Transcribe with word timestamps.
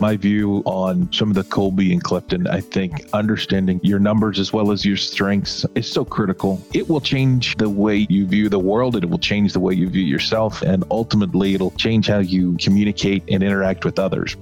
my 0.00 0.16
view 0.16 0.62
on 0.66 1.10
some 1.12 1.30
of 1.30 1.34
the 1.34 1.44
Kolbe 1.44 1.90
and 1.92 2.02
Clifton. 2.02 2.46
I 2.46 2.60
think 2.60 3.08
understanding 3.12 3.80
your 3.82 3.98
numbers 3.98 4.38
as 4.38 4.52
well 4.52 4.70
as 4.70 4.84
your 4.84 4.96
strengths 4.96 5.64
is 5.74 5.90
so 5.90 6.04
critical. 6.04 6.62
It 6.74 6.88
will 6.88 7.00
change 7.00 7.56
the 7.56 7.70
way 7.70 8.06
you 8.10 8.26
view 8.26 8.48
the 8.48 8.58
world, 8.58 8.96
it 8.96 9.08
will 9.08 9.18
change 9.18 9.52
the 9.52 9.60
way 9.60 9.74
you 9.74 9.88
view 9.88 10.02
yourself, 10.02 10.62
and 10.62 10.84
ultimately, 10.90 11.54
it'll 11.54 11.70
change 11.72 12.08
how 12.08 12.18
you 12.18 12.56
communicate 12.58 13.22
and 13.28 13.42
interact 13.42 13.84
with 13.84 13.98
others. 13.98 14.36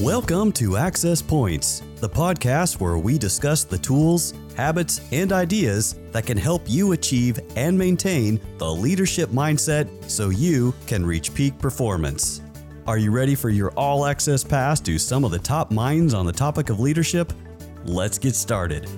Welcome 0.00 0.52
to 0.52 0.76
Access 0.76 1.22
Points, 1.22 1.82
the 1.96 2.08
podcast 2.08 2.80
where 2.80 2.98
we 2.98 3.18
discuss 3.18 3.64
the 3.64 3.78
tools, 3.78 4.32
habits, 4.56 5.00
and 5.12 5.32
ideas 5.32 5.96
that 6.12 6.26
can 6.26 6.38
help 6.38 6.62
you 6.66 6.92
achieve 6.92 7.40
and 7.56 7.76
maintain 7.76 8.40
the 8.58 8.72
leadership 8.72 9.30
mindset 9.30 9.88
so 10.08 10.30
you 10.30 10.72
can 10.86 11.04
reach 11.04 11.34
peak 11.34 11.58
performance. 11.58 12.42
Are 12.88 12.96
you 12.96 13.10
ready 13.10 13.34
for 13.34 13.50
your 13.50 13.70
all 13.72 14.06
access 14.06 14.42
pass 14.42 14.80
to 14.80 14.98
some 14.98 15.22
of 15.22 15.30
the 15.30 15.38
top 15.38 15.70
minds 15.70 16.14
on 16.14 16.24
the 16.24 16.32
topic 16.32 16.70
of 16.70 16.80
leadership? 16.80 17.34
Let's 17.84 18.18
get 18.18 18.34
started. 18.34 18.88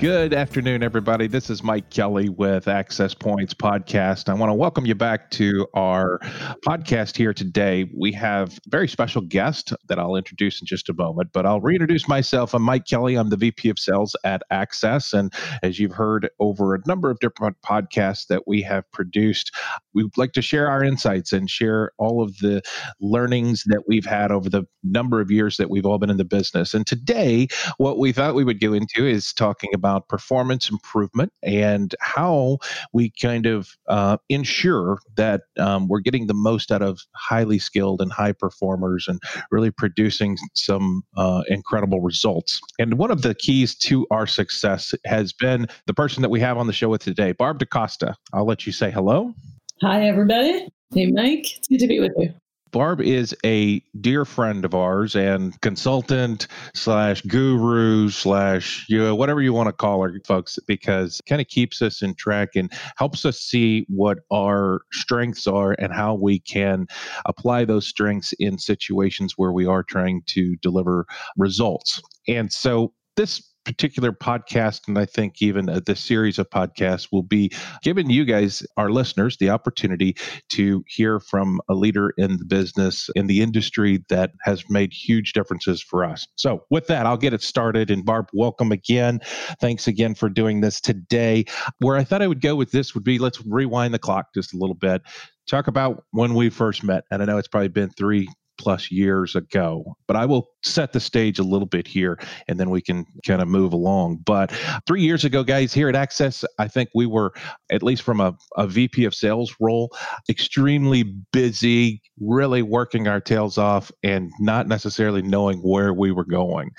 Good 0.00 0.32
afternoon, 0.32 0.82
everybody. 0.82 1.26
This 1.26 1.50
is 1.50 1.62
Mike 1.62 1.90
Kelly 1.90 2.30
with 2.30 2.68
Access 2.68 3.12
Points 3.12 3.52
Podcast. 3.52 4.30
I 4.30 4.32
want 4.32 4.48
to 4.48 4.54
welcome 4.54 4.86
you 4.86 4.94
back 4.94 5.30
to 5.32 5.66
our 5.74 6.18
podcast 6.66 7.18
here 7.18 7.34
today. 7.34 7.84
We 7.94 8.10
have 8.12 8.56
a 8.56 8.70
very 8.70 8.88
special 8.88 9.20
guest 9.20 9.74
that 9.88 9.98
I'll 9.98 10.16
introduce 10.16 10.58
in 10.58 10.66
just 10.66 10.88
a 10.88 10.94
moment, 10.94 11.34
but 11.34 11.44
I'll 11.44 11.60
reintroduce 11.60 12.08
myself. 12.08 12.54
I'm 12.54 12.62
Mike 12.62 12.86
Kelly. 12.86 13.16
I'm 13.16 13.28
the 13.28 13.36
VP 13.36 13.68
of 13.68 13.78
Sales 13.78 14.16
at 14.24 14.40
Access. 14.50 15.12
And 15.12 15.34
as 15.62 15.78
you've 15.78 15.92
heard 15.92 16.30
over 16.38 16.74
a 16.74 16.80
number 16.86 17.10
of 17.10 17.18
different 17.20 17.58
podcasts 17.60 18.26
that 18.28 18.48
we 18.48 18.62
have 18.62 18.90
produced, 18.92 19.54
we'd 19.92 20.16
like 20.16 20.32
to 20.32 20.40
share 20.40 20.70
our 20.70 20.82
insights 20.82 21.30
and 21.30 21.50
share 21.50 21.92
all 21.98 22.22
of 22.22 22.38
the 22.38 22.62
learnings 23.02 23.64
that 23.66 23.82
we've 23.86 24.06
had 24.06 24.32
over 24.32 24.48
the 24.48 24.64
number 24.82 25.20
of 25.20 25.30
years 25.30 25.58
that 25.58 25.68
we've 25.68 25.84
all 25.84 25.98
been 25.98 26.08
in 26.08 26.16
the 26.16 26.24
business. 26.24 26.72
And 26.72 26.86
today, 26.86 27.48
what 27.76 27.98
we 27.98 28.12
thought 28.12 28.34
we 28.34 28.44
would 28.44 28.60
go 28.60 28.72
into 28.72 29.06
is 29.06 29.34
talking 29.34 29.68
about 29.74 29.89
about 29.90 30.08
performance 30.08 30.70
improvement 30.70 31.32
and 31.42 31.94
how 32.00 32.58
we 32.92 33.12
kind 33.20 33.46
of 33.46 33.76
uh, 33.88 34.16
ensure 34.28 34.98
that 35.16 35.42
um, 35.58 35.88
we're 35.88 36.00
getting 36.00 36.28
the 36.28 36.34
most 36.34 36.70
out 36.70 36.82
of 36.82 37.00
highly 37.16 37.58
skilled 37.58 38.00
and 38.00 38.12
high 38.12 38.32
performers 38.32 39.06
and 39.08 39.20
really 39.50 39.70
producing 39.70 40.36
some 40.54 41.02
uh, 41.16 41.42
incredible 41.48 42.00
results. 42.00 42.60
And 42.78 42.94
one 42.94 43.10
of 43.10 43.22
the 43.22 43.34
keys 43.34 43.74
to 43.76 44.06
our 44.10 44.26
success 44.26 44.94
has 45.04 45.32
been 45.32 45.66
the 45.86 45.94
person 45.94 46.22
that 46.22 46.30
we 46.30 46.40
have 46.40 46.56
on 46.56 46.66
the 46.66 46.72
show 46.72 46.88
with 46.88 47.02
today, 47.02 47.32
Barb 47.32 47.58
DaCosta. 47.58 48.14
I'll 48.32 48.46
let 48.46 48.66
you 48.66 48.72
say 48.72 48.90
hello. 48.90 49.34
Hi, 49.82 50.06
everybody. 50.06 50.68
Hey, 50.94 51.06
Mike. 51.06 51.56
It's 51.56 51.68
good 51.68 51.80
to 51.80 51.88
be 51.88 52.00
with 52.00 52.12
you. 52.16 52.32
Barb 52.72 53.00
is 53.00 53.34
a 53.44 53.82
dear 54.00 54.24
friend 54.24 54.64
of 54.64 54.74
ours 54.74 55.16
and 55.16 55.60
consultant 55.60 56.46
slash 56.74 57.22
guru 57.22 58.08
slash 58.10 58.86
you 58.88 58.98
know, 58.98 59.14
whatever 59.14 59.42
you 59.42 59.52
want 59.52 59.68
to 59.68 59.72
call 59.72 60.02
her, 60.02 60.12
folks, 60.26 60.58
because 60.66 61.20
kind 61.28 61.40
of 61.40 61.48
keeps 61.48 61.82
us 61.82 62.02
in 62.02 62.14
track 62.14 62.50
and 62.54 62.72
helps 62.96 63.24
us 63.24 63.40
see 63.40 63.86
what 63.88 64.18
our 64.32 64.82
strengths 64.92 65.46
are 65.46 65.72
and 65.78 65.92
how 65.92 66.14
we 66.14 66.38
can 66.38 66.86
apply 67.26 67.64
those 67.64 67.86
strengths 67.86 68.32
in 68.34 68.58
situations 68.58 69.34
where 69.36 69.52
we 69.52 69.66
are 69.66 69.82
trying 69.82 70.22
to 70.26 70.56
deliver 70.56 71.06
results. 71.36 72.00
And 72.28 72.52
so 72.52 72.92
this 73.16 73.49
particular 73.64 74.12
podcast, 74.12 74.88
and 74.88 74.98
I 74.98 75.04
think 75.04 75.40
even 75.42 75.68
uh, 75.68 75.80
this 75.84 76.00
series 76.00 76.38
of 76.38 76.48
podcasts 76.50 77.08
will 77.12 77.22
be 77.22 77.52
giving 77.82 78.10
you 78.10 78.24
guys, 78.24 78.62
our 78.76 78.90
listeners, 78.90 79.36
the 79.36 79.50
opportunity 79.50 80.16
to 80.50 80.84
hear 80.86 81.20
from 81.20 81.60
a 81.68 81.74
leader 81.74 82.12
in 82.16 82.38
the 82.38 82.44
business, 82.44 83.10
in 83.14 83.26
the 83.26 83.40
industry 83.42 84.04
that 84.08 84.32
has 84.44 84.64
made 84.68 84.92
huge 84.92 85.32
differences 85.32 85.82
for 85.82 86.04
us. 86.04 86.26
So, 86.36 86.64
with 86.70 86.86
that, 86.88 87.06
I'll 87.06 87.16
get 87.16 87.34
it 87.34 87.42
started. 87.42 87.90
And 87.90 88.04
Barb, 88.04 88.26
welcome 88.32 88.72
again. 88.72 89.20
Thanks 89.60 89.86
again 89.86 90.14
for 90.14 90.28
doing 90.28 90.60
this 90.60 90.80
today. 90.80 91.44
Where 91.78 91.96
I 91.96 92.04
thought 92.04 92.22
I 92.22 92.26
would 92.26 92.40
go 92.40 92.56
with 92.56 92.70
this 92.70 92.94
would 92.94 93.04
be 93.04 93.18
let's 93.18 93.44
rewind 93.46 93.94
the 93.94 93.98
clock 93.98 94.28
just 94.34 94.54
a 94.54 94.58
little 94.58 94.74
bit 94.74 95.02
talk 95.50 95.66
about 95.66 96.04
when 96.12 96.34
we 96.34 96.48
first 96.48 96.84
met. 96.84 97.04
And 97.10 97.22
I 97.22 97.24
know 97.26 97.36
it's 97.36 97.48
probably 97.48 97.68
been 97.68 97.90
three, 97.90 98.28
plus 98.60 98.90
years 98.90 99.34
ago. 99.34 99.96
But 100.06 100.16
I 100.16 100.26
will 100.26 100.50
set 100.62 100.92
the 100.92 101.00
stage 101.00 101.38
a 101.38 101.42
little 101.42 101.66
bit 101.66 101.86
here 101.86 102.18
and 102.46 102.60
then 102.60 102.68
we 102.68 102.82
can 102.82 103.06
kind 103.26 103.40
of 103.40 103.48
move 103.48 103.72
along. 103.72 104.18
But 104.26 104.52
three 104.86 105.00
years 105.00 105.24
ago, 105.24 105.42
guys, 105.42 105.72
here 105.72 105.88
at 105.88 105.96
Access, 105.96 106.44
I 106.58 106.68
think 106.68 106.90
we 106.94 107.06
were, 107.06 107.32
at 107.70 107.82
least 107.82 108.02
from 108.02 108.20
a, 108.20 108.36
a 108.56 108.66
VP 108.66 109.06
of 109.06 109.14
sales 109.14 109.54
role, 109.60 109.90
extremely 110.28 111.04
busy, 111.32 112.02
really 112.20 112.60
working 112.60 113.08
our 113.08 113.20
tails 113.20 113.56
off 113.56 113.90
and 114.02 114.30
not 114.38 114.68
necessarily 114.68 115.22
knowing 115.22 115.58
where 115.60 115.94
we 115.94 116.12
were 116.12 116.26
going. 116.26 116.70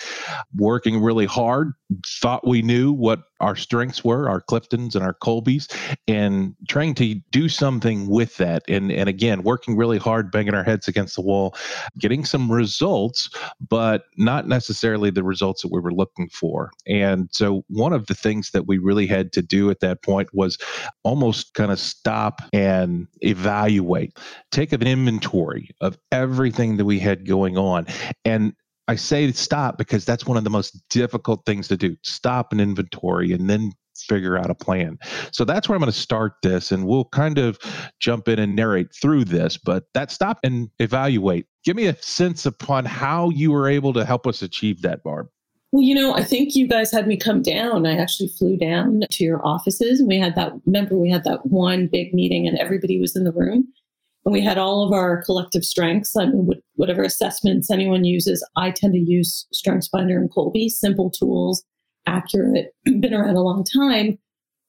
Working 0.56 1.02
really 1.02 1.25
hard, 1.25 1.74
thought 2.22 2.48
we 2.48 2.62
knew 2.62 2.94
what 2.94 3.22
our 3.41 3.56
strengths 3.56 4.03
were, 4.03 4.29
our 4.29 4.41
Cliftons 4.41 4.96
and 4.96 5.03
our 5.03 5.13
Kolbes, 5.13 5.74
and 6.07 6.56
trying 6.68 6.94
to 6.96 7.16
do 7.31 7.50
something 7.50 8.07
with 8.07 8.38
that. 8.38 8.63
And, 8.68 8.91
and 8.91 9.09
again, 9.09 9.44
working 9.44 9.75
really 9.75 9.97
hard, 9.97 10.31
banging 10.31 10.53
our 10.53 10.63
heads 10.63 10.88
against 10.88 11.16
the 11.16 11.22
wall, 11.22 11.56
getting 11.97 12.24
some 12.24 12.51
results, 12.51 13.30
but 13.69 14.06
not 14.18 14.47
necessarily 14.47 15.09
the 15.09 15.24
results 15.24 15.62
that 15.62 15.72
we 15.72 15.80
were 15.80 15.94
looking 15.94 16.30
for. 16.30 16.72
And 16.88 17.30
so, 17.31 17.63
one 17.68 17.94
of 17.94 18.07
the 18.07 18.16
things 18.16 18.51
that 18.51 18.68
we 18.68 18.78
really 18.78 19.07
had 19.07 19.34
to 19.34 19.41
do 19.41 19.69
at 19.69 19.80
that 19.81 20.03
point 20.03 20.30
was 20.34 20.57
almost 21.03 21.53
kind 21.53 21.72
of 21.72 21.80
stop 21.80 22.41
and 22.53 23.07
evaluate, 23.22 24.18
take 24.51 24.72
an 24.72 24.84
inventory 24.84 25.69
of 25.81 25.97
everything 26.12 26.78
that 26.78 26.85
we 26.85 27.00
had 27.00 27.28
going 27.28 27.57
on. 27.57 27.88
And 28.25 28.53
I 28.91 28.96
say 28.96 29.31
stop 29.31 29.78
because 29.78 30.03
that's 30.03 30.25
one 30.25 30.35
of 30.35 30.44
the 30.44 30.50
most 30.50 30.78
difficult 30.90 31.46
things 31.46 31.69
to 31.69 31.78
do. 31.78 31.96
Stop 32.03 32.52
an 32.52 32.59
inventory 32.59 33.31
and 33.31 33.50
then 33.50 33.72
figure 33.96 34.38
out 34.38 34.50
a 34.50 34.53
plan. 34.53 35.00
So 35.31 35.46
that's 35.46 35.69
where 35.69 35.78
I'm 35.78 35.79
going 35.79 35.90
to 35.90 35.97
start 35.97 36.34
this 36.44 36.74
and 36.74 36.85
we'll 36.85 37.06
kind 37.06 37.38
of 37.38 37.57
jump 38.01 38.28
in 38.28 38.38
and 38.38 38.53
narrate 38.53 38.94
through 38.94 39.24
this, 39.24 39.56
but 39.56 39.85
that 39.94 40.12
stop 40.12 40.41
and 40.44 40.69
evaluate. 40.80 41.46
Give 41.63 41.78
me 41.78 41.85
a 41.85 41.96
sense 42.01 42.46
upon 42.46 42.84
how 42.84 43.30
you 43.30 43.53
were 43.53 43.69
able 43.69 43.94
to 43.94 44.03
help 44.03 44.28
us 44.28 44.41
achieve 44.41 44.81
that, 44.81 45.03
Barb. 45.03 45.30
Well, 45.72 45.84
you 45.84 45.96
know, 45.96 46.13
I 46.13 46.25
think 46.25 46.53
you 46.53 46.68
guys 46.68 46.91
had 46.91 47.07
me 47.07 47.16
come 47.16 47.41
down. 47.41 47.85
I 47.85 47.96
actually 47.96 48.28
flew 48.28 48.57
down 48.57 49.03
to 49.09 49.24
your 49.24 49.40
offices 49.47 50.01
and 50.01 50.09
we 50.09 50.19
had 50.19 50.35
that, 50.35 50.51
remember, 50.66 50.97
we 50.97 51.09
had 51.09 51.24
that 51.24 51.46
one 51.46 51.88
big 51.88 52.13
meeting 52.13 52.46
and 52.46 52.57
everybody 52.57 53.00
was 53.00 53.16
in 53.16 53.24
the 53.24 53.31
room 53.31 53.72
and 54.26 54.34
we 54.34 54.42
had 54.42 54.58
all 54.58 54.86
of 54.86 54.94
our 54.94 55.24
collective 55.24 55.64
strengths. 55.64 56.16
I 56.16 56.26
mean, 56.26 56.50
whatever 56.76 57.04
assessments 57.04 57.72
anyone 57.72 58.04
uses, 58.04 58.48
I 58.56 58.72
tend 58.72 58.94
to 58.94 59.00
use 59.00 59.48
StrengthsFinder 59.54 60.18
and 60.18 60.32
Kolbe, 60.32 60.70
simple 60.70 61.09
tools, 61.09 61.64
accurate, 62.06 62.74
been 62.86 63.14
around 63.14 63.36
a 63.36 63.42
long 63.42 63.64
time. 63.64 64.18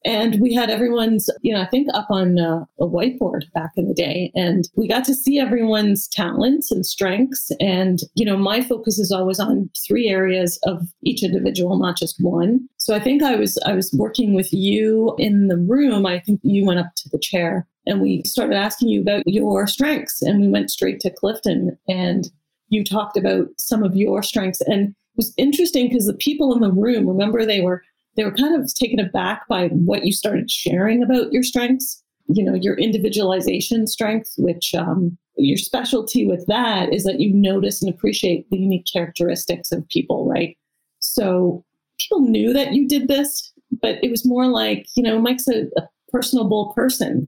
And 0.05 0.41
we 0.41 0.53
had 0.53 0.69
everyone's, 0.69 1.29
you 1.43 1.53
know, 1.53 1.61
I 1.61 1.65
think 1.67 1.87
up 1.93 2.07
on 2.09 2.37
uh, 2.37 2.65
a 2.77 2.85
whiteboard 2.85 3.49
back 3.53 3.71
in 3.77 3.87
the 3.87 3.93
day. 3.93 4.33
And 4.35 4.67
we 4.75 4.85
got 4.85 5.05
to 5.05 5.13
see 5.13 5.39
everyone's 5.39 6.09
talents 6.09 6.71
and 6.71 6.85
strengths. 6.85 7.51
And, 7.61 7.99
you 8.13 8.25
know, 8.25 8.35
my 8.35 8.61
focus 8.61 8.99
is 8.99 9.13
always 9.13 9.39
on 9.39 9.69
three 9.87 10.09
areas 10.09 10.59
of 10.65 10.81
each 11.03 11.23
individual, 11.23 11.79
not 11.79 11.97
just 11.97 12.17
one. 12.19 12.67
So 12.77 12.93
I 12.93 12.99
think 12.99 13.23
I 13.23 13.37
was, 13.37 13.57
I 13.65 13.73
was 13.73 13.93
working 13.97 14.33
with 14.33 14.51
you 14.51 15.15
in 15.17 15.47
the 15.47 15.57
room. 15.57 16.05
I 16.05 16.19
think 16.19 16.41
you 16.43 16.65
went 16.65 16.79
up 16.79 16.91
to 16.97 17.09
the 17.09 17.19
chair 17.19 17.65
and 17.85 18.01
we 18.01 18.23
started 18.23 18.55
asking 18.55 18.89
you 18.89 19.01
about 19.01 19.23
your 19.25 19.67
strengths. 19.67 20.21
And 20.21 20.41
we 20.41 20.47
went 20.47 20.71
straight 20.71 20.99
to 21.01 21.11
Clifton 21.11 21.77
and 21.87 22.29
you 22.69 22.83
talked 22.83 23.17
about 23.17 23.47
some 23.57 23.83
of 23.83 23.95
your 23.95 24.23
strengths. 24.23 24.61
And 24.61 24.89
it 24.89 25.17
was 25.17 25.33
interesting 25.37 25.89
because 25.89 26.07
the 26.07 26.13
people 26.13 26.53
in 26.53 26.61
the 26.61 26.71
room, 26.71 27.07
remember, 27.07 27.45
they 27.45 27.61
were 27.61 27.83
they 28.15 28.23
were 28.23 28.31
kind 28.31 28.61
of 28.61 28.71
taken 28.75 28.99
aback 28.99 29.47
by 29.47 29.69
what 29.69 30.05
you 30.05 30.11
started 30.11 30.49
sharing 30.49 31.01
about 31.01 31.33
your 31.33 31.43
strengths. 31.43 32.01
You 32.27 32.43
know, 32.43 32.53
your 32.53 32.75
individualization 32.75 33.85
strength, 33.85 34.33
which 34.37 34.73
um, 34.75 35.17
your 35.35 35.57
specialty 35.57 36.25
with 36.25 36.45
that 36.47 36.93
is 36.93 37.03
that 37.03 37.19
you 37.19 37.33
notice 37.33 37.81
and 37.81 37.93
appreciate 37.93 38.49
the 38.49 38.57
unique 38.57 38.85
characteristics 38.91 39.71
of 39.71 39.87
people, 39.89 40.27
right? 40.27 40.55
So 40.99 41.65
people 41.99 42.21
knew 42.21 42.53
that 42.53 42.73
you 42.73 42.87
did 42.87 43.07
this, 43.07 43.51
but 43.81 44.01
it 44.03 44.09
was 44.09 44.25
more 44.25 44.47
like, 44.47 44.85
you 44.95 45.03
know, 45.03 45.19
Mike's 45.19 45.47
a, 45.47 45.63
a 45.77 45.89
personable 46.11 46.71
person. 46.75 47.27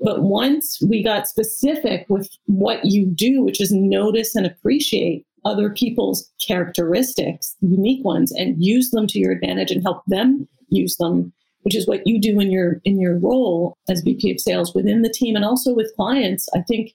But 0.00 0.22
once 0.22 0.80
we 0.86 1.02
got 1.02 1.28
specific 1.28 2.06
with 2.08 2.28
what 2.46 2.84
you 2.84 3.06
do, 3.06 3.42
which 3.42 3.60
is 3.60 3.72
notice 3.72 4.34
and 4.34 4.46
appreciate 4.46 5.26
other 5.44 5.70
people's 5.70 6.30
characteristics, 6.46 7.54
unique 7.60 8.04
ones, 8.04 8.32
and 8.32 8.62
use 8.62 8.90
them 8.90 9.06
to 9.08 9.18
your 9.18 9.32
advantage 9.32 9.70
and 9.70 9.82
help 9.82 10.02
them 10.06 10.48
use 10.68 10.96
them, 10.96 11.32
which 11.62 11.76
is 11.76 11.86
what 11.86 12.06
you 12.06 12.20
do 12.20 12.40
in 12.40 12.50
your 12.50 12.80
in 12.84 13.00
your 13.00 13.18
role 13.18 13.76
as 13.88 14.00
VP 14.00 14.32
of 14.32 14.40
sales 14.40 14.74
within 14.74 15.02
the 15.02 15.10
team 15.10 15.36
and 15.36 15.44
also 15.44 15.74
with 15.74 15.92
clients. 15.96 16.48
I 16.54 16.62
think 16.62 16.92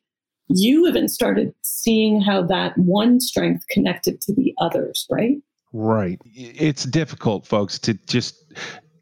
you 0.48 0.88
even 0.88 1.08
started 1.08 1.54
seeing 1.62 2.22
how 2.22 2.42
that 2.44 2.78
one 2.78 3.20
strength 3.20 3.66
connected 3.70 4.20
to 4.22 4.34
the 4.34 4.54
others, 4.60 5.06
right? 5.10 5.38
Right. 5.72 6.20
It's 6.26 6.86
difficult, 6.86 7.46
folks, 7.46 7.78
to 7.80 7.94
just 8.08 8.54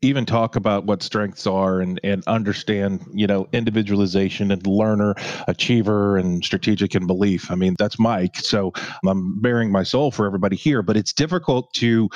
even 0.02 0.26
talk 0.26 0.56
about 0.56 0.86
what 0.86 1.04
strengths 1.04 1.48
are 1.48 1.80
and, 1.80 2.00
and 2.04 2.24
understand, 2.28 3.06
you 3.14 3.28
know, 3.28 3.48
individualization 3.54 4.52
and 4.52 4.66
learner, 4.66 5.16
achiever, 5.48 6.18
and 6.18 6.44
strategic 6.44 6.96
and 6.96 7.08
belief. 7.08 7.52
I 7.52 7.56
mean, 7.56 7.76
that's 7.78 8.00
Mike. 8.00 8.38
So 8.38 8.74
I'm 9.06 9.40
baring 9.40 9.72
my 9.72 9.84
soul 9.84 10.12
for 10.12 10.26
everybody 10.26 10.56
here, 10.56 10.82
but 10.82 10.98
it's 10.98 11.14
difficult 11.14 11.74
to 11.76 12.10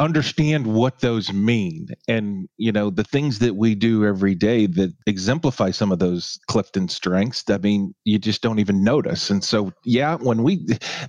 understand 0.00 0.66
what 0.66 1.00
those 1.00 1.32
mean. 1.32 1.88
And 2.08 2.48
you 2.56 2.72
know 2.72 2.90
the 2.90 3.04
things 3.04 3.38
that 3.40 3.54
we 3.54 3.74
do 3.74 4.04
every 4.04 4.34
day 4.34 4.66
that 4.66 4.92
exemplify 5.06 5.70
some 5.70 5.92
of 5.92 5.98
those 5.98 6.38
clifton 6.48 6.88
strengths 6.88 7.44
i 7.50 7.58
mean 7.58 7.94
you 8.04 8.18
just 8.18 8.42
don't 8.42 8.58
even 8.58 8.82
notice. 8.82 9.30
And 9.30 9.44
so 9.44 9.72
yeah 9.84 10.16
when 10.16 10.42
we 10.42 10.66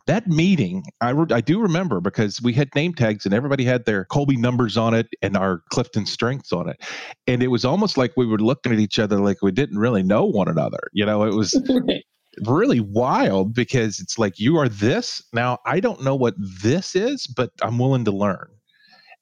that 0.07 0.27
meeting 0.27 0.83
i, 0.99 1.09
re- 1.11 1.27
I 1.31 1.41
do 1.41 1.59
remember 1.59 2.01
because 2.01 2.41
we 2.43 2.53
had 2.53 2.69
name 2.75 2.93
tags 2.93 3.25
and 3.25 3.33
everybody 3.33 3.63
had 3.63 3.85
their 3.85 4.05
Kolbe 4.05 4.37
numbers 4.37 4.77
on 4.77 4.93
it 4.93 5.07
and 5.21 5.37
our 5.37 5.63
clifton 5.71 6.05
strengths 6.05 6.51
on 6.51 6.69
it. 6.69 6.77
And 7.27 7.41
it 7.41 7.47
was 7.47 7.63
almost 7.63 7.97
like 7.97 8.11
we 8.17 8.25
were 8.25 8.39
looking 8.39 8.73
at 8.73 8.79
each 8.79 8.99
other 8.99 9.19
like 9.19 9.41
we 9.41 9.51
didn't 9.51 9.77
really 9.79 10.03
know 10.03 10.25
one 10.25 10.49
another. 10.49 10.81
You 10.91 11.05
know 11.05 11.23
it 11.23 11.33
was 11.33 11.59
really 12.45 12.81
wild 12.81 13.53
because 13.53 13.99
it's 13.99 14.17
like 14.19 14.37
you 14.39 14.57
are 14.57 14.69
this. 14.69 15.23
Now 15.33 15.59
i 15.65 15.79
don't 15.79 16.03
know 16.03 16.15
what 16.15 16.33
this 16.37 16.95
is 16.95 17.27
but 17.27 17.51
i'm 17.61 17.77
willing 17.79 18.05
to 18.05 18.11
learn 18.11 18.47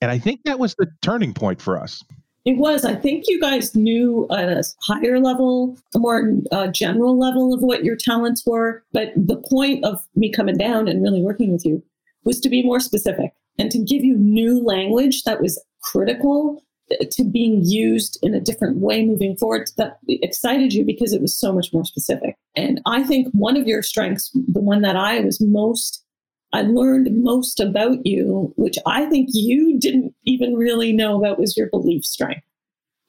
and 0.01 0.11
I 0.11 0.19
think 0.19 0.41
that 0.45 0.59
was 0.59 0.75
the 0.75 0.87
turning 1.01 1.33
point 1.33 1.61
for 1.61 1.81
us. 1.81 2.03
It 2.45 2.57
was. 2.57 2.85
I 2.85 2.95
think 2.95 3.25
you 3.27 3.39
guys 3.39 3.75
knew 3.75 4.25
a 4.29 4.63
higher 4.81 5.19
level, 5.19 5.77
a 5.93 5.99
more 5.99 6.31
uh, 6.51 6.67
general 6.67 7.19
level 7.19 7.53
of 7.53 7.61
what 7.61 7.83
your 7.83 7.95
talents 7.95 8.45
were. 8.45 8.83
But 8.93 9.11
the 9.15 9.37
point 9.37 9.83
of 9.83 10.01
me 10.15 10.31
coming 10.31 10.57
down 10.57 10.87
and 10.87 11.03
really 11.03 11.21
working 11.21 11.51
with 11.51 11.65
you 11.65 11.83
was 12.23 12.39
to 12.39 12.49
be 12.49 12.63
more 12.63 12.79
specific 12.79 13.33
and 13.57 13.69
to 13.71 13.77
give 13.77 14.03
you 14.03 14.17
new 14.17 14.63
language 14.63 15.23
that 15.23 15.41
was 15.41 15.61
critical 15.81 16.63
to 17.11 17.23
being 17.23 17.61
used 17.63 18.17
in 18.23 18.33
a 18.33 18.39
different 18.39 18.77
way 18.77 19.05
moving 19.05 19.37
forward 19.37 19.69
that 19.77 19.99
excited 20.07 20.73
you 20.73 20.83
because 20.83 21.13
it 21.13 21.21
was 21.21 21.37
so 21.37 21.53
much 21.53 21.71
more 21.71 21.85
specific. 21.85 22.35
And 22.55 22.81
I 22.85 23.03
think 23.03 23.27
one 23.33 23.57
of 23.57 23.67
your 23.67 23.83
strengths, 23.83 24.31
the 24.33 24.61
one 24.61 24.81
that 24.81 24.95
I 24.95 25.19
was 25.19 25.39
most 25.39 26.03
I 26.51 26.63
learned 26.63 27.09
most 27.23 27.59
about 27.59 28.05
you, 28.05 28.53
which 28.55 28.77
I 28.85 29.05
think 29.05 29.29
you 29.33 29.79
didn't 29.79 30.13
even 30.25 30.55
really 30.55 30.91
know 30.91 31.17
about 31.17 31.39
was 31.39 31.55
your 31.55 31.69
belief 31.69 32.03
strength. 32.03 32.45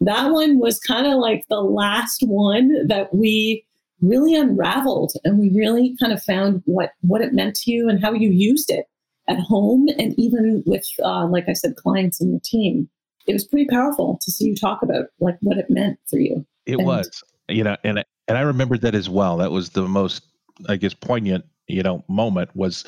That 0.01 0.31
one 0.31 0.59
was 0.59 0.79
kind 0.81 1.07
of 1.07 1.15
like 1.19 1.45
the 1.49 1.61
last 1.61 2.23
one 2.23 2.87
that 2.87 3.15
we 3.15 3.65
really 4.01 4.35
unraveled 4.35 5.13
and 5.25 5.39
we 5.39 5.51
really 5.51 5.95
kind 6.01 6.13
of 6.13 6.23
found 6.23 6.63
what 6.65 6.93
what 7.03 7.21
it 7.21 7.35
meant 7.35 7.55
to 7.55 7.71
you 7.71 7.89
and 7.89 8.03
how 8.03 8.13
you 8.13 8.31
used 8.31 8.71
it 8.71 8.87
at 9.29 9.39
home 9.39 9.89
and 9.99 10.19
even 10.19 10.63
with 10.67 10.87
uh, 11.05 11.27
like 11.27 11.45
i 11.49 11.53
said 11.53 11.77
clients 11.77 12.21
in 12.21 12.31
your 12.31 12.41
team. 12.43 12.89
It 13.27 13.35
was 13.35 13.45
pretty 13.47 13.67
powerful 13.67 14.19
to 14.23 14.31
see 14.31 14.47
you 14.47 14.57
talk 14.57 14.83
about 14.83 15.07
like 15.21 15.37
what 15.43 15.59
it 15.59 15.69
meant 15.69 15.99
for 16.09 16.19
you. 16.19 16.45
It 16.65 16.79
and, 16.79 16.87
was. 16.87 17.23
You 17.49 17.65
know 17.65 17.77
and 17.85 18.03
and 18.27 18.39
i 18.39 18.41
remembered 18.41 18.81
that 18.83 18.95
as 18.95 19.11
well. 19.11 19.37
That 19.37 19.51
was 19.51 19.71
the 19.71 19.83
most 19.83 20.23
i 20.69 20.77
guess 20.77 20.95
poignant 20.95 21.45
you 21.71 21.83
know 21.83 22.05
moment 22.09 22.51
was 22.55 22.85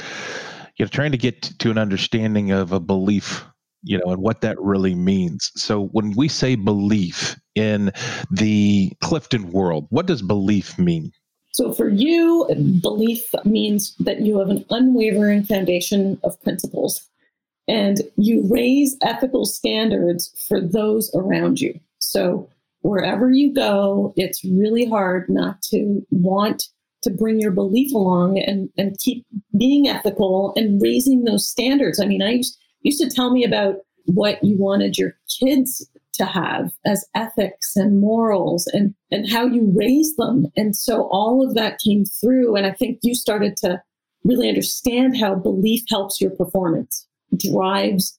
you 0.77 0.85
know 0.85 0.89
trying 0.89 1.13
to 1.13 1.19
get 1.19 1.43
to 1.59 1.71
an 1.71 1.79
understanding 1.79 2.51
of 2.51 2.73
a 2.73 2.81
belief 2.81 3.45
you 3.83 3.99
know 3.99 4.13
and 4.13 4.23
what 4.23 4.41
that 4.43 4.61
really 4.61 4.95
means. 4.95 5.51
So 5.57 5.87
when 5.89 6.15
we 6.17 6.29
say 6.29 6.55
belief 6.55 7.37
in 7.55 7.93
the 8.31 8.93
clifton 9.01 9.51
world 9.51 9.87
what 9.91 10.07
does 10.07 10.23
belief 10.23 10.79
mean? 10.79 11.13
So 11.53 11.73
for 11.73 11.89
you 11.89 12.49
belief 12.81 13.25
means 13.45 13.95
that 13.97 14.21
you 14.21 14.39
have 14.39 14.49
an 14.49 14.65
unwavering 14.71 15.45
foundation 15.45 16.19
of 16.25 16.41
principles 16.43 17.09
and 17.69 18.01
you 18.17 18.47
raise 18.51 18.97
ethical 19.03 19.45
standards 19.45 20.33
for 20.49 20.61
those 20.61 21.15
around 21.15 21.61
you. 21.61 21.79
So 21.99 22.49
wherever 22.81 23.31
you 23.31 23.53
go 23.53 24.13
it's 24.17 24.45
really 24.45 24.87
hard 24.87 25.29
not 25.29 25.63
to 25.63 26.05
want 26.11 26.69
to 27.03 27.11
bring 27.11 27.41
your 27.41 27.51
belief 27.51 27.93
along 27.93 28.39
and, 28.39 28.69
and 28.79 28.99
keep 28.99 29.27
being 29.59 29.89
ethical 29.89 30.53
and 30.57 30.81
raising 30.81 31.25
those 31.25 31.49
standards. 31.49 32.01
I 32.01 32.07
mean, 32.07 32.23
I 32.23 32.33
used, 32.33 32.59
used 32.83 33.01
to 33.03 33.11
tell 33.11 33.31
me 33.31 33.45
about 33.45 33.77
what 34.07 34.43
you 34.43 34.57
wanted 34.57 34.99
your 34.99 35.17
kids 35.41 35.89
to 36.15 36.25
have 36.27 36.71
as 36.85 37.07
ethics 37.15 37.75
and 37.77 38.01
morals 38.01 38.67
and, 38.69 38.95
and 39.11 39.31
how 39.31 39.47
you 39.47 39.73
raise 39.75 40.15
them. 40.17 40.47
And 40.57 40.77
so 40.77 41.09
all 41.11 41.47
of 41.47 41.55
that 41.55 41.81
came 41.81 42.05
through. 42.05 42.57
And 42.57 42.67
I 42.67 42.73
think 42.73 42.99
you 43.03 43.15
started 43.15 43.57
to 43.59 43.83
really 44.25 44.49
understand 44.49 45.17
how 45.17 45.35
belief 45.35 45.83
helps 45.89 46.21
your 46.21 46.31
performance, 46.31 47.07
drives 47.37 48.19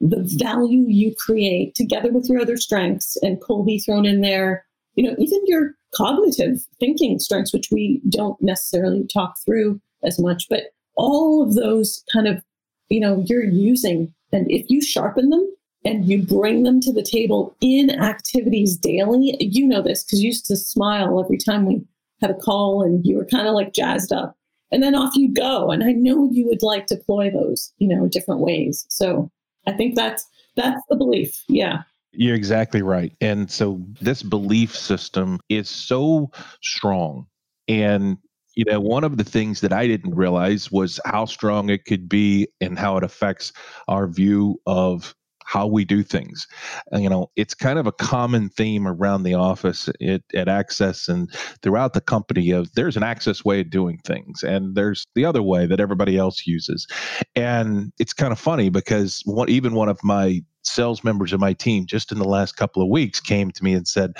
the 0.00 0.22
value 0.38 0.84
you 0.88 1.14
create 1.16 1.74
together 1.74 2.10
with 2.10 2.28
your 2.28 2.40
other 2.40 2.56
strengths 2.56 3.16
and 3.22 3.40
Kolbe 3.40 3.84
thrown 3.84 4.06
in 4.06 4.20
there. 4.20 4.64
You 4.94 5.04
know, 5.04 5.16
even 5.18 5.40
your 5.46 5.74
cognitive 5.94 6.66
thinking 6.80 7.18
strengths, 7.18 7.52
which 7.52 7.70
we 7.70 8.00
don't 8.08 8.40
necessarily 8.40 9.06
talk 9.12 9.36
through 9.44 9.80
as 10.02 10.18
much, 10.18 10.48
but 10.48 10.64
all 10.96 11.42
of 11.42 11.54
those 11.54 12.02
kind 12.12 12.26
of, 12.26 12.42
you 12.88 13.00
know, 13.00 13.24
you're 13.26 13.44
using. 13.44 14.12
And 14.32 14.50
if 14.50 14.68
you 14.68 14.82
sharpen 14.82 15.30
them 15.30 15.46
and 15.84 16.06
you 16.06 16.22
bring 16.22 16.62
them 16.62 16.80
to 16.80 16.92
the 16.92 17.02
table 17.02 17.56
in 17.60 17.90
activities 17.90 18.76
daily, 18.76 19.36
you 19.40 19.66
know 19.66 19.82
this 19.82 20.04
because 20.04 20.22
you 20.22 20.28
used 20.28 20.46
to 20.46 20.56
smile 20.56 21.22
every 21.22 21.38
time 21.38 21.66
we 21.66 21.82
had 22.20 22.30
a 22.30 22.34
call 22.34 22.82
and 22.82 23.04
you 23.04 23.16
were 23.16 23.24
kind 23.24 23.46
of 23.46 23.54
like 23.54 23.74
jazzed 23.74 24.12
up. 24.12 24.36
And 24.70 24.82
then 24.82 24.94
off 24.94 25.14
you 25.14 25.32
go. 25.32 25.70
And 25.70 25.84
I 25.84 25.92
know 25.92 26.30
you 26.32 26.46
would 26.46 26.62
like 26.62 26.86
deploy 26.86 27.30
those, 27.30 27.72
you 27.76 27.88
know, 27.88 28.08
different 28.08 28.40
ways. 28.40 28.86
So 28.88 29.30
I 29.66 29.72
think 29.72 29.94
that's 29.94 30.26
that's 30.56 30.82
the 30.88 30.96
belief. 30.96 31.42
Yeah. 31.48 31.82
You're 32.12 32.36
exactly 32.36 32.82
right. 32.82 33.12
And 33.20 33.50
so 33.50 33.80
this 34.00 34.22
belief 34.22 34.76
system 34.76 35.40
is 35.48 35.68
so 35.68 36.30
strong. 36.62 37.26
And, 37.68 38.18
you 38.54 38.64
know, 38.66 38.80
one 38.80 39.04
of 39.04 39.16
the 39.16 39.24
things 39.24 39.62
that 39.62 39.72
I 39.72 39.86
didn't 39.86 40.14
realize 40.14 40.70
was 40.70 41.00
how 41.06 41.24
strong 41.24 41.70
it 41.70 41.86
could 41.86 42.08
be 42.08 42.48
and 42.60 42.78
how 42.78 42.98
it 42.98 43.04
affects 43.04 43.52
our 43.88 44.06
view 44.08 44.60
of 44.66 45.14
how 45.44 45.66
we 45.66 45.84
do 45.84 46.02
things. 46.02 46.46
Uh, 46.94 46.98
you 46.98 47.08
know, 47.08 47.30
it's 47.34 47.54
kind 47.54 47.78
of 47.78 47.86
a 47.86 47.92
common 47.92 48.48
theme 48.50 48.86
around 48.86 49.22
the 49.22 49.34
office 49.34 49.88
at, 50.00 50.22
at 50.34 50.48
Access 50.48 51.08
and 51.08 51.32
throughout 51.62 51.94
the 51.94 52.00
company 52.00 52.50
of 52.50 52.72
there's 52.74 52.96
an 52.96 53.02
Access 53.02 53.44
way 53.44 53.60
of 53.60 53.70
doing 53.70 53.98
things 54.04 54.42
and 54.42 54.74
there's 54.76 55.04
the 55.14 55.24
other 55.24 55.42
way 55.42 55.66
that 55.66 55.80
everybody 55.80 56.16
else 56.16 56.46
uses. 56.46 56.86
And 57.34 57.92
it's 57.98 58.12
kind 58.12 58.32
of 58.32 58.38
funny 58.38 58.68
because 58.68 59.24
even 59.48 59.74
one 59.74 59.88
of 59.88 59.98
my 60.04 60.42
sales 60.62 61.04
members 61.04 61.32
of 61.32 61.40
my 61.40 61.52
team 61.52 61.86
just 61.86 62.12
in 62.12 62.18
the 62.18 62.28
last 62.28 62.56
couple 62.56 62.82
of 62.82 62.88
weeks 62.88 63.20
came 63.20 63.50
to 63.50 63.64
me 63.64 63.74
and 63.74 63.86
said, 63.86 64.12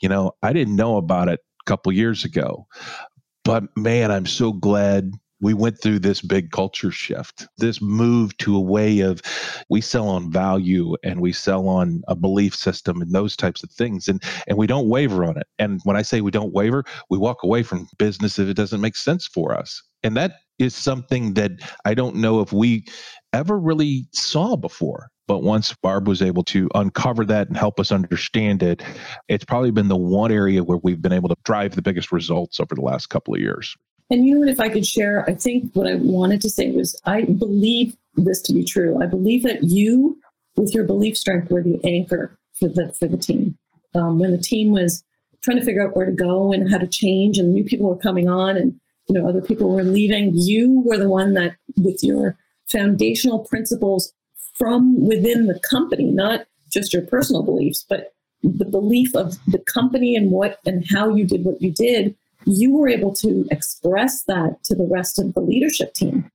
you 0.00 0.08
know, 0.08 0.32
I 0.42 0.52
didn't 0.52 0.76
know 0.76 0.96
about 0.96 1.28
it 1.28 1.40
a 1.60 1.64
couple 1.64 1.92
years 1.92 2.24
ago. 2.24 2.66
But 3.44 3.64
man, 3.76 4.10
I'm 4.10 4.26
so 4.26 4.52
glad 4.52 5.12
we 5.40 5.52
went 5.52 5.80
through 5.80 5.98
this 5.98 6.22
big 6.22 6.50
culture 6.52 6.90
shift, 6.90 7.46
this 7.58 7.82
move 7.82 8.34
to 8.38 8.56
a 8.56 8.60
way 8.60 9.00
of 9.00 9.20
we 9.68 9.82
sell 9.82 10.08
on 10.08 10.32
value 10.32 10.96
and 11.04 11.20
we 11.20 11.32
sell 11.32 11.68
on 11.68 12.02
a 12.08 12.14
belief 12.14 12.54
system 12.54 13.02
and 13.02 13.12
those 13.12 13.36
types 13.36 13.62
of 13.62 13.70
things. 13.70 14.08
And 14.08 14.22
and 14.46 14.56
we 14.56 14.66
don't 14.66 14.88
waver 14.88 15.24
on 15.24 15.36
it. 15.36 15.46
And 15.58 15.80
when 15.84 15.96
I 15.96 16.02
say 16.02 16.22
we 16.22 16.30
don't 16.30 16.54
waver, 16.54 16.84
we 17.10 17.18
walk 17.18 17.42
away 17.42 17.62
from 17.62 17.88
business 17.98 18.38
if 18.38 18.48
it 18.48 18.54
doesn't 18.54 18.80
make 18.80 18.96
sense 18.96 19.26
for 19.26 19.54
us. 19.54 19.82
And 20.02 20.16
that 20.16 20.36
is 20.58 20.74
something 20.74 21.34
that 21.34 21.52
I 21.84 21.92
don't 21.94 22.16
know 22.16 22.40
if 22.40 22.52
we 22.52 22.86
ever 23.34 23.58
really 23.58 24.06
saw 24.12 24.56
before. 24.56 25.10
But 25.26 25.42
once 25.42 25.72
Barb 25.82 26.06
was 26.06 26.20
able 26.20 26.44
to 26.44 26.68
uncover 26.74 27.24
that 27.26 27.48
and 27.48 27.56
help 27.56 27.80
us 27.80 27.90
understand 27.90 28.62
it, 28.62 28.82
it's 29.28 29.44
probably 29.44 29.70
been 29.70 29.88
the 29.88 29.96
one 29.96 30.30
area 30.30 30.62
where 30.62 30.78
we've 30.82 31.00
been 31.00 31.12
able 31.12 31.30
to 31.30 31.36
drive 31.44 31.74
the 31.74 31.82
biggest 31.82 32.12
results 32.12 32.60
over 32.60 32.74
the 32.74 32.82
last 32.82 33.06
couple 33.06 33.34
of 33.34 33.40
years. 33.40 33.74
And 34.10 34.26
you 34.26 34.38
know 34.38 34.50
if 34.50 34.60
I 34.60 34.68
could 34.68 34.86
share, 34.86 35.28
I 35.28 35.34
think 35.34 35.72
what 35.74 35.86
I 35.86 35.94
wanted 35.94 36.42
to 36.42 36.50
say 36.50 36.70
was 36.70 36.98
I 37.04 37.22
believe 37.22 37.96
this 38.16 38.42
to 38.42 38.52
be 38.52 38.64
true. 38.64 39.02
I 39.02 39.06
believe 39.06 39.42
that 39.44 39.64
you, 39.64 40.18
with 40.56 40.74
your 40.74 40.84
belief 40.84 41.16
strength, 41.16 41.50
were 41.50 41.62
the 41.62 41.80
anchor 41.84 42.38
for 42.58 42.68
the 42.68 42.92
for 42.92 43.08
the 43.08 43.16
team. 43.16 43.56
Um, 43.94 44.18
when 44.18 44.32
the 44.32 44.38
team 44.38 44.72
was 44.72 45.02
trying 45.42 45.58
to 45.58 45.64
figure 45.64 45.86
out 45.86 45.96
where 45.96 46.06
to 46.06 46.12
go 46.12 46.52
and 46.52 46.70
how 46.70 46.78
to 46.78 46.86
change, 46.86 47.38
and 47.38 47.52
new 47.52 47.64
people 47.64 47.88
were 47.88 47.96
coming 47.96 48.28
on, 48.28 48.56
and 48.56 48.78
you 49.08 49.14
know 49.14 49.26
other 49.26 49.40
people 49.40 49.70
were 49.70 49.82
leaving, 49.82 50.32
you 50.34 50.82
were 50.84 50.98
the 50.98 51.08
one 51.08 51.32
that, 51.34 51.56
with 51.78 52.04
your 52.04 52.36
foundational 52.66 53.40
principles 53.40 54.12
from 54.54 55.06
within 55.06 55.46
the 55.46 55.58
company, 55.60 56.10
not 56.10 56.46
just 56.70 56.92
your 56.92 57.02
personal 57.02 57.42
beliefs, 57.42 57.84
but 57.88 58.14
the 58.42 58.64
belief 58.64 59.14
of 59.14 59.38
the 59.46 59.58
company 59.58 60.14
and 60.16 60.30
what 60.30 60.58
and 60.66 60.84
how 60.90 61.14
you 61.14 61.24
did 61.24 61.44
what 61.44 61.62
you 61.62 61.72
did 61.72 62.14
you 62.46 62.72
were 62.72 62.88
able 62.88 63.14
to 63.14 63.46
express 63.50 64.24
that 64.24 64.62
to 64.64 64.74
the 64.74 64.88
rest 64.90 65.18
of 65.18 65.34
the 65.34 65.40
leadership 65.40 65.94
team. 65.94 66.30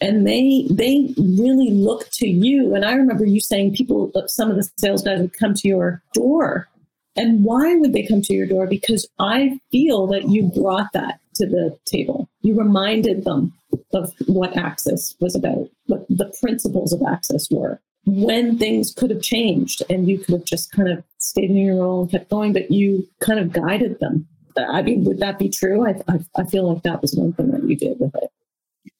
And 0.00 0.26
they 0.26 0.66
they 0.70 1.14
really 1.18 1.70
look 1.70 2.08
to 2.12 2.26
you. 2.26 2.74
And 2.74 2.84
i 2.84 2.92
remember 2.92 3.26
you 3.26 3.40
saying 3.40 3.74
people 3.74 4.10
some 4.26 4.50
of 4.50 4.56
the 4.56 4.68
sales 4.78 5.02
guys 5.02 5.20
would 5.20 5.34
come 5.34 5.54
to 5.54 5.68
your 5.68 6.02
door. 6.14 6.68
And 7.16 7.44
why 7.44 7.74
would 7.74 7.92
they 7.92 8.06
come 8.06 8.22
to 8.22 8.34
your 8.34 8.46
door? 8.46 8.66
Because 8.66 9.06
i 9.18 9.58
feel 9.70 10.06
that 10.06 10.28
you 10.28 10.44
brought 10.44 10.92
that 10.94 11.20
to 11.34 11.46
the 11.46 11.76
table. 11.84 12.28
You 12.40 12.58
reminded 12.58 13.24
them 13.24 13.52
of 13.92 14.12
what 14.26 14.56
access 14.56 15.14
was 15.20 15.34
about 15.34 15.68
what 15.86 16.06
the 16.08 16.32
principles 16.40 16.92
of 16.92 17.02
access 17.02 17.50
were 17.50 17.80
when 18.06 18.58
things 18.58 18.92
could 18.94 19.10
have 19.10 19.22
changed 19.22 19.82
and 19.90 20.08
you 20.08 20.18
could 20.18 20.32
have 20.32 20.44
just 20.44 20.72
kind 20.72 20.88
of 20.88 21.02
stayed 21.18 21.50
in 21.50 21.56
your 21.56 21.76
role 21.76 22.02
and 22.02 22.10
kept 22.10 22.30
going, 22.30 22.52
but 22.52 22.70
you 22.70 23.06
kind 23.20 23.38
of 23.38 23.52
guided 23.52 23.98
them. 24.00 24.26
I 24.56 24.82
mean, 24.82 25.04
would 25.04 25.18
that 25.20 25.38
be 25.38 25.48
true? 25.48 25.86
I, 25.86 26.00
I, 26.08 26.20
I 26.36 26.44
feel 26.44 26.72
like 26.72 26.82
that 26.82 27.00
was 27.02 27.14
one 27.14 27.32
thing 27.32 27.50
that 27.52 27.62
you 27.64 27.76
did 27.76 28.00
with 28.00 28.14
it. 28.16 28.30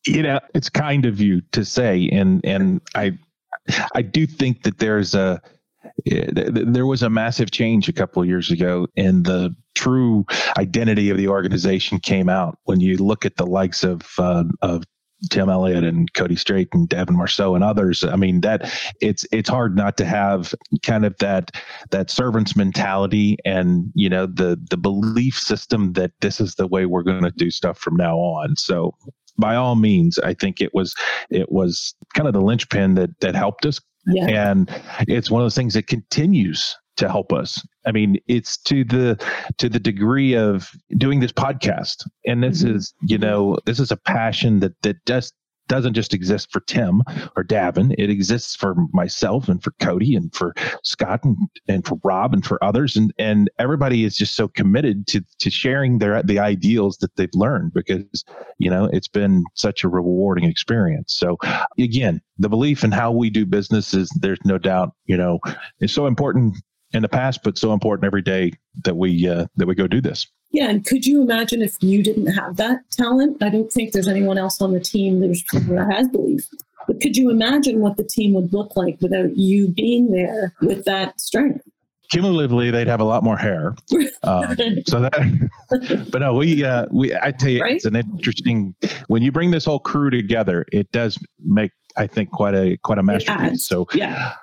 You 0.07 0.23
know, 0.23 0.41
it's 0.55 0.69
kind 0.69 1.05
of 1.05 1.21
you 1.21 1.41
to 1.53 1.65
say, 1.65 2.09
and 2.11 2.45
and 2.45 2.81
I 2.95 3.19
I 3.95 4.03
do 4.03 4.27
think 4.27 4.63
that 4.63 4.79
there's 4.79 5.15
a 5.15 5.43
there 6.05 6.87
was 6.87 7.03
a 7.03 7.11
massive 7.11 7.51
change 7.51 7.89
a 7.89 7.93
couple 7.93 8.23
of 8.23 8.29
years 8.29 8.51
ago 8.51 8.87
and 8.97 9.25
the 9.25 9.55
true 9.75 10.25
identity 10.59 11.11
of 11.11 11.17
the 11.17 11.29
organization 11.29 11.99
came 11.99 12.29
out 12.29 12.59
when 12.65 12.81
you 12.81 12.97
look 12.97 13.25
at 13.25 13.37
the 13.37 13.47
likes 13.47 13.83
of 13.83 14.03
uh, 14.19 14.45
of 14.63 14.85
Tim 15.29 15.51
Elliott 15.51 15.85
and 15.85 16.13
Cody 16.15 16.37
Straight 16.37 16.69
and 16.73 16.89
Devin 16.89 17.17
Marceau 17.17 17.55
and 17.55 17.63
others. 17.63 18.05
I 18.05 18.17
mean 18.17 18.41
that 18.41 18.73
it's 19.01 19.27
it's 19.33 19.51
hard 19.51 19.77
not 19.77 19.97
to 19.99 20.07
have 20.07 20.55
kind 20.83 21.05
of 21.05 21.17
that 21.19 21.51
that 21.91 22.11
servant's 22.11 22.57
mentality 22.57 23.37
and 23.45 23.91
you 23.95 24.09
know 24.09 24.27
the 24.27 24.59
the 24.71 24.79
belief 24.79 25.39
system 25.39 25.93
that 25.95 26.13
this 26.21 26.41
is 26.41 26.55
the 26.55 26.67
way 26.67 26.87
we're 26.87 27.03
going 27.03 27.23
to 27.23 27.31
do 27.33 27.51
stuff 27.51 27.79
from 27.79 27.97
now 27.97 28.17
on. 28.17 28.57
So 28.57 28.95
by 29.39 29.57
all 29.57 29.75
means, 29.75 30.19
I 30.19 30.35
think 30.35 30.61
it 30.61 30.75
was 30.75 30.95
it 31.31 31.51
was 31.53 31.95
kind 32.15 32.27
of 32.27 32.35
the 32.35 32.41
linchpin 32.41 32.95
that 32.95 33.19
that 33.21 33.35
helped 33.35 33.67
us 33.67 33.81
yeah. 34.07 34.51
And 34.51 34.71
it's 35.09 35.31
one 35.31 35.43
of 35.43 35.45
those 35.45 35.55
things 35.55 35.75
that 35.75 35.87
continues 35.87 36.77
to 36.97 37.09
help 37.09 37.33
us. 37.33 37.67
I 37.87 37.93
mean, 37.93 38.19
it's 38.29 38.57
to 38.59 38.85
the 38.85 39.23
to 39.59 39.69
the 39.69 39.81
degree 39.81 40.35
of 40.35 40.71
doing 40.99 41.21
this 41.21 41.33
podcast. 41.33 42.07
And 42.27 42.43
this 42.43 42.63
mm-hmm. 42.63 42.77
is, 42.77 42.95
you 43.03 43.19
know, 43.19 43.59
this 43.65 43.81
is 43.81 43.91
a 43.91 43.97
passion 43.97 44.61
that 44.61 44.73
that 44.83 44.97
just 45.07 45.35
doesn't 45.71 45.95
just 45.95 46.13
exist 46.13 46.51
for 46.53 46.61
Tim 46.61 47.03
or 47.37 47.45
Davin. 47.45 47.95
It 47.97 48.11
exists 48.11 48.57
for 48.57 48.75
myself 48.93 49.49
and 49.49 49.63
for 49.63 49.71
Cody 49.81 50.17
and 50.17 50.35
for 50.35 50.53
Scott 50.83 51.25
and, 51.25 51.37
and 51.69 51.87
for 51.87 51.99
Rob 52.03 52.35
and 52.35 52.45
for 52.45 52.63
others. 52.63 52.97
And 52.97 53.15
and 53.19 53.49
everybody 53.59 54.05
is 54.05 54.17
just 54.17 54.35
so 54.35 54.49
committed 54.49 55.07
to 55.07 55.23
to 55.39 55.51
sharing 55.51 55.99
their 55.99 56.23
the 56.23 56.41
ideals 56.41 56.99
that 56.99 57.15
they've 57.17 57.31
learned 57.35 57.73
because 57.73 58.25
you 58.59 58.69
know 58.69 58.91
it's 58.93 59.09
been 59.09 59.45
such 59.55 59.85
a 59.85 59.89
rewarding 59.89 60.45
experience. 60.45 61.15
So 61.15 61.39
again, 61.79 62.21
the 62.39 62.49
belief 62.49 62.83
in 62.83 62.91
how 62.91 63.13
we 63.13 63.31
do 63.31 63.47
business 63.47 63.95
is 63.95 64.11
there's 64.21 64.41
no 64.45 64.59
doubt, 64.59 64.91
you 65.07 65.17
know, 65.17 65.39
it's 65.79 65.93
so 65.93 66.07
important 66.07 66.57
in 66.93 67.03
the 67.03 67.09
past, 67.09 67.41
but 67.45 67.57
so 67.57 67.73
important 67.73 68.05
every 68.07 68.23
day 68.23 68.53
that 68.85 68.97
we 68.97 69.29
uh, 69.29 69.47
that 69.57 69.69
we 69.69 69.77
go 69.77 69.87
do 69.87 70.01
this. 70.01 70.27
Yeah, 70.53 70.69
and 70.69 70.85
could 70.85 71.07
you 71.07 71.23
imagine 71.23 71.63
if 71.63 71.77
you 71.81 72.03
didn't 72.03 72.27
have 72.29 72.57
that 72.57 72.81
talent? 72.91 73.43
I 73.43 73.51
don't 73.51 73.73
think 73.73 73.93
there's 73.93 74.09
anyone 74.09 74.37
else 74.37 74.61
on 74.61 74.73
the 74.73 74.81
team 74.81 75.21
that 75.21 75.89
has 75.93 76.09
belief. 76.09 76.49
But 76.87 77.01
could 77.01 77.17
you 77.17 77.31
imagine 77.31 77.81
what 77.81 77.97
the 77.97 78.05
team 78.05 78.35
would 78.35 78.53
look 78.53 78.75
like 78.77 79.01
without 79.01 79.37
you 79.37 79.69
being 79.69 80.11
there 80.11 80.55
with 80.61 80.85
that 80.87 81.21
strength? 81.21 81.63
Cumulatively, 82.11 82.73
they'd 82.73 82.89
have 82.89 83.01
a 83.01 83.05
lot 83.05 83.23
more 83.23 83.37
hair. 83.37 83.75
Um, 84.23 84.55
so 84.87 85.01
that, 85.01 85.49
but 86.13 86.19
no, 86.19 86.35
we 86.35 86.63
uh, 86.63 86.85
we 86.91 87.15
I 87.17 87.31
tell 87.31 87.49
you, 87.49 87.63
right? 87.63 87.77
it's 87.77 87.87
an 87.87 87.97
interesting 87.97 88.75
when 89.07 89.23
you 89.23 89.33
bring 89.33 89.51
this 89.51 89.65
whole 89.65 89.79
crew 89.79 90.11
together. 90.11 90.67
It 90.73 90.93
does 90.93 91.19
make 91.43 91.71
I 91.97 92.07
think 92.07 92.31
quite 92.31 92.55
a 92.55 92.77
quite 92.85 92.99
a 92.99 93.03
masterpiece. 93.03 93.67
So 93.67 93.89
yeah, 93.95 94.35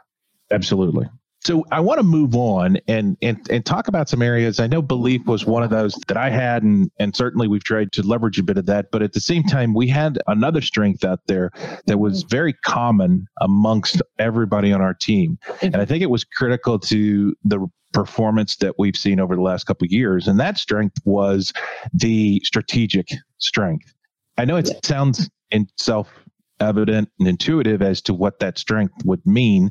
absolutely. 0.50 1.08
So 1.48 1.64
I 1.72 1.80
want 1.80 1.98
to 2.00 2.04
move 2.04 2.36
on 2.36 2.78
and, 2.90 3.16
and 3.22 3.40
and 3.50 3.66
talk 3.66 3.88
about 3.88 4.10
some 4.10 4.22
areas. 4.22 4.60
I 4.60 4.68
know 4.68 4.82
belief 4.82 5.26
was 5.28 5.46
one 5.46 5.64
of 5.64 5.70
those 5.70 5.94
that 6.10 6.18
I 6.18 6.30
had, 6.30 6.62
and 6.62 6.92
and 7.00 7.16
certainly 7.16 7.48
we've 7.48 7.64
tried 7.64 7.94
to 7.94 8.04
leverage 8.04 8.38
a 8.38 8.44
bit 8.44 8.58
of 8.58 8.66
that. 8.66 8.88
But 8.92 9.02
at 9.02 9.14
the 9.14 9.22
same 9.22 9.44
time, 9.44 9.74
we 9.74 9.88
had 9.88 10.20
another 10.28 10.60
strength 10.60 11.06
out 11.06 11.22
there 11.28 11.52
that 11.86 12.00
was 12.00 12.24
very 12.24 12.52
common 12.52 13.28
amongst 13.40 14.02
everybody 14.20 14.74
on 14.74 14.82
our 14.82 14.94
team, 14.94 15.40
and 15.62 15.78
I 15.78 15.86
think 15.86 16.04
it 16.04 16.10
was 16.10 16.26
critical 16.26 16.80
to 16.80 17.34
the 17.46 17.66
performance 17.94 18.58
that 18.58 18.78
we've 18.78 18.98
seen 18.98 19.18
over 19.18 19.34
the 19.34 19.42
last 19.42 19.68
couple 19.68 19.86
of 19.86 19.92
years. 19.94 20.28
And 20.28 20.38
that 20.42 20.58
strength 20.58 20.98
was 21.06 21.54
the 21.94 22.42
strategic 22.44 23.08
strength. 23.38 23.94
I 24.38 24.44
know 24.44 24.58
it 24.58 24.84
sounds 24.84 25.30
in 25.52 25.70
self 25.78 26.10
evident 26.60 27.10
and 27.20 27.28
intuitive 27.28 27.82
as 27.82 28.02
to 28.02 28.14
what 28.14 28.40
that 28.40 28.58
strength 28.58 28.94
would 29.06 29.26
mean. 29.26 29.70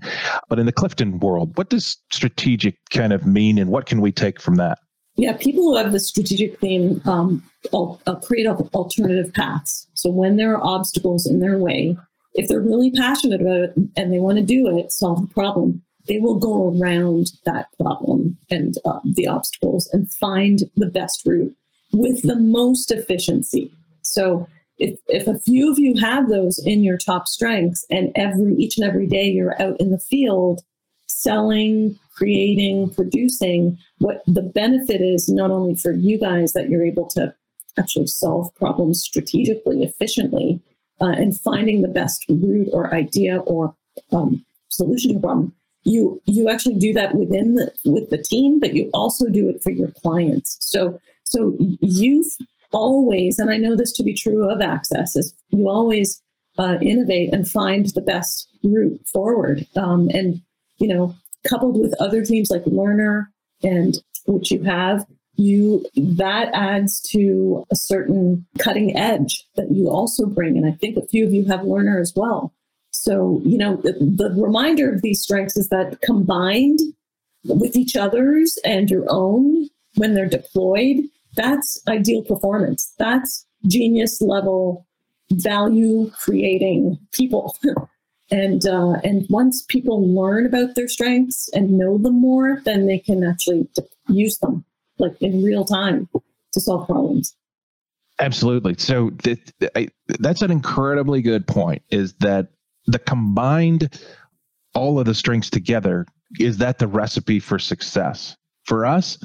But 0.49 0.59
in 0.59 0.67
the 0.67 0.73
Clifton 0.73 1.19
world, 1.19 1.57
what 1.57 1.71
does 1.71 1.97
strategic 2.13 2.77
kind 2.91 3.13
of 3.13 3.27
mean 3.27 3.59
and 3.59 3.71
what 3.71 3.87
can 3.87 4.01
we 4.01 4.13
take 4.13 4.41
from 4.41 4.57
that? 4.57 4.79
Yeah, 5.17 5.35
people 5.35 5.63
who 5.63 5.77
have 5.77 5.93
the 5.93 6.01
strategic 6.01 6.61
theme 6.61 7.01
um, 7.07 7.43
uh, 7.73 8.17
create 8.17 8.47
alternative 8.47 9.33
paths. 9.33 9.87
So 9.95 10.11
when 10.11 10.37
there 10.37 10.55
are 10.55 10.65
obstacles 10.65 11.27
in 11.27 11.41
their 11.41 11.57
way, 11.57 11.97
if 12.35 12.49
they're 12.49 12.61
really 12.61 12.91
passionate 12.91 13.41
about 13.41 13.61
it 13.61 13.75
and 13.97 14.13
they 14.13 14.19
want 14.19 14.37
to 14.37 14.45
do 14.45 14.79
it, 14.79 14.93
solve 14.93 15.23
the 15.23 15.35
problem, 15.35 15.83
they 16.07 16.19
will 16.19 16.39
go 16.39 16.79
around 16.79 17.33
that 17.47 17.69
problem 17.81 18.37
and 18.51 18.77
uh, 18.85 19.01
the 19.05 19.27
obstacles 19.27 19.89
and 19.93 20.13
find 20.13 20.65
the 20.77 20.87
best 20.87 21.25
route 21.25 21.55
with 21.93 22.23
the 22.23 22.37
most 22.37 22.93
efficiency. 22.93 23.73
So 24.03 24.47
if, 24.79 24.99
if 25.09 25.27
a 25.27 25.39
few 25.39 25.71
of 25.71 25.79
you 25.79 25.95
have 25.97 26.29
those 26.29 26.59
in 26.65 26.83
your 26.85 26.99
top 26.99 27.27
strengths 27.27 27.85
and 27.91 28.13
every 28.15 28.55
each 28.57 28.77
and 28.77 28.87
every 28.87 29.07
day 29.07 29.27
you're 29.27 29.61
out 29.61 29.79
in 29.81 29.91
the 29.91 29.99
field 29.99 30.63
selling 31.07 31.99
creating 32.15 32.91
producing 32.91 33.79
what 33.99 34.23
the 34.27 34.43
benefit 34.43 35.01
is 35.01 35.29
not 35.29 35.51
only 35.51 35.75
for 35.75 35.93
you 35.93 36.19
guys 36.19 36.53
that 36.53 36.69
you're 36.69 36.85
able 36.85 37.07
to 37.07 37.33
actually 37.79 38.07
solve 38.07 38.55
problems 38.55 39.03
strategically 39.03 39.83
efficiently 39.83 40.61
uh, 41.01 41.11
and 41.11 41.39
finding 41.39 41.83
the 41.83 41.89
best 41.89 42.25
route 42.29 42.69
or 42.73 42.93
idea 42.95 43.39
or 43.41 43.75
um, 44.13 44.45
solution 44.69 45.13
to 45.13 45.19
a 45.19 45.21
problem 45.21 45.53
you 45.87 46.21
you 46.27 46.49
actually 46.49 46.75
do 46.75 46.93
that 46.93 47.15
within 47.15 47.55
the 47.55 47.73
with 47.85 48.11
the 48.11 48.19
team 48.19 48.59
but 48.59 48.75
you 48.75 48.91
also 48.93 49.29
do 49.29 49.49
it 49.49 49.63
for 49.63 49.71
your 49.71 49.91
clients. 50.03 50.59
So 50.61 51.01
so 51.25 51.57
you've 51.81 52.37
always, 52.73 53.39
and 53.39 53.51
I 53.51 53.57
know 53.57 53.77
this 53.77 53.93
to 53.93 54.03
be 54.03 54.15
true 54.15 54.49
of 54.49 54.61
access, 54.61 55.17
is 55.17 55.35
you 55.51 55.69
always 55.69 56.23
uh, 56.59 56.79
innovate 56.81 57.33
and 57.33 57.49
find 57.49 57.87
the 57.87 58.01
best 58.01 58.49
route 58.63 59.01
forward. 59.07 59.67
Um, 59.77 60.09
and, 60.13 60.41
you 60.79 60.89
know, 60.89 61.15
coupled 61.47 61.81
with 61.81 61.95
other 62.01 62.25
teams 62.25 62.51
like 62.51 62.67
Learner 62.67 63.31
and 63.63 63.99
which 64.27 64.51
you 64.51 64.63
have, 64.65 65.07
you 65.37 65.85
that 65.97 66.49
adds 66.55 67.01
to 67.11 67.65
a 67.71 67.77
certain 67.77 68.47
cutting 68.59 68.97
edge 68.97 69.45
that 69.57 69.71
you 69.71 69.89
also 69.89 70.27
bring. 70.27 70.57
And 70.57 70.67
I 70.67 70.73
think 70.73 70.97
a 70.97 71.07
few 71.07 71.27
of 71.27 71.35
you 71.35 71.45
have 71.45 71.65
Learner 71.65 72.01
as 72.01 72.13
well. 72.17 72.53
So, 72.91 73.43
you 73.45 73.59
know, 73.59 73.77
the, 73.77 73.93
the 73.93 74.31
reminder 74.41 74.91
of 74.91 75.03
these 75.03 75.21
strengths 75.21 75.57
is 75.57 75.69
that 75.69 76.01
combined 76.01 76.81
with 77.45 77.77
each 77.77 77.95
other's 77.97 78.59
and 78.65 78.91
your 78.91 79.05
own 79.09 79.69
when 79.97 80.15
they're 80.15 80.29
deployed, 80.29 81.05
that's 81.37 81.81
ideal 81.89 82.23
performance. 82.23 82.93
That's 82.99 83.47
genius 83.67 84.21
level 84.21 84.87
value 85.33 86.11
creating 86.23 86.99
people. 87.13 87.57
and 88.31 88.67
uh, 88.67 88.95
and 89.05 89.27
once 89.31 89.63
people 89.63 90.15
learn 90.15 90.47
about 90.47 90.75
their 90.75 90.89
strengths 90.89 91.49
and 91.53 91.79
know 91.79 91.99
them 91.99 92.21
more, 92.21 92.61
then 92.65 92.87
they 92.87 92.99
can 92.99 93.23
actually 93.23 93.69
use 94.09 94.39
them 94.39 94.65
like 94.99 95.21
in 95.21 95.43
real 95.43 95.65
time 95.65 96.09
to 96.53 96.61
solve 96.61 96.87
problems. 96.87 97.37
Absolutely. 98.19 98.75
So 98.79 99.11
th- 99.11 99.53
I, 99.75 99.89
that's 100.21 100.41
an 100.41 100.51
incredibly 100.51 101.21
good 101.21 101.47
point. 101.47 101.83
Is 101.91 102.15
that 102.21 102.49
the 102.87 102.99
combined 102.99 104.01
all 104.75 104.99
of 104.99 105.05
the 105.05 105.15
strengths 105.15 105.51
together? 105.51 106.07
Is 106.41 106.57
that 106.59 106.79
the 106.79 106.87
recipe 106.87 107.41
for 107.41 107.59
success 107.59 108.37
for 108.65 108.87
us? 108.87 109.19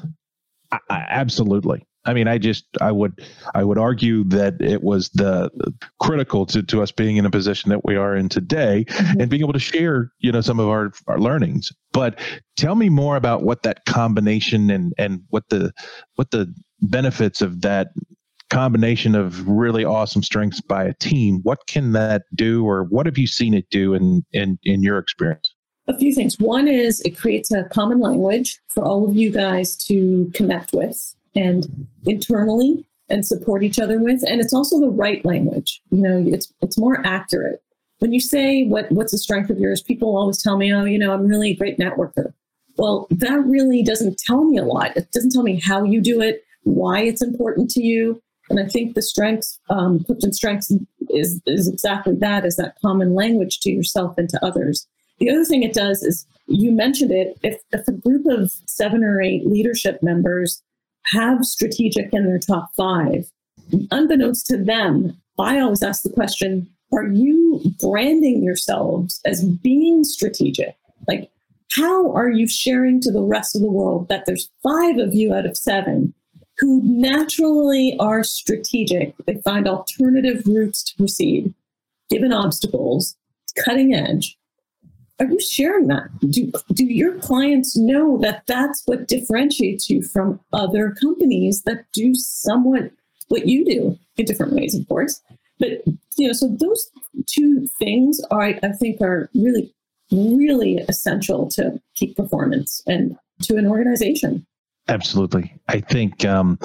I, 0.71 0.79
I, 0.89 1.05
absolutely. 1.09 1.85
I 2.05 2.13
mean, 2.13 2.27
I 2.27 2.37
just 2.37 2.65
I 2.81 2.91
would 2.91 3.21
I 3.53 3.63
would 3.63 3.77
argue 3.77 4.23
that 4.25 4.59
it 4.59 4.83
was 4.83 5.09
the 5.09 5.51
critical 5.99 6.45
to, 6.47 6.63
to 6.63 6.81
us 6.81 6.91
being 6.91 7.17
in 7.17 7.25
a 7.25 7.29
position 7.31 7.69
that 7.69 7.85
we 7.85 7.95
are 7.95 8.15
in 8.15 8.27
today 8.27 8.85
mm-hmm. 8.87 9.21
and 9.21 9.29
being 9.29 9.43
able 9.43 9.53
to 9.53 9.59
share, 9.59 10.11
you 10.19 10.31
know, 10.31 10.41
some 10.41 10.59
of 10.59 10.67
our, 10.67 10.91
our 11.07 11.19
learnings. 11.19 11.71
But 11.93 12.19
tell 12.57 12.75
me 12.75 12.89
more 12.89 13.17
about 13.17 13.43
what 13.43 13.63
that 13.63 13.85
combination 13.85 14.71
and 14.71 14.93
and 14.97 15.21
what 15.29 15.49
the 15.49 15.71
what 16.15 16.31
the 16.31 16.53
benefits 16.81 17.41
of 17.41 17.61
that 17.61 17.89
combination 18.49 19.13
of 19.13 19.47
really 19.47 19.85
awesome 19.85 20.23
strengths 20.23 20.59
by 20.59 20.83
a 20.83 20.93
team. 20.95 21.39
What 21.43 21.67
can 21.67 21.91
that 21.91 22.23
do 22.33 22.65
or 22.65 22.83
what 22.83 23.05
have 23.05 23.17
you 23.17 23.27
seen 23.27 23.53
it 23.53 23.69
do 23.69 23.93
in 23.93 24.25
in, 24.33 24.57
in 24.63 24.81
your 24.81 24.97
experience? 24.97 25.53
A 25.87 25.97
few 25.97 26.15
things. 26.15 26.39
One 26.39 26.67
is 26.67 26.99
it 27.01 27.11
creates 27.11 27.51
a 27.51 27.65
common 27.65 27.99
language 27.99 28.59
for 28.69 28.83
all 28.83 29.07
of 29.07 29.15
you 29.15 29.31
guys 29.31 29.75
to 29.85 30.31
connect 30.33 30.73
with 30.73 31.15
and 31.35 31.87
internally 32.05 32.85
and 33.09 33.25
support 33.25 33.63
each 33.63 33.79
other 33.79 33.99
with. 33.99 34.23
And 34.27 34.39
it's 34.41 34.53
also 34.53 34.79
the 34.79 34.89
right 34.89 35.23
language. 35.25 35.81
You 35.91 36.01
know, 36.01 36.23
it's 36.25 36.51
it's 36.61 36.77
more 36.77 37.05
accurate. 37.05 37.61
When 37.99 38.13
you 38.13 38.19
say 38.19 38.65
what 38.65 38.91
what's 38.91 39.11
the 39.11 39.17
strength 39.17 39.49
of 39.49 39.59
yours, 39.59 39.81
people 39.81 40.15
always 40.15 40.41
tell 40.41 40.57
me, 40.57 40.73
oh, 40.73 40.85
you 40.85 40.97
know, 40.97 41.13
I'm 41.13 41.27
really 41.27 41.51
a 41.51 41.55
great 41.55 41.77
networker. 41.77 42.33
Well, 42.77 43.07
that 43.11 43.43
really 43.45 43.83
doesn't 43.83 44.17
tell 44.17 44.45
me 44.45 44.57
a 44.57 44.63
lot. 44.63 44.95
It 44.95 45.11
doesn't 45.11 45.31
tell 45.31 45.43
me 45.43 45.59
how 45.59 45.83
you 45.83 46.01
do 46.01 46.21
it, 46.21 46.43
why 46.63 47.01
it's 47.01 47.21
important 47.21 47.69
to 47.71 47.83
you. 47.83 48.21
And 48.49 48.59
I 48.59 48.65
think 48.67 48.95
the 48.95 49.01
strengths, 49.01 49.59
um, 49.69 50.03
Clifton 50.03 50.33
Strengths 50.33 50.71
is, 51.09 51.41
is 51.45 51.67
exactly 51.67 52.15
that, 52.15 52.45
is 52.45 52.57
that 52.57 52.75
common 52.81 53.13
language 53.13 53.59
to 53.61 53.71
yourself 53.71 54.17
and 54.17 54.27
to 54.29 54.45
others. 54.45 54.87
The 55.19 55.29
other 55.29 55.45
thing 55.45 55.63
it 55.63 55.73
does 55.73 56.01
is 56.03 56.25
you 56.47 56.71
mentioned 56.71 57.11
it. 57.11 57.37
If, 57.43 57.61
if 57.71 57.87
a 57.87 57.91
group 57.91 58.25
of 58.25 58.51
seven 58.65 59.03
or 59.03 59.21
eight 59.21 59.45
leadership 59.45 59.99
members 60.01 60.61
have 61.07 61.45
strategic 61.45 62.13
in 62.13 62.25
their 62.25 62.39
top 62.39 62.69
five, 62.75 63.31
unbeknownst 63.91 64.47
to 64.47 64.57
them, 64.57 65.17
I 65.39 65.59
always 65.59 65.83
ask 65.83 66.03
the 66.03 66.09
question 66.09 66.69
are 66.93 67.07
you 67.07 67.61
branding 67.79 68.43
yourselves 68.43 69.21
as 69.25 69.45
being 69.45 70.03
strategic? 70.03 70.75
Like, 71.07 71.31
how 71.71 72.11
are 72.11 72.29
you 72.29 72.47
sharing 72.47 72.99
to 73.01 73.11
the 73.11 73.23
rest 73.23 73.55
of 73.55 73.61
the 73.61 73.71
world 73.71 74.09
that 74.09 74.25
there's 74.25 74.49
five 74.61 74.97
of 74.97 75.13
you 75.13 75.33
out 75.33 75.45
of 75.45 75.55
seven 75.55 76.13
who 76.57 76.81
naturally 76.83 77.95
are 77.97 78.25
strategic? 78.25 79.15
They 79.25 79.35
find 79.35 79.67
alternative 79.67 80.43
routes 80.45 80.83
to 80.83 80.97
proceed, 80.97 81.53
given 82.09 82.33
obstacles, 82.33 83.15
cutting 83.63 83.93
edge. 83.93 84.37
Are 85.21 85.25
you 85.25 85.39
sharing 85.39 85.85
that? 85.87 86.07
Do, 86.31 86.51
do 86.73 86.83
your 86.83 87.13
clients 87.19 87.77
know 87.77 88.17
that 88.23 88.41
that's 88.47 88.81
what 88.87 89.07
differentiates 89.07 89.87
you 89.87 90.01
from 90.01 90.39
other 90.51 90.95
companies 90.99 91.61
that 91.61 91.85
do 91.93 92.15
somewhat 92.15 92.89
what 93.27 93.45
you 93.45 93.63
do 93.63 93.99
in 94.17 94.25
different 94.25 94.53
ways, 94.53 94.73
of 94.73 94.87
course? 94.87 95.21
But 95.59 95.83
you 96.17 96.25
know, 96.25 96.33
so 96.33 96.47
those 96.47 96.89
two 97.27 97.67
things 97.77 98.19
are, 98.31 98.41
I 98.41 98.71
think, 98.79 98.99
are 98.99 99.29
really, 99.35 99.71
really 100.11 100.77
essential 100.89 101.47
to 101.49 101.79
peak 101.95 102.17
performance 102.17 102.81
and 102.87 103.15
to 103.43 103.57
an 103.57 103.67
organization. 103.67 104.43
Absolutely, 104.87 105.53
I 105.67 105.81
think 105.81 106.25
um, 106.25 106.57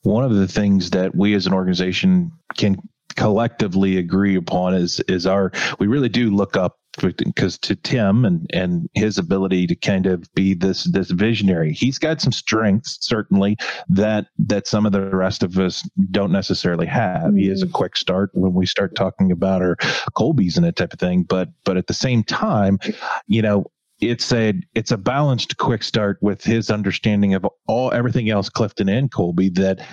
one 0.00 0.24
of 0.24 0.34
the 0.34 0.48
things 0.48 0.88
that 0.90 1.14
we 1.14 1.34
as 1.34 1.46
an 1.46 1.52
organization 1.52 2.32
can 2.56 2.76
collectively 3.16 3.98
agree 3.98 4.36
upon 4.36 4.72
is 4.72 4.98
is 5.00 5.26
our 5.26 5.52
we 5.78 5.86
really 5.86 6.08
do 6.08 6.34
look 6.34 6.56
up 6.56 6.78
because 7.00 7.58
to 7.58 7.74
Tim 7.76 8.24
and 8.24 8.46
and 8.52 8.88
his 8.94 9.18
ability 9.18 9.66
to 9.66 9.74
kind 9.74 10.06
of 10.06 10.32
be 10.34 10.54
this 10.54 10.84
this 10.84 11.10
visionary, 11.10 11.72
he's 11.72 11.98
got 11.98 12.20
some 12.20 12.32
strengths 12.32 12.98
certainly 13.00 13.56
that 13.88 14.26
that 14.38 14.66
some 14.66 14.86
of 14.86 14.92
the 14.92 15.00
rest 15.00 15.42
of 15.42 15.58
us 15.58 15.88
don't 16.10 16.32
necessarily 16.32 16.86
have. 16.86 17.22
Mm-hmm. 17.22 17.36
He 17.38 17.48
is 17.48 17.62
a 17.62 17.66
mm-hmm. 17.66 17.72
quick 17.72 17.96
start 17.96 18.30
when 18.34 18.54
we 18.54 18.66
start 18.66 18.94
talking 18.94 19.32
about 19.32 19.62
our 19.62 19.76
Kolbes 20.16 20.56
and 20.56 20.64
that 20.64 20.76
type 20.76 20.92
of 20.92 20.98
thing, 20.98 21.22
but 21.22 21.48
but 21.64 21.76
at 21.76 21.86
the 21.86 21.94
same 21.94 22.22
time, 22.22 22.78
you 23.26 23.42
know, 23.42 23.66
it's 24.02 24.32
a 24.32 24.52
it's 24.74 24.90
a 24.90 24.96
balanced 24.96 25.56
quick 25.58 25.82
start 25.82 26.18
with 26.20 26.42
his 26.42 26.70
understanding 26.70 27.34
of 27.34 27.46
all 27.68 27.92
everything 27.92 28.28
else 28.28 28.48
Clifton 28.48 28.88
and 28.88 29.10
Kolbe 29.10 29.54
that 29.54 29.86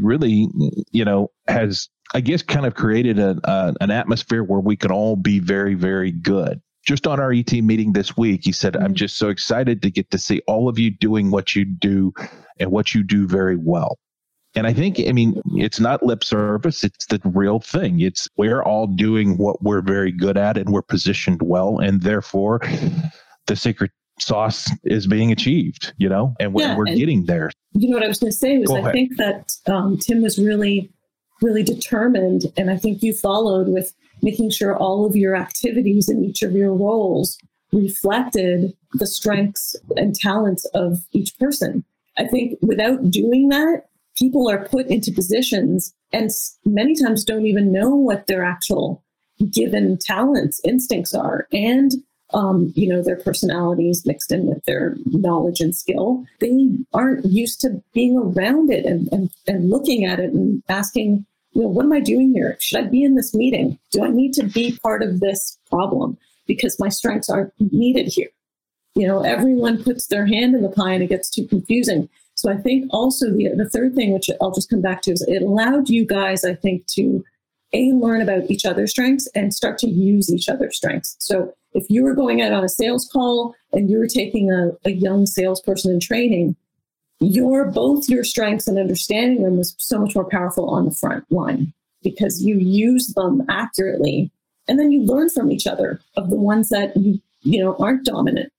really 0.00 0.48
you 0.92 1.04
know 1.04 1.30
has 1.48 1.88
I 2.14 2.20
guess, 2.20 2.42
kind 2.42 2.66
of 2.66 2.74
created 2.74 3.18
a, 3.18 3.38
a, 3.44 3.74
an 3.80 3.90
atmosphere 3.90 4.42
where 4.42 4.60
we 4.60 4.76
can 4.76 4.90
all 4.90 5.16
be 5.16 5.38
very, 5.38 5.74
very 5.74 6.10
good. 6.10 6.60
Just 6.86 7.06
on 7.06 7.20
our 7.20 7.32
ET 7.32 7.52
meeting 7.52 7.92
this 7.92 8.16
week, 8.16 8.42
he 8.44 8.52
said, 8.52 8.74
I'm 8.74 8.82
mm-hmm. 8.82 8.94
just 8.94 9.18
so 9.18 9.28
excited 9.28 9.82
to 9.82 9.90
get 9.90 10.10
to 10.10 10.18
see 10.18 10.40
all 10.46 10.68
of 10.68 10.78
you 10.78 10.90
doing 10.90 11.30
what 11.30 11.54
you 11.54 11.64
do 11.64 12.12
and 12.58 12.70
what 12.70 12.94
you 12.94 13.02
do 13.02 13.26
very 13.26 13.56
well. 13.56 13.98
And 14.54 14.66
I 14.66 14.72
think, 14.72 14.98
I 15.06 15.12
mean, 15.12 15.40
it's 15.54 15.78
not 15.78 16.02
lip 16.02 16.24
service, 16.24 16.82
it's 16.82 17.06
the 17.06 17.20
real 17.24 17.60
thing. 17.60 18.00
It's 18.00 18.26
we're 18.36 18.62
all 18.62 18.86
doing 18.86 19.36
what 19.36 19.62
we're 19.62 19.82
very 19.82 20.10
good 20.10 20.38
at 20.38 20.56
and 20.56 20.70
we're 20.70 20.82
positioned 20.82 21.42
well. 21.42 21.78
And 21.78 22.02
therefore, 22.02 22.60
the 23.46 23.56
secret 23.56 23.90
sauce 24.18 24.70
is 24.84 25.06
being 25.06 25.30
achieved, 25.30 25.92
you 25.98 26.08
know, 26.08 26.34
and 26.40 26.54
we're, 26.54 26.62
yeah, 26.62 26.76
we're 26.76 26.88
and 26.88 26.96
getting 26.96 27.26
there. 27.26 27.50
You 27.72 27.90
know 27.90 27.96
what 27.96 28.04
I 28.04 28.08
was 28.08 28.18
going 28.18 28.32
to 28.32 28.36
say 28.36 28.58
was 28.58 28.70
I 28.70 28.90
think 28.90 29.16
that 29.18 29.52
um, 29.66 29.98
Tim 29.98 30.22
was 30.22 30.38
really 30.38 30.90
really 31.42 31.62
determined. 31.62 32.46
And 32.56 32.70
I 32.70 32.76
think 32.76 33.02
you 33.02 33.12
followed 33.12 33.68
with 33.68 33.92
making 34.22 34.50
sure 34.50 34.76
all 34.76 35.06
of 35.06 35.16
your 35.16 35.36
activities 35.36 36.08
in 36.08 36.24
each 36.24 36.42
of 36.42 36.52
your 36.52 36.72
roles 36.72 37.38
reflected 37.72 38.74
the 38.94 39.06
strengths 39.06 39.76
and 39.96 40.14
talents 40.14 40.64
of 40.74 41.04
each 41.12 41.38
person. 41.38 41.84
I 42.16 42.26
think 42.26 42.58
without 42.62 43.10
doing 43.10 43.48
that, 43.50 43.84
people 44.16 44.50
are 44.50 44.64
put 44.64 44.86
into 44.88 45.12
positions 45.12 45.94
and 46.12 46.30
many 46.64 46.94
times 46.94 47.24
don't 47.24 47.46
even 47.46 47.72
know 47.72 47.94
what 47.94 48.26
their 48.26 48.44
actual 48.44 49.04
given 49.52 49.98
talents, 49.98 50.60
instincts 50.64 51.14
are. 51.14 51.46
And 51.52 51.92
um, 52.34 52.72
you 52.74 52.88
know, 52.88 53.02
their 53.02 53.16
personalities 53.16 54.04
mixed 54.04 54.32
in 54.32 54.46
with 54.46 54.64
their 54.64 54.96
knowledge 55.06 55.60
and 55.60 55.74
skill. 55.74 56.24
They 56.40 56.70
aren't 56.92 57.24
used 57.24 57.60
to 57.62 57.82
being 57.92 58.18
around 58.18 58.70
it 58.70 58.84
and, 58.84 59.08
and, 59.12 59.30
and 59.46 59.70
looking 59.70 60.04
at 60.04 60.20
it 60.20 60.32
and 60.32 60.62
asking 60.68 61.24
you 61.52 61.62
know, 61.62 61.68
what 61.68 61.86
am 61.86 61.92
I 61.92 62.00
doing 62.00 62.32
here? 62.32 62.56
Should 62.60 62.78
I 62.78 62.88
be 62.88 63.02
in 63.02 63.14
this 63.14 63.34
meeting? 63.34 63.78
Do 63.90 64.04
I 64.04 64.10
need 64.10 64.32
to 64.34 64.44
be 64.44 64.78
part 64.82 65.02
of 65.02 65.20
this 65.20 65.58
problem 65.68 66.18
because 66.46 66.78
my 66.78 66.88
strengths 66.88 67.28
aren't 67.28 67.52
needed 67.58 68.12
here? 68.12 68.28
You 68.94 69.06
know, 69.06 69.22
everyone 69.22 69.82
puts 69.82 70.06
their 70.06 70.26
hand 70.26 70.54
in 70.54 70.62
the 70.62 70.68
pie 70.68 70.92
and 70.92 71.02
it 71.02 71.08
gets 71.08 71.30
too 71.30 71.46
confusing. 71.46 72.08
So 72.34 72.50
I 72.50 72.56
think 72.56 72.86
also 72.90 73.30
the 73.32 73.48
the 73.56 73.68
third 73.68 73.94
thing, 73.94 74.12
which 74.12 74.30
I'll 74.40 74.52
just 74.52 74.70
come 74.70 74.80
back 74.80 75.02
to, 75.02 75.12
is 75.12 75.22
it 75.22 75.42
allowed 75.42 75.88
you 75.88 76.06
guys, 76.06 76.44
I 76.44 76.54
think, 76.54 76.86
to 76.88 77.24
a 77.72 77.92
learn 77.92 78.22
about 78.22 78.50
each 78.50 78.64
other's 78.64 78.90
strengths 78.90 79.28
and 79.34 79.52
start 79.52 79.78
to 79.78 79.88
use 79.88 80.32
each 80.32 80.48
other's 80.48 80.76
strengths. 80.76 81.16
So 81.18 81.52
if 81.74 81.84
you 81.88 82.02
were 82.02 82.14
going 82.14 82.40
out 82.40 82.52
on 82.52 82.64
a 82.64 82.68
sales 82.68 83.08
call 83.12 83.54
and 83.72 83.90
you 83.90 83.98
were 83.98 84.06
taking 84.06 84.50
a, 84.50 84.70
a 84.84 84.92
young 84.92 85.26
salesperson 85.26 85.92
in 85.92 86.00
training, 86.00 86.56
your 87.20 87.70
both 87.70 88.08
your 88.08 88.24
strengths 88.24 88.68
and 88.68 88.78
understanding 88.78 89.42
them 89.42 89.58
is 89.58 89.74
so 89.78 89.98
much 89.98 90.14
more 90.14 90.28
powerful 90.28 90.70
on 90.70 90.84
the 90.84 90.94
front 90.94 91.30
line 91.30 91.72
because 92.02 92.42
you 92.42 92.56
use 92.58 93.08
them 93.14 93.42
accurately 93.48 94.30
and 94.68 94.78
then 94.78 94.92
you 94.92 95.02
learn 95.02 95.28
from 95.30 95.50
each 95.50 95.66
other 95.66 96.00
of 96.16 96.30
the 96.30 96.36
ones 96.36 96.68
that 96.68 96.96
you 96.96 97.20
you 97.42 97.58
know 97.62 97.74
aren't 97.80 98.04
dominant 98.04 98.52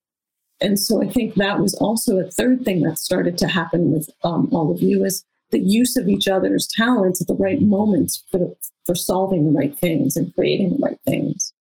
and 0.60 0.78
so 0.78 1.02
i 1.02 1.08
think 1.08 1.36
that 1.36 1.60
was 1.60 1.74
also 1.76 2.17
a 2.17 2.30
third 2.32 2.63
thing 2.65 2.82
that 2.82 2.98
started 2.98 3.38
to 3.38 3.48
happen 3.48 3.91
with 3.91 4.10
um, 4.24 4.50
all 4.52 4.72
of 4.72 4.82
you 4.82 5.06
is 5.06 5.24
the 5.52 5.60
use 5.60 5.96
of 5.98 6.08
each 6.08 6.28
other's 6.28 6.68
talents 6.68 7.22
at 7.22 7.28
the 7.28 7.36
right 7.36 7.62
moments 7.62 8.24
for 8.32 8.56
for 8.86 8.96
solving 8.96 9.46
the 9.46 9.58
right 9.58 9.78
things 9.78 10.16
and 10.16 10.34
creating 10.36 10.70
the 10.72 10.78
right 10.78 11.00
things 11.06 11.54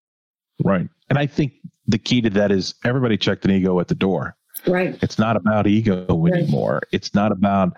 right 0.64 0.88
and 1.10 1.18
i 1.18 1.26
think 1.26 1.54
the 1.88 1.98
key 1.98 2.22
to 2.22 2.30
that 2.30 2.52
is 2.52 2.76
everybody 2.84 3.18
checked 3.18 3.46
an 3.46 3.52
ego 3.52 3.80
at 3.80 3.88
the 3.88 3.96
door 3.96 4.36
Right. 4.66 4.98
It's 5.02 5.20
not 5.20 5.36
about 5.36 5.68
ego 5.68 6.06
right. 6.10 6.34
anymore. 6.34 6.82
It's 6.92 7.14
not 7.14 7.32
about 7.32 7.74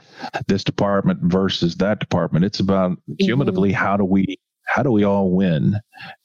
this 0.48 0.64
department 0.64 1.20
versus 1.24 1.76
that 1.76 2.00
department. 2.00 2.46
It's 2.46 2.60
about 2.60 2.92
mm-hmm. 2.92 3.16
cumulatively 3.20 3.72
how 3.72 3.98
do 3.98 4.06
we 4.06 4.40
how 4.70 4.84
do 4.84 4.92
we 4.92 5.04
all 5.04 5.32
win? 5.32 5.80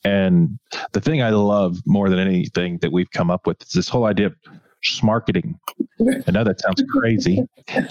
And 0.05 0.59
the 0.93 1.01
thing 1.01 1.23
I 1.23 1.31
love 1.31 1.79
more 1.87 2.11
than 2.11 2.19
anything 2.19 2.79
that 2.83 2.93
we've 2.93 3.11
come 3.11 3.31
up 3.31 3.47
with 3.47 3.63
is 3.63 3.71
this 3.71 3.89
whole 3.89 4.05
idea 4.05 4.27
of 4.27 4.35
marketing. 5.03 5.59
I 6.27 6.31
know 6.31 6.45
that 6.45 6.61
sounds 6.61 6.83
crazy. 6.91 7.43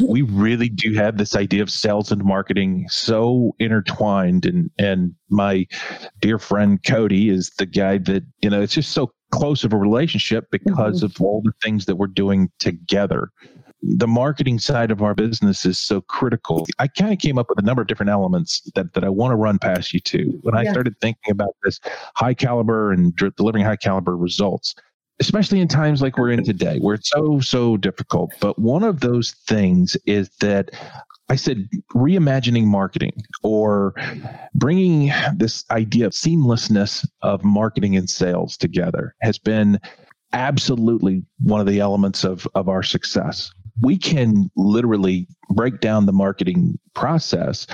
we 0.07 0.21
really 0.21 0.69
do 0.69 0.93
have 0.93 1.17
this 1.17 1.35
idea 1.35 1.63
of 1.63 1.69
sales 1.69 2.11
and 2.11 2.23
marketing 2.23 2.85
so 2.89 3.55
intertwined 3.59 4.45
and 4.45 4.69
and 4.77 5.15
my 5.29 5.65
dear 6.19 6.37
friend 6.37 6.79
Cody 6.85 7.29
is 7.29 7.51
the 7.57 7.65
guy 7.65 7.97
that, 7.99 8.23
you 8.41 8.49
know, 8.49 8.61
it's 8.61 8.73
just 8.73 8.91
so 8.91 9.11
close 9.31 9.63
of 9.63 9.73
a 9.73 9.77
relationship 9.77 10.45
because 10.51 10.97
mm-hmm. 10.97 11.05
of 11.05 11.21
all 11.21 11.41
the 11.43 11.53
things 11.63 11.85
that 11.85 11.95
we're 11.95 12.07
doing 12.07 12.49
together. 12.59 13.31
The 13.81 14.07
marketing 14.07 14.59
side 14.59 14.91
of 14.91 15.01
our 15.01 15.13
business 15.13 15.65
is 15.65 15.77
so 15.77 16.01
critical. 16.01 16.65
I 16.79 16.87
kind 16.87 17.11
of 17.11 17.19
came 17.19 17.37
up 17.37 17.49
with 17.49 17.59
a 17.59 17.63
number 17.63 17.81
of 17.81 17.87
different 17.87 18.11
elements 18.11 18.61
that, 18.75 18.93
that 18.93 19.03
I 19.03 19.09
want 19.09 19.31
to 19.31 19.35
run 19.35 19.59
past 19.59 19.93
you 19.93 19.99
too. 19.99 20.39
When 20.43 20.55
I 20.55 20.63
started 20.71 20.95
thinking 21.01 21.31
about 21.31 21.55
this 21.63 21.81
high 22.15 22.33
caliber 22.33 22.93
and 22.93 23.13
delivering 23.35 23.65
high 23.65 23.75
caliber 23.75 24.15
results, 24.15 24.73
especially 25.23 25.61
in 25.61 25.69
times 25.69 26.01
like 26.01 26.17
we're 26.17 26.31
in 26.31 26.43
today, 26.43 26.79
where 26.79 26.95
it's 26.95 27.09
so, 27.09 27.39
so 27.39 27.77
difficult. 27.77 28.33
But 28.41 28.59
one 28.59 28.83
of 28.83 28.99
those 28.99 29.31
things 29.47 29.95
is 30.05 30.29
that 30.41 30.71
I 31.29 31.37
said 31.37 31.69
reimagining 31.95 32.65
marketing 32.65 33.23
or 33.41 33.93
bringing 34.53 35.11
this 35.37 35.63
idea 35.71 36.07
of 36.07 36.11
seamlessness 36.11 37.07
of 37.21 37.41
marketing 37.45 37.95
and 37.95 38.09
sales 38.09 38.57
together 38.57 39.15
has 39.21 39.39
been 39.39 39.79
absolutely 40.33 41.23
one 41.41 41.61
of 41.61 41.67
the 41.67 41.79
elements 41.79 42.25
of, 42.25 42.45
of 42.53 42.67
our 42.67 42.83
success. 42.83 43.49
We 43.81 43.97
can 43.97 44.49
literally 44.55 45.27
break 45.49 45.79
down 45.79 46.05
the 46.05 46.13
marketing 46.13 46.79
process 46.93 47.67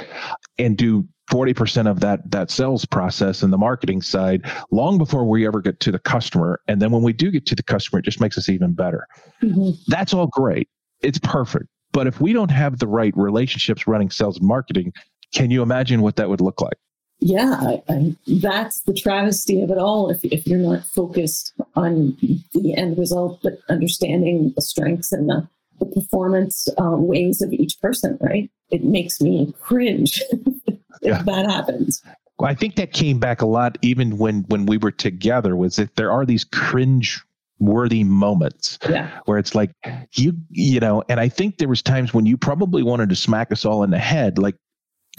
and 0.58 0.78
do 0.78 1.08
40% 1.30 1.90
of 1.90 2.00
that 2.00 2.32
that 2.32 2.50
sales 2.50 2.86
process 2.86 3.44
and 3.44 3.54
the 3.54 3.58
marketing 3.58 4.02
side 4.02 4.50
long 4.72 4.98
before 4.98 5.26
we 5.26 5.46
ever 5.46 5.62
get 5.62 5.80
to 5.82 5.92
the 5.92 6.00
customer 6.00 6.60
and 6.68 6.82
then 6.82 6.90
when 6.90 7.04
we 7.04 7.14
do 7.14 7.30
get 7.30 7.46
to 7.46 7.56
the 7.56 7.62
customer 7.62 8.00
it 8.00 8.06
just 8.06 8.20
makes 8.20 8.36
us 8.36 8.50
even 8.50 8.74
better 8.74 9.06
mm-hmm. 9.44 9.70
that's 9.90 10.12
all 10.12 10.26
great 10.26 10.68
it's 11.04 11.20
perfect 11.20 11.68
but 11.92 12.08
if 12.08 12.22
we 12.22 12.34
don't 12.34 12.52
have 12.52 12.80
the 12.80 12.88
right 12.88 13.14
relationships 13.16 13.88
running 13.88 14.10
sales 14.10 14.38
and 14.38 14.48
marketing, 14.48 14.94
can 15.34 15.52
you 15.52 15.62
imagine 15.62 16.02
what 16.02 16.16
that 16.18 16.30
would 16.30 16.42
look 16.42 16.62
like? 16.62 16.78
Yeah, 17.22 17.58
I, 17.60 17.84
I, 17.90 18.16
that's 18.26 18.82
the 18.82 18.94
travesty 18.94 19.62
of 19.62 19.72
it 19.72 19.78
all. 19.78 20.10
If, 20.10 20.24
if 20.24 20.48
you're 20.48 20.60
not 20.60 20.86
focused 20.86 21.54
on 21.76 22.16
the 22.54 22.74
end 22.78 22.98
result, 22.98 23.40
but 23.44 23.60
understanding 23.68 24.54
the 24.56 24.62
strengths 24.62 25.12
and 25.12 25.28
the, 25.28 25.48
the 25.80 25.86
performance 25.86 26.68
uh, 26.82 26.96
ways 26.98 27.42
of 27.42 27.52
each 27.54 27.80
person, 27.82 28.18
right? 28.22 28.50
It 28.70 28.84
makes 28.84 29.20
me 29.22 29.54
cringe 29.62 30.22
if 30.68 30.80
yeah. 31.02 31.22
that 31.24 31.46
happens. 31.50 32.04
Well, 32.38 32.50
I 32.50 32.56
think 32.56 32.76
that 32.76 32.94
came 32.94 33.20
back 33.20 33.42
a 33.42 33.46
lot 33.46 33.78
even 33.82 34.18
when 34.18 34.44
when 34.50 34.66
we 34.66 34.78
were 34.78 34.92
together. 34.92 35.56
Was 35.56 35.76
that 35.78 35.96
there 35.96 36.12
are 36.12 36.26
these 36.26 36.44
cringe 36.44 37.22
worthy 37.60 38.04
moments 38.06 38.80
Yeah. 38.90 39.10
where 39.26 39.38
it's 39.38 39.54
like 39.54 39.72
you 40.14 40.34
you 40.50 40.80
know 40.80 41.04
and 41.10 41.20
i 41.20 41.28
think 41.28 41.58
there 41.58 41.68
was 41.68 41.82
times 41.82 42.14
when 42.14 42.26
you 42.26 42.38
probably 42.38 42.84
wanted 42.84 43.10
to 43.10 43.18
smack 43.18 43.52
us 43.52 43.66
all 43.66 43.84
in 43.84 43.90
the 43.90 44.00
head 44.00 44.38
like 44.38 44.56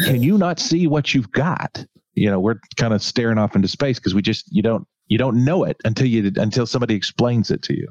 can 0.06 0.22
you 0.22 0.38
not 0.38 0.58
see 0.58 0.86
what 0.86 1.12
you've 1.12 1.30
got 1.32 1.84
you 2.14 2.30
know 2.30 2.40
we're 2.40 2.58
kind 2.76 2.94
of 2.94 3.02
staring 3.02 3.36
off 3.36 3.54
into 3.54 3.68
space 3.68 3.98
because 3.98 4.14
we 4.14 4.22
just 4.22 4.46
you 4.50 4.62
don't 4.62 4.86
you 5.08 5.18
don't 5.18 5.44
know 5.44 5.64
it 5.64 5.76
until 5.84 6.06
you 6.06 6.32
until 6.36 6.64
somebody 6.64 6.94
explains 6.94 7.50
it 7.50 7.60
to 7.60 7.76
you 7.76 7.86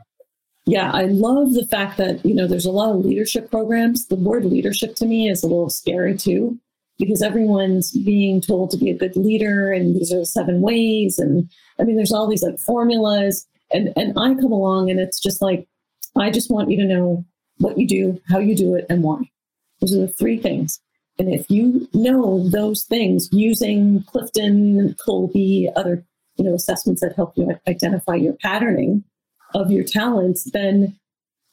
Yeah, 0.66 0.92
I 0.92 1.06
love 1.06 1.54
the 1.54 1.66
fact 1.66 1.98
that, 1.98 2.24
you 2.26 2.36
know, 2.36 2.46
there's 2.46 2.66
a 2.66 2.72
lot 2.72 2.92
of 2.92 3.06
leadership 3.06 3.50
programs. 3.50 4.08
The 4.08 4.16
word 4.16 4.46
leadership 4.46 4.96
to 4.96 5.06
me 5.06 5.30
is 5.30 5.44
a 5.44 5.48
little 5.48 5.70
scary 5.70 6.16
too, 6.16 6.60
because 7.00 7.22
everyone's 7.22 7.92
being 7.92 8.40
told 8.40 8.70
to 8.72 8.78
be 8.78 8.92
a 8.92 8.98
good 8.98 9.16
leader 9.16 9.72
and 9.72 9.96
these 9.96 10.14
are 10.14 10.20
the 10.20 10.26
seven 10.26 10.62
ways. 10.62 11.18
And 11.18 11.50
I 11.80 11.84
mean, 11.84 11.96
there's 11.96 12.12
all 12.12 12.28
these 12.28 12.44
like 12.44 12.60
formulas. 12.60 13.48
And 13.72 13.94
and 13.96 14.18
I 14.18 14.34
come 14.36 14.52
along 14.52 14.90
and 14.90 15.00
it's 15.00 15.20
just 15.20 15.42
like, 15.42 15.68
I 16.16 16.30
just 16.30 16.52
want 16.52 16.70
you 16.70 16.78
to 16.78 16.86
know 16.86 17.26
what 17.58 17.78
you 17.78 17.88
do, 17.88 18.22
how 18.30 18.40
you 18.40 18.56
do 18.56 18.76
it, 18.76 18.86
and 18.90 19.04
why. 19.04 19.22
Those 19.80 19.96
are 19.96 20.02
the 20.02 20.08
three 20.08 20.38
things. 20.38 20.80
And 21.18 21.34
if 21.34 21.50
you 21.50 21.88
know 21.94 22.48
those 22.50 22.84
things 22.84 23.30
using 23.32 24.04
Clifton, 24.04 24.96
Kolbe, 25.06 25.72
other, 25.76 26.04
you 26.38 26.46
know, 26.46 26.54
assessments 26.54 27.02
that 27.02 27.16
help 27.16 27.34
you 27.36 27.60
identify 27.68 28.16
your 28.16 28.34
patterning, 28.34 29.04
of 29.54 29.72
your 29.72 29.84
talents, 29.84 30.50
then 30.52 30.96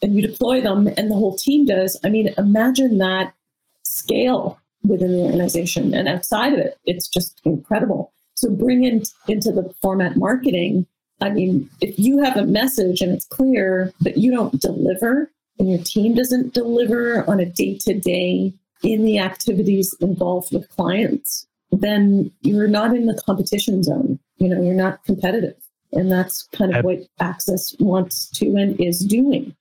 and 0.02 0.14
you 0.14 0.26
deploy 0.26 0.60
them 0.60 0.88
and 0.96 1.10
the 1.10 1.14
whole 1.14 1.36
team 1.36 1.64
does. 1.64 1.98
I 2.04 2.10
mean, 2.10 2.34
imagine 2.36 2.98
that 2.98 3.32
scale 3.82 4.58
within 4.84 5.12
the 5.12 5.22
organization 5.22 5.94
and 5.94 6.08
outside 6.08 6.52
of 6.52 6.58
it. 6.58 6.78
It's 6.84 7.08
just 7.08 7.40
incredible. 7.44 8.12
So 8.34 8.50
bring 8.50 8.84
in 8.84 9.02
into 9.28 9.50
the 9.52 9.74
format 9.80 10.16
marketing. 10.16 10.86
I 11.20 11.30
mean, 11.30 11.70
if 11.80 11.98
you 11.98 12.22
have 12.22 12.36
a 12.36 12.44
message 12.44 13.00
and 13.00 13.12
it's 13.12 13.26
clear, 13.26 13.92
but 14.00 14.18
you 14.18 14.30
don't 14.30 14.60
deliver 14.60 15.30
and 15.58 15.70
your 15.70 15.82
team 15.82 16.14
doesn't 16.14 16.52
deliver 16.52 17.28
on 17.28 17.40
a 17.40 17.46
day 17.46 17.78
to 17.78 17.94
day 17.94 18.52
in 18.82 19.04
the 19.04 19.18
activities 19.18 19.94
involved 20.00 20.52
with 20.52 20.68
clients, 20.68 21.46
then 21.72 22.30
you're 22.42 22.68
not 22.68 22.94
in 22.94 23.06
the 23.06 23.20
competition 23.26 23.82
zone. 23.82 24.18
You 24.36 24.50
know, 24.50 24.62
you're 24.62 24.74
not 24.74 25.02
competitive. 25.04 25.56
And 25.92 26.10
that's 26.10 26.48
kind 26.52 26.74
of 26.74 26.84
what 26.84 27.00
Access 27.20 27.74
wants 27.78 28.28
to 28.30 28.56
and 28.56 28.78
is 28.80 29.00
doing. 29.00 29.54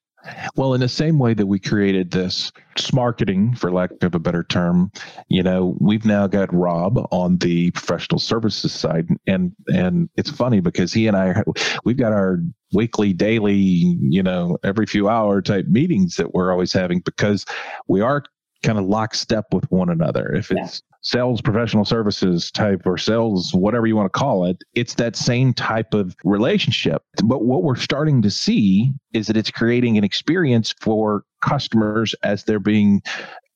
Well, 0.56 0.74
in 0.74 0.82
the 0.82 0.90
same 0.90 1.20
way 1.20 1.34
that 1.34 1.46
we 1.46 1.60
created 1.60 2.12
this 2.12 2.52
marketing, 2.94 3.56
for 3.56 3.72
lack 3.72 3.92
of 4.02 4.16
a 4.16 4.20
better 4.20 4.44
term, 4.44 4.92
you 5.28 5.44
know, 5.44 5.78
we've 5.80 6.06
now 6.06 6.28
got 6.28 6.54
Rob 6.54 7.08
on 7.12 7.38
the 7.38 7.72
professional 7.72 8.20
services 8.20 8.74
side, 8.74 9.08
and 9.28 9.52
and 9.68 10.10
it's 10.16 10.30
funny 10.30 10.62
because 10.62 10.94
he 10.94 11.08
and 11.08 11.16
I, 11.16 11.44
we've 11.84 11.98
got 11.98 12.12
our 12.12 12.40
weekly, 12.74 13.14
daily, 13.14 13.54
you 13.54 14.24
know, 14.24 14.58
every 14.64 14.86
few 14.86 15.08
hour 15.08 15.42
type 15.42 15.68
meetings 15.68 16.16
that 16.16 16.34
we're 16.34 16.52
always 16.52 16.74
having 16.74 17.00
because 17.02 17.46
we 17.88 18.02
are 18.02 18.24
kind 18.64 18.78
of 18.80 18.86
lockstep 18.86 19.46
with 19.54 19.70
one 19.72 19.90
another. 19.90 20.34
If 20.34 20.52
Yeah. 20.52 20.64
it's 20.66 20.82
sales 21.02 21.40
professional 21.40 21.86
services 21.86 22.50
type 22.50 22.82
or 22.84 22.98
sales 22.98 23.54
whatever 23.54 23.86
you 23.86 23.96
want 23.96 24.12
to 24.12 24.20
call 24.20 24.44
it 24.44 24.58
it's 24.74 24.96
that 24.96 25.16
same 25.16 25.54
type 25.54 25.94
of 25.94 26.16
relationship 26.24 27.04
but 27.26 27.46
what 27.46 27.62
we're 27.62 27.76
starting 27.76 28.24
to 28.24 28.32
see 28.32 28.92
is 29.14 29.28
that 29.28 29.38
it's 29.38 29.52
creating 29.52 30.00
an 30.00 30.04
experience 30.04 30.74
for 30.82 31.24
customers 31.44 32.16
as 32.24 32.46
they're 32.46 32.58
being 32.60 33.04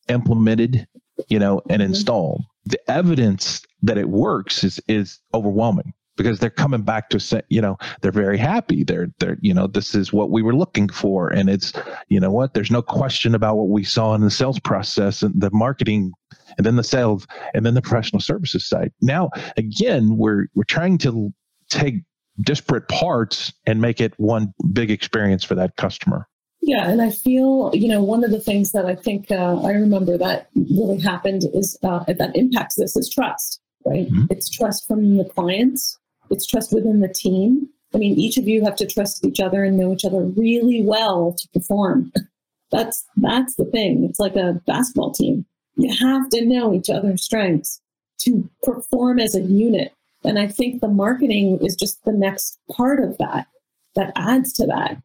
implemented 0.09 0.87
you 1.27 1.39
know 1.39 1.59
and 1.71 1.81
Mhm. 1.81 1.85
installed 1.85 2.43
the 2.67 2.79
evidence 2.87 3.63
that 3.81 3.97
it 3.97 4.09
works 4.09 4.63
is 4.63 4.79
is 4.87 5.19
overwhelming 5.33 5.91
because 6.23 6.39
they're 6.39 6.49
coming 6.49 6.83
back 6.83 7.09
to 7.09 7.19
say 7.19 7.41
you 7.49 7.61
know 7.61 7.77
they're 8.01 8.11
very 8.11 8.37
happy. 8.37 8.83
They're 8.83 9.07
they're 9.19 9.37
you 9.41 9.53
know 9.53 9.65
this 9.65 9.95
is 9.95 10.13
what 10.13 10.29
we 10.29 10.43
were 10.43 10.55
looking 10.55 10.89
for. 10.89 11.29
And 11.29 11.49
it's 11.49 11.73
you 12.09 12.19
know 12.19 12.31
what? 12.31 12.53
There's 12.53 12.71
no 12.71 12.83
question 12.83 13.33
about 13.33 13.55
what 13.57 13.69
we 13.69 13.83
saw 13.83 14.13
in 14.13 14.21
the 14.21 14.29
sales 14.29 14.59
process 14.59 15.23
and 15.23 15.33
the 15.41 15.49
marketing 15.51 16.11
and 16.57 16.65
then 16.65 16.75
the 16.75 16.83
sales 16.83 17.25
and 17.53 17.65
then 17.65 17.73
the 17.73 17.81
professional 17.81 18.19
services 18.19 18.67
side. 18.67 18.91
Now 19.01 19.31
again 19.57 20.17
we're 20.17 20.45
we're 20.53 20.63
trying 20.65 20.99
to 20.99 21.33
take 21.69 21.95
disparate 22.41 22.87
parts 22.87 23.51
and 23.65 23.81
make 23.81 23.99
it 23.99 24.13
one 24.17 24.53
big 24.71 24.91
experience 24.91 25.43
for 25.43 25.55
that 25.55 25.75
customer. 25.75 26.27
Yeah, 26.61 26.89
and 26.89 27.01
I 27.01 27.09
feel, 27.09 27.71
you 27.73 27.87
know, 27.87 28.03
one 28.03 28.23
of 28.23 28.31
the 28.31 28.39
things 28.39 28.73
that 28.73 28.85
I 28.85 28.95
think 28.95 29.31
uh, 29.31 29.61
I 29.61 29.71
remember 29.71 30.17
that 30.17 30.49
really 30.55 30.99
happened 30.99 31.43
is 31.53 31.77
uh, 31.83 32.03
that 32.07 32.35
impacts 32.35 32.75
this 32.75 32.97
is 32.97 33.09
trust, 33.09 33.61
right? 33.85 34.09
Mhm. 34.09 34.27
It's 34.29 34.49
trust 34.49 34.85
from 34.85 35.17
the 35.17 35.23
clients, 35.23 35.97
it's 36.29 36.45
trust 36.45 36.73
within 36.73 36.99
the 36.99 37.07
team. 37.07 37.69
I 37.93 37.97
mean, 37.97 38.17
each 38.19 38.37
of 38.37 38.47
you 38.47 38.63
have 38.63 38.75
to 38.77 38.85
trust 38.85 39.25
each 39.25 39.39
other 39.39 39.63
and 39.63 39.77
know 39.77 39.93
each 39.93 40.05
other 40.05 40.21
really 40.21 40.83
well 40.83 41.33
to 41.33 41.47
perform. 41.49 42.11
That's 42.71 43.03
that's 43.17 43.55
the 43.55 43.65
thing. 43.65 44.03
It's 44.03 44.19
like 44.19 44.35
a 44.35 44.61
basketball 44.67 45.11
team. 45.11 45.43
You 45.75 45.91
have 45.91 46.29
to 46.29 46.45
know 46.45 46.71
each 46.71 46.87
other's 46.87 47.23
strengths 47.23 47.81
to 48.19 48.47
perform 48.61 49.19
as 49.19 49.33
a 49.33 49.41
unit. 49.41 49.91
And 50.23 50.37
I 50.37 50.47
think 50.47 50.79
the 50.79 50.87
marketing 50.87 51.57
is 51.63 51.75
just 51.75 52.03
the 52.05 52.11
next 52.11 52.59
part 52.71 52.99
of 52.99 53.17
that 53.17 53.47
that 53.95 54.11
adds 54.15 54.53
to 54.53 54.67
that 54.67 55.01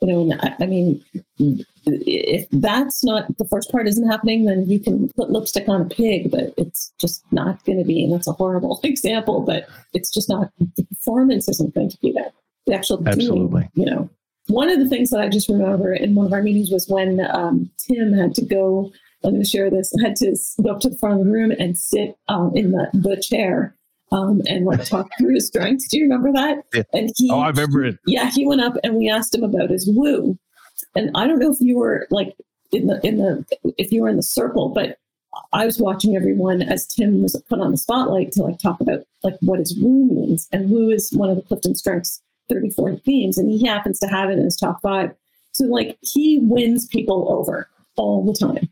you 0.00 0.08
know, 0.08 0.36
I, 0.60 0.66
mean, 0.66 1.02
if 1.86 2.48
that's 2.50 3.04
not 3.04 3.36
the 3.38 3.44
first 3.46 3.70
part 3.70 3.88
isn't 3.88 4.10
happening, 4.10 4.44
then 4.44 4.68
you 4.68 4.80
can 4.80 5.08
put 5.16 5.30
lipstick 5.30 5.68
on 5.68 5.82
a 5.82 5.84
pig, 5.86 6.30
but 6.30 6.52
it's 6.56 6.92
just 7.00 7.24
not 7.32 7.64
going 7.64 7.78
to 7.78 7.84
be. 7.84 8.02
And 8.04 8.12
that's 8.12 8.28
a 8.28 8.32
horrible 8.32 8.80
example, 8.84 9.40
but 9.40 9.66
it's 9.92 10.12
just 10.12 10.28
not. 10.28 10.50
The 10.76 10.84
performance 10.84 11.48
isn't 11.48 11.74
going 11.74 11.90
to 11.90 11.98
be 11.98 12.12
that. 12.12 12.34
The 12.66 12.74
actual 12.74 12.98
doing, 12.98 13.08
Absolutely. 13.08 13.68
you 13.74 13.86
know. 13.86 14.10
One 14.48 14.68
of 14.68 14.78
the 14.78 14.88
things 14.88 15.10
that 15.10 15.20
I 15.20 15.28
just 15.28 15.48
remember 15.48 15.94
in 15.94 16.14
one 16.14 16.26
of 16.26 16.32
our 16.32 16.42
meetings 16.42 16.70
was 16.70 16.86
when 16.88 17.20
um, 17.30 17.70
Tim 17.78 18.12
had 18.12 18.34
to 18.34 18.44
go. 18.44 18.92
I'm 19.22 19.30
going 19.30 19.42
to 19.42 19.48
share 19.48 19.70
this. 19.70 19.90
Had 20.02 20.16
to 20.16 20.36
go 20.62 20.70
up 20.70 20.80
to 20.80 20.90
the 20.90 20.98
front 20.98 21.18
of 21.18 21.24
the 21.24 21.32
room 21.32 21.50
and 21.50 21.78
sit 21.78 22.18
um, 22.28 22.52
in 22.54 22.72
the, 22.72 22.90
the 22.92 23.16
chair 23.26 23.74
um, 24.12 24.42
and 24.46 24.64
like 24.64 24.84
talk 24.84 25.08
through 25.18 25.34
his 25.34 25.46
strengths. 25.46 25.88
Do 25.88 25.98
you 25.98 26.04
remember 26.04 26.32
that? 26.32 26.64
Yeah. 26.72 26.82
And 26.92 27.10
he, 27.16 27.30
Oh, 27.30 27.44
it 27.46 27.98
yeah, 28.06 28.30
he 28.30 28.46
went 28.46 28.60
up 28.60 28.76
and 28.84 28.94
we 28.94 29.08
asked 29.08 29.34
him 29.34 29.42
about 29.42 29.70
his 29.70 29.88
woo. 29.88 30.38
And 30.94 31.10
I 31.14 31.26
don't 31.26 31.38
know 31.38 31.52
if 31.52 31.60
you 31.60 31.76
were 31.76 32.06
like 32.10 32.36
in 32.72 32.86
the 32.86 33.04
in 33.06 33.18
the 33.18 33.44
if 33.78 33.92
you 33.92 34.02
were 34.02 34.08
in 34.08 34.16
the 34.16 34.22
circle, 34.22 34.68
but 34.68 34.98
I 35.52 35.66
was 35.66 35.80
watching 35.80 36.16
everyone 36.16 36.62
as 36.62 36.86
Tim 36.86 37.22
was 37.22 37.40
put 37.48 37.60
on 37.60 37.72
the 37.72 37.76
spotlight 37.76 38.32
to 38.32 38.42
like 38.42 38.58
talk 38.58 38.80
about 38.80 39.04
like 39.22 39.36
what 39.40 39.58
his 39.58 39.76
woo 39.78 40.06
means. 40.06 40.48
And 40.52 40.70
woo 40.70 40.90
is 40.90 41.10
one 41.12 41.30
of 41.30 41.36
the 41.36 41.42
Clifton 41.42 41.74
Strengths 41.74 42.20
34 42.48 42.96
themes, 42.96 43.38
and 43.38 43.50
he 43.50 43.66
happens 43.66 43.98
to 44.00 44.06
have 44.06 44.30
it 44.30 44.38
in 44.38 44.44
his 44.44 44.56
top 44.56 44.80
five. 44.82 45.14
So 45.52 45.64
like 45.64 45.96
he 46.02 46.40
wins 46.42 46.86
people 46.86 47.26
over 47.30 47.68
all 47.96 48.24
the 48.24 48.34
time. 48.34 48.68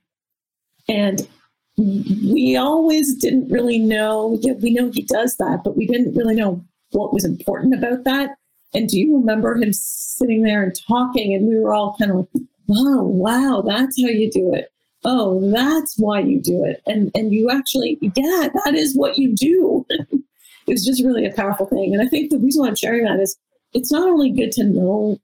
And 0.88 1.26
we 1.76 2.56
always 2.56 3.14
didn't 3.14 3.50
really 3.50 3.78
know. 3.78 4.38
Yeah, 4.40 4.54
we 4.54 4.72
know 4.72 4.90
he 4.90 5.02
does 5.02 5.36
that, 5.36 5.62
but 5.64 5.76
we 5.76 5.86
didn't 5.86 6.14
really 6.14 6.34
know 6.34 6.62
what 6.90 7.12
was 7.12 7.24
important 7.24 7.74
about 7.74 8.04
that. 8.04 8.36
And 8.74 8.88
do 8.88 8.98
you 8.98 9.16
remember 9.16 9.54
him 9.54 9.72
sitting 9.72 10.42
there 10.42 10.62
and 10.62 10.74
talking? 10.86 11.34
And 11.34 11.46
we 11.48 11.58
were 11.58 11.74
all 11.74 11.96
kind 11.98 12.10
of 12.10 12.16
like, 12.18 12.44
"Oh, 12.70 13.02
wow, 13.02 13.62
that's 13.66 14.00
how 14.00 14.08
you 14.08 14.30
do 14.30 14.52
it. 14.54 14.70
Oh, 15.04 15.50
that's 15.50 15.98
why 15.98 16.20
you 16.20 16.40
do 16.40 16.64
it." 16.64 16.82
And 16.86 17.10
and 17.14 17.32
you 17.32 17.50
actually, 17.50 17.98
yeah, 18.02 18.48
that 18.64 18.74
is 18.74 18.94
what 18.96 19.18
you 19.18 19.34
do. 19.34 19.86
it 19.90 20.22
was 20.68 20.84
just 20.84 21.04
really 21.04 21.26
a 21.26 21.32
powerful 21.32 21.66
thing. 21.66 21.94
And 21.94 22.02
I 22.02 22.06
think 22.06 22.30
the 22.30 22.38
reason 22.38 22.62
why 22.62 22.68
I'm 22.68 22.76
sharing 22.76 23.04
that 23.04 23.20
is 23.20 23.36
it's 23.72 23.92
not 23.92 24.08
only 24.08 24.30
good 24.30 24.52
to 24.52 24.64
know, 24.64 25.18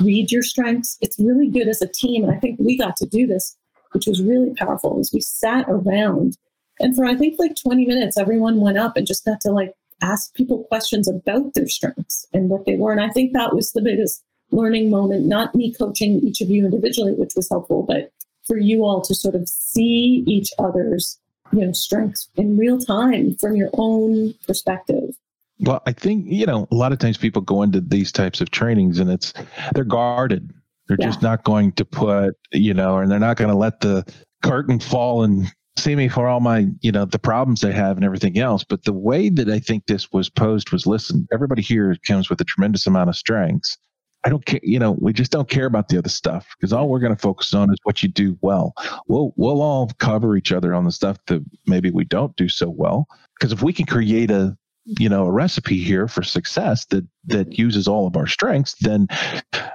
read 0.00 0.30
your 0.32 0.42
strengths. 0.42 0.98
It's 1.00 1.18
really 1.18 1.48
good 1.48 1.68
as 1.68 1.82
a 1.82 1.88
team. 1.88 2.24
And 2.24 2.32
I 2.32 2.38
think 2.38 2.58
we 2.58 2.76
got 2.76 2.96
to 2.96 3.06
do 3.06 3.26
this 3.26 3.56
which 3.92 4.06
was 4.06 4.22
really 4.22 4.54
powerful, 4.54 4.98
is 5.00 5.12
we 5.12 5.20
sat 5.20 5.66
around 5.68 6.36
and 6.80 6.96
for 6.96 7.04
I 7.04 7.14
think 7.14 7.38
like 7.38 7.54
20 7.56 7.86
minutes, 7.86 8.18
everyone 8.18 8.60
went 8.60 8.78
up 8.78 8.96
and 8.96 9.06
just 9.06 9.24
got 9.24 9.40
to 9.42 9.50
like 9.50 9.74
ask 10.02 10.34
people 10.34 10.64
questions 10.64 11.08
about 11.08 11.54
their 11.54 11.68
strengths 11.68 12.26
and 12.32 12.48
what 12.48 12.66
they 12.66 12.76
were. 12.76 12.92
And 12.92 13.00
I 13.00 13.08
think 13.10 13.32
that 13.32 13.54
was 13.54 13.72
the 13.72 13.82
biggest 13.82 14.22
learning 14.50 14.90
moment, 14.90 15.26
not 15.26 15.54
me 15.54 15.72
coaching 15.72 16.18
each 16.20 16.40
of 16.40 16.50
you 16.50 16.64
individually, 16.64 17.12
which 17.12 17.34
was 17.36 17.48
helpful, 17.48 17.84
but 17.84 18.12
for 18.44 18.58
you 18.58 18.84
all 18.84 19.00
to 19.02 19.14
sort 19.14 19.36
of 19.36 19.48
see 19.48 20.24
each 20.26 20.50
other's 20.58 21.18
you 21.52 21.64
know 21.64 21.72
strengths 21.72 22.28
in 22.34 22.56
real 22.56 22.78
time 22.78 23.36
from 23.36 23.54
your 23.54 23.70
own 23.74 24.34
perspective. 24.46 25.14
Well, 25.60 25.80
I 25.86 25.92
think, 25.92 26.24
you 26.26 26.44
know, 26.44 26.66
a 26.72 26.74
lot 26.74 26.90
of 26.90 26.98
times 26.98 27.16
people 27.16 27.40
go 27.40 27.62
into 27.62 27.80
these 27.80 28.10
types 28.10 28.40
of 28.40 28.50
trainings 28.50 28.98
and 28.98 29.08
it's, 29.08 29.32
they're 29.74 29.84
guarded. 29.84 30.52
They're 30.92 31.06
Yeah. 31.06 31.10
just 31.10 31.22
not 31.22 31.42
going 31.44 31.72
to 31.72 31.86
put, 31.86 32.34
you 32.52 32.74
know, 32.74 32.98
and 32.98 33.10
they're 33.10 33.18
not 33.18 33.38
going 33.38 33.50
to 33.50 33.56
let 33.56 33.80
the 33.80 34.04
curtain 34.42 34.78
fall 34.78 35.22
and 35.24 35.50
see 35.78 35.96
me 35.96 36.06
for 36.06 36.28
all 36.28 36.40
my, 36.40 36.66
you 36.82 36.92
know, 36.92 37.06
the 37.06 37.18
problems 37.18 37.62
they 37.62 37.72
have 37.72 37.96
and 37.96 38.04
everything 38.04 38.38
else. 38.38 38.62
But 38.62 38.84
the 38.84 38.92
way 38.92 39.30
that 39.30 39.48
I 39.48 39.58
think 39.58 39.86
this 39.86 40.12
was 40.12 40.28
posed 40.28 40.70
was 40.70 40.86
listen, 40.86 41.26
everybody 41.32 41.62
here 41.62 41.96
comes 42.06 42.28
with 42.28 42.42
a 42.42 42.44
tremendous 42.44 42.86
amount 42.86 43.08
of 43.08 43.16
strengths. 43.16 43.78
I 44.24 44.28
don't 44.28 44.44
care, 44.44 44.60
you 44.62 44.78
know, 44.78 44.98
we 45.00 45.14
just 45.14 45.32
don't 45.32 45.48
care 45.48 45.64
about 45.64 45.88
the 45.88 45.96
other 45.96 46.10
stuff 46.10 46.46
because 46.58 46.74
all 46.74 46.90
we're 46.90 47.00
going 47.00 47.16
to 47.16 47.20
focus 47.20 47.54
on 47.54 47.72
is 47.72 47.78
what 47.84 48.02
you 48.02 48.10
do 48.10 48.36
well. 48.42 48.74
We'll 49.08 49.32
we'll 49.36 49.62
all 49.62 49.90
cover 49.98 50.36
each 50.36 50.52
other 50.52 50.74
on 50.74 50.84
the 50.84 50.92
stuff 50.92 51.16
that 51.28 51.42
maybe 51.66 51.90
we 51.90 52.04
don't 52.04 52.36
do 52.36 52.50
so 52.50 52.68
well. 52.68 53.08
Because 53.40 53.50
if 53.52 53.62
we 53.62 53.72
can 53.72 53.86
create 53.86 54.30
a 54.30 54.56
you 54.84 55.08
know 55.08 55.26
a 55.26 55.30
recipe 55.30 55.82
here 55.82 56.08
for 56.08 56.22
success 56.22 56.84
that 56.86 57.06
that 57.26 57.48
mm-hmm. 57.50 57.62
uses 57.62 57.86
all 57.86 58.06
of 58.06 58.16
our 58.16 58.26
strengths 58.26 58.74
then 58.80 59.06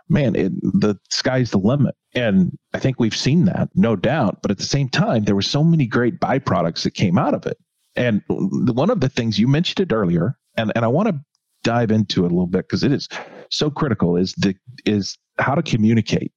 man 0.09 0.35
it, 0.35 0.51
the 0.61 0.97
sky's 1.09 1.51
the 1.51 1.57
limit. 1.57 1.95
And 2.13 2.57
i 2.73 2.79
think 2.79 2.99
we've 2.99 3.15
seen 3.15 3.45
that 3.45 3.69
no 3.75 3.95
doubt. 3.95 4.41
But 4.41 4.51
at 4.51 4.57
the 4.57 4.63
same 4.63 4.89
time 4.89 5.23
there 5.23 5.35
were 5.35 5.41
so 5.41 5.63
many 5.63 5.85
great 5.87 6.19
byproducts 6.19 6.83
that 6.83 6.93
came 6.93 7.17
out 7.17 7.33
of 7.33 7.45
it. 7.45 7.57
And 7.95 8.21
one 8.27 8.89
of 8.89 9.01
the 9.01 9.09
things 9.09 9.39
you 9.39 9.47
mentioned 9.47 9.91
it 9.91 9.93
earlier 9.93 10.37
and, 10.55 10.71
and 10.75 10.83
i 10.83 10.87
want 10.87 11.09
to 11.09 11.19
dive 11.63 11.91
into 11.91 12.23
it 12.23 12.31
a 12.31 12.33
little 12.33 12.47
bit 12.47 12.67
because 12.67 12.83
it 12.83 12.91
is 12.91 13.09
so 13.49 13.69
critical 13.69 14.15
is 14.15 14.33
the 14.33 14.55
is 14.85 15.17
how 15.39 15.55
to 15.55 15.61
communicate 15.61 16.31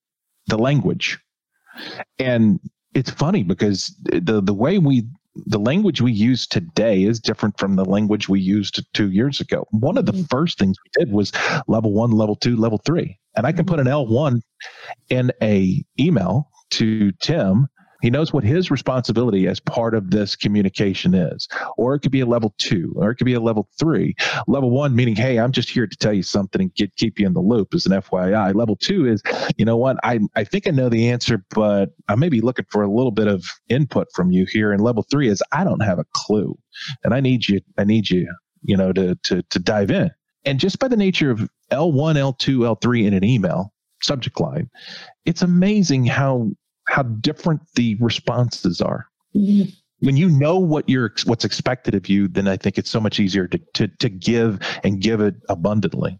the 0.46 0.58
language. 0.58 1.18
And 2.18 2.60
it's 2.94 3.10
funny 3.10 3.42
because 3.42 3.94
the 4.02 4.40
the 4.40 4.54
way 4.54 4.78
we 4.78 5.06
the 5.34 5.58
language 5.58 6.00
we 6.00 6.12
use 6.12 6.46
today 6.46 7.04
is 7.04 7.20
different 7.20 7.58
from 7.58 7.76
the 7.76 7.84
language 7.84 8.28
we 8.28 8.40
used 8.40 8.84
two 8.94 9.10
years 9.10 9.40
ago. 9.40 9.66
One 9.70 9.96
of 9.96 10.06
the 10.06 10.12
mm-hmm. 10.12 10.24
first 10.24 10.58
things 10.58 10.76
we 10.84 11.04
did 11.04 11.12
was 11.12 11.32
level 11.68 11.92
one, 11.92 12.10
level 12.10 12.36
two, 12.36 12.56
level 12.56 12.78
three. 12.78 13.18
And 13.36 13.46
I 13.46 13.52
can 13.52 13.64
put 13.64 13.78
an 13.78 13.86
L1 13.86 14.40
in 15.08 15.30
a 15.40 15.84
email 15.98 16.50
to 16.70 17.12
Tim 17.12 17.68
he 18.02 18.10
knows 18.10 18.32
what 18.32 18.44
his 18.44 18.70
responsibility 18.70 19.46
as 19.46 19.60
part 19.60 19.94
of 19.94 20.10
this 20.10 20.36
communication 20.36 21.14
is. 21.14 21.48
Or 21.76 21.94
it 21.94 22.00
could 22.00 22.12
be 22.12 22.20
a 22.20 22.26
level 22.26 22.54
two, 22.58 22.92
or 22.96 23.10
it 23.10 23.16
could 23.16 23.24
be 23.24 23.34
a 23.34 23.40
level 23.40 23.68
three. 23.78 24.14
Level 24.46 24.70
one 24.70 24.94
meaning, 24.94 25.16
hey, 25.16 25.38
I'm 25.38 25.52
just 25.52 25.70
here 25.70 25.86
to 25.86 25.96
tell 25.96 26.12
you 26.12 26.22
something 26.22 26.60
and 26.60 26.74
get 26.74 26.94
keep 26.96 27.18
you 27.18 27.26
in 27.26 27.32
the 27.32 27.40
loop 27.40 27.74
as 27.74 27.86
an 27.86 27.92
FYI. 27.92 28.54
Level 28.54 28.76
two 28.76 29.06
is, 29.06 29.22
you 29.56 29.64
know 29.64 29.76
what, 29.76 29.96
I, 30.02 30.20
I 30.36 30.44
think 30.44 30.66
I 30.66 30.70
know 30.70 30.88
the 30.88 31.08
answer, 31.08 31.44
but 31.50 31.90
I 32.08 32.14
may 32.14 32.28
be 32.28 32.40
looking 32.40 32.66
for 32.70 32.82
a 32.82 32.90
little 32.90 33.12
bit 33.12 33.26
of 33.26 33.44
input 33.68 34.08
from 34.14 34.30
you 34.30 34.46
here. 34.50 34.72
And 34.72 34.82
level 34.82 35.04
three 35.10 35.28
is 35.28 35.42
I 35.52 35.64
don't 35.64 35.82
have 35.82 35.98
a 35.98 36.04
clue. 36.14 36.58
And 37.04 37.14
I 37.14 37.20
need 37.20 37.48
you, 37.48 37.60
I 37.78 37.84
need 37.84 38.10
you, 38.10 38.32
you 38.62 38.76
know, 38.76 38.92
to 38.92 39.16
to 39.24 39.42
to 39.42 39.58
dive 39.58 39.90
in. 39.90 40.10
And 40.44 40.58
just 40.58 40.78
by 40.78 40.88
the 40.88 40.96
nature 40.96 41.30
of 41.30 41.48
L1, 41.70 42.16
L2, 42.16 42.76
L3 42.80 43.06
in 43.06 43.14
an 43.14 43.24
email 43.24 43.72
subject 44.02 44.40
line, 44.40 44.70
it's 45.26 45.42
amazing 45.42 46.06
how 46.06 46.50
how 46.90 47.04
different 47.04 47.60
the 47.76 47.96
responses 48.00 48.80
are. 48.80 49.06
Mm-hmm. 49.34 49.70
When 50.00 50.16
you 50.16 50.28
know 50.28 50.58
what 50.58 50.88
you're 50.88 51.12
what's 51.24 51.44
expected 51.44 51.94
of 51.94 52.08
you, 52.08 52.26
then 52.26 52.48
I 52.48 52.56
think 52.56 52.78
it's 52.78 52.90
so 52.90 53.00
much 53.00 53.20
easier 53.20 53.46
to 53.46 53.58
to 53.74 53.88
to 53.88 54.08
give 54.08 54.58
and 54.82 55.00
give 55.00 55.20
it 55.20 55.36
abundantly. 55.48 56.18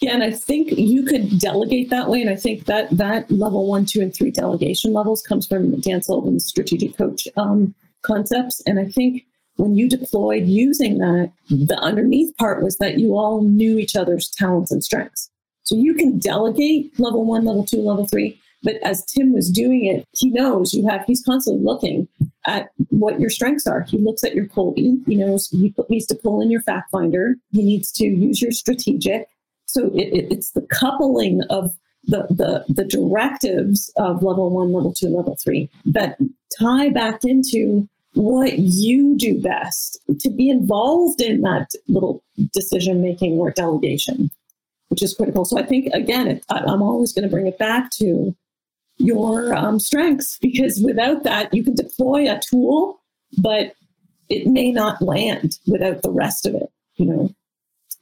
Yeah, 0.00 0.12
and 0.12 0.22
I 0.22 0.30
think 0.30 0.72
you 0.72 1.04
could 1.04 1.38
delegate 1.38 1.88
that 1.90 2.08
way. 2.08 2.20
And 2.20 2.28
I 2.28 2.36
think 2.36 2.64
that 2.66 2.90
that 2.90 3.30
level 3.30 3.66
one, 3.66 3.86
two, 3.86 4.00
and 4.00 4.14
three 4.14 4.30
delegation 4.30 4.92
levels 4.92 5.22
comes 5.22 5.46
from 5.46 5.80
Dan 5.80 6.02
Sullivan's 6.02 6.44
strategic 6.44 6.96
coach 6.96 7.28
um, 7.36 7.74
concepts. 8.02 8.60
And 8.66 8.78
I 8.78 8.86
think 8.86 9.24
when 9.56 9.74
you 9.74 9.88
deployed 9.88 10.46
using 10.46 10.98
that, 10.98 11.32
the 11.48 11.78
underneath 11.78 12.36
part 12.36 12.62
was 12.62 12.76
that 12.76 12.98
you 12.98 13.16
all 13.16 13.42
knew 13.42 13.78
each 13.78 13.96
other's 13.96 14.28
talents 14.30 14.70
and 14.70 14.84
strengths. 14.84 15.30
So 15.62 15.76
you 15.76 15.94
can 15.94 16.18
delegate 16.18 16.98
level 17.00 17.24
one, 17.24 17.44
level 17.44 17.64
two, 17.64 17.80
level 17.80 18.06
three, 18.06 18.38
but 18.66 18.82
as 18.82 19.04
Tim 19.04 19.32
was 19.32 19.48
doing 19.48 19.86
it, 19.86 20.04
he 20.18 20.28
knows 20.28 20.74
you 20.74 20.88
have, 20.88 21.04
he's 21.06 21.22
constantly 21.22 21.62
looking 21.62 22.08
at 22.48 22.70
what 22.88 23.20
your 23.20 23.30
strengths 23.30 23.64
are. 23.64 23.82
He 23.82 23.96
looks 23.96 24.24
at 24.24 24.34
your 24.34 24.46
Kolbe. 24.46 25.06
He 25.06 25.14
knows 25.14 25.48
he 25.50 25.72
needs 25.88 26.06
to 26.06 26.16
pull 26.16 26.40
in 26.42 26.50
your 26.50 26.62
fact 26.62 26.90
finder. 26.90 27.36
He 27.52 27.62
needs 27.62 27.92
to 27.92 28.04
use 28.04 28.42
your 28.42 28.50
strategic. 28.50 29.28
So 29.66 29.86
it, 29.94 30.08
it, 30.12 30.32
it's 30.32 30.50
the 30.50 30.62
coupling 30.62 31.42
of 31.48 31.70
the, 32.08 32.26
the, 32.28 32.64
the 32.68 32.84
directives 32.84 33.88
of 33.96 34.24
level 34.24 34.50
one, 34.50 34.72
level 34.72 34.92
two, 34.92 35.10
level 35.10 35.36
three 35.36 35.70
that 35.84 36.18
tie 36.58 36.88
back 36.88 37.20
into 37.22 37.88
what 38.14 38.58
you 38.58 39.16
do 39.16 39.40
best 39.40 40.00
to 40.18 40.28
be 40.28 40.48
involved 40.48 41.20
in 41.20 41.42
that 41.42 41.70
little 41.86 42.24
decision 42.52 43.00
making 43.00 43.34
or 43.34 43.52
delegation, 43.52 44.28
which 44.88 45.04
is 45.04 45.14
critical. 45.14 45.44
So 45.44 45.56
I 45.56 45.62
think, 45.64 45.86
again, 45.94 46.26
it, 46.26 46.44
I'm 46.48 46.82
always 46.82 47.12
going 47.12 47.22
to 47.22 47.30
bring 47.30 47.46
it 47.46 47.58
back 47.58 47.90
to 47.98 48.34
your 48.98 49.54
um, 49.54 49.78
strengths 49.78 50.38
because 50.38 50.82
without 50.82 51.22
that, 51.24 51.52
you 51.52 51.62
can 51.62 51.74
deploy 51.74 52.30
a 52.30 52.40
tool, 52.40 53.00
but 53.38 53.74
it 54.28 54.46
may 54.46 54.72
not 54.72 55.02
land 55.02 55.58
without 55.66 56.02
the 56.02 56.10
rest 56.10 56.46
of 56.46 56.54
it. 56.54 56.70
You 56.96 57.06
know, 57.06 57.34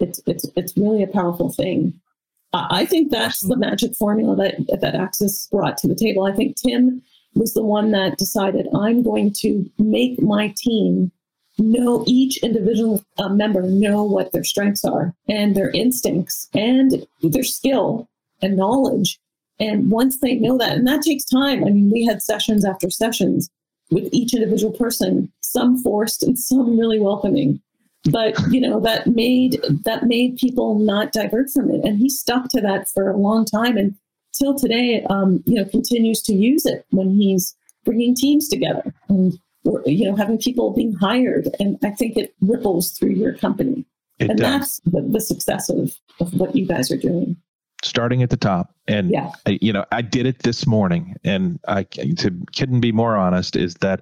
it's 0.00 0.20
it's 0.26 0.46
it's 0.56 0.76
really 0.76 1.02
a 1.02 1.08
powerful 1.08 1.50
thing. 1.50 2.00
I 2.52 2.86
think 2.86 3.10
that's 3.10 3.40
the 3.40 3.56
magic 3.56 3.96
formula 3.96 4.36
that 4.36 4.80
that 4.80 4.94
Access 4.94 5.48
brought 5.48 5.76
to 5.78 5.88
the 5.88 5.96
table. 5.96 6.24
I 6.24 6.32
think 6.32 6.56
Tim 6.56 7.02
was 7.34 7.54
the 7.54 7.64
one 7.64 7.90
that 7.90 8.16
decided 8.16 8.68
I'm 8.74 9.02
going 9.02 9.32
to 9.40 9.68
make 9.78 10.22
my 10.22 10.54
team 10.56 11.10
know 11.58 12.04
each 12.06 12.36
individual 12.38 13.04
uh, 13.18 13.28
member 13.28 13.62
know 13.62 14.02
what 14.02 14.32
their 14.32 14.44
strengths 14.44 14.84
are 14.84 15.14
and 15.28 15.54
their 15.54 15.70
instincts 15.70 16.48
and 16.54 17.06
their 17.22 17.44
skill 17.44 18.08
and 18.42 18.56
knowledge 18.56 19.20
and 19.60 19.90
once 19.90 20.18
they 20.18 20.34
know 20.34 20.58
that, 20.58 20.76
and 20.76 20.86
that 20.86 21.02
takes 21.02 21.24
time. 21.24 21.64
I 21.64 21.70
mean, 21.70 21.90
we 21.90 22.04
had 22.04 22.22
sessions 22.22 22.64
after 22.64 22.90
sessions 22.90 23.50
with 23.90 24.08
each 24.12 24.34
individual 24.34 24.72
person, 24.72 25.32
some 25.40 25.80
forced 25.82 26.22
and 26.22 26.38
some 26.38 26.78
really 26.78 26.98
welcoming. 26.98 27.60
But 28.10 28.36
you 28.50 28.60
know 28.60 28.80
that 28.80 29.06
made 29.06 29.62
that 29.84 30.04
made 30.04 30.36
people 30.36 30.78
not 30.78 31.12
divert 31.12 31.50
from 31.50 31.70
it, 31.70 31.84
and 31.84 31.98
he 31.98 32.10
stuck 32.10 32.48
to 32.50 32.60
that 32.60 32.88
for 32.88 33.08
a 33.08 33.16
long 33.16 33.46
time, 33.46 33.78
and 33.78 33.94
till 34.34 34.54
today, 34.54 35.04
um, 35.08 35.42
you 35.46 35.54
know, 35.54 35.64
continues 35.64 36.20
to 36.22 36.34
use 36.34 36.66
it 36.66 36.84
when 36.90 37.10
he's 37.10 37.56
bringing 37.84 38.14
teams 38.14 38.48
together 38.48 38.92
and 39.08 39.38
you 39.86 40.04
know 40.04 40.16
having 40.16 40.36
people 40.36 40.74
being 40.74 40.92
hired, 40.92 41.48
and 41.58 41.78
I 41.82 41.92
think 41.92 42.18
it 42.18 42.34
ripples 42.42 42.90
through 42.90 43.12
your 43.12 43.32
company, 43.32 43.86
it 44.18 44.28
and 44.28 44.38
does. 44.38 44.50
that's 44.50 44.80
the, 44.80 45.00
the 45.00 45.20
success 45.20 45.70
of 45.70 45.96
of 46.20 46.34
what 46.34 46.54
you 46.54 46.66
guys 46.66 46.90
are 46.90 46.98
doing 46.98 47.36
starting 47.84 48.22
at 48.22 48.30
the 48.30 48.36
top 48.36 48.74
and 48.88 49.10
yeah. 49.10 49.30
you 49.46 49.72
know 49.72 49.84
i 49.92 50.00
did 50.00 50.26
it 50.26 50.42
this 50.42 50.66
morning 50.66 51.14
and 51.24 51.58
i 51.68 51.82
to 51.82 52.30
couldn't 52.56 52.80
be 52.80 52.92
more 52.92 53.16
honest 53.16 53.56
is 53.56 53.74
that 53.76 54.00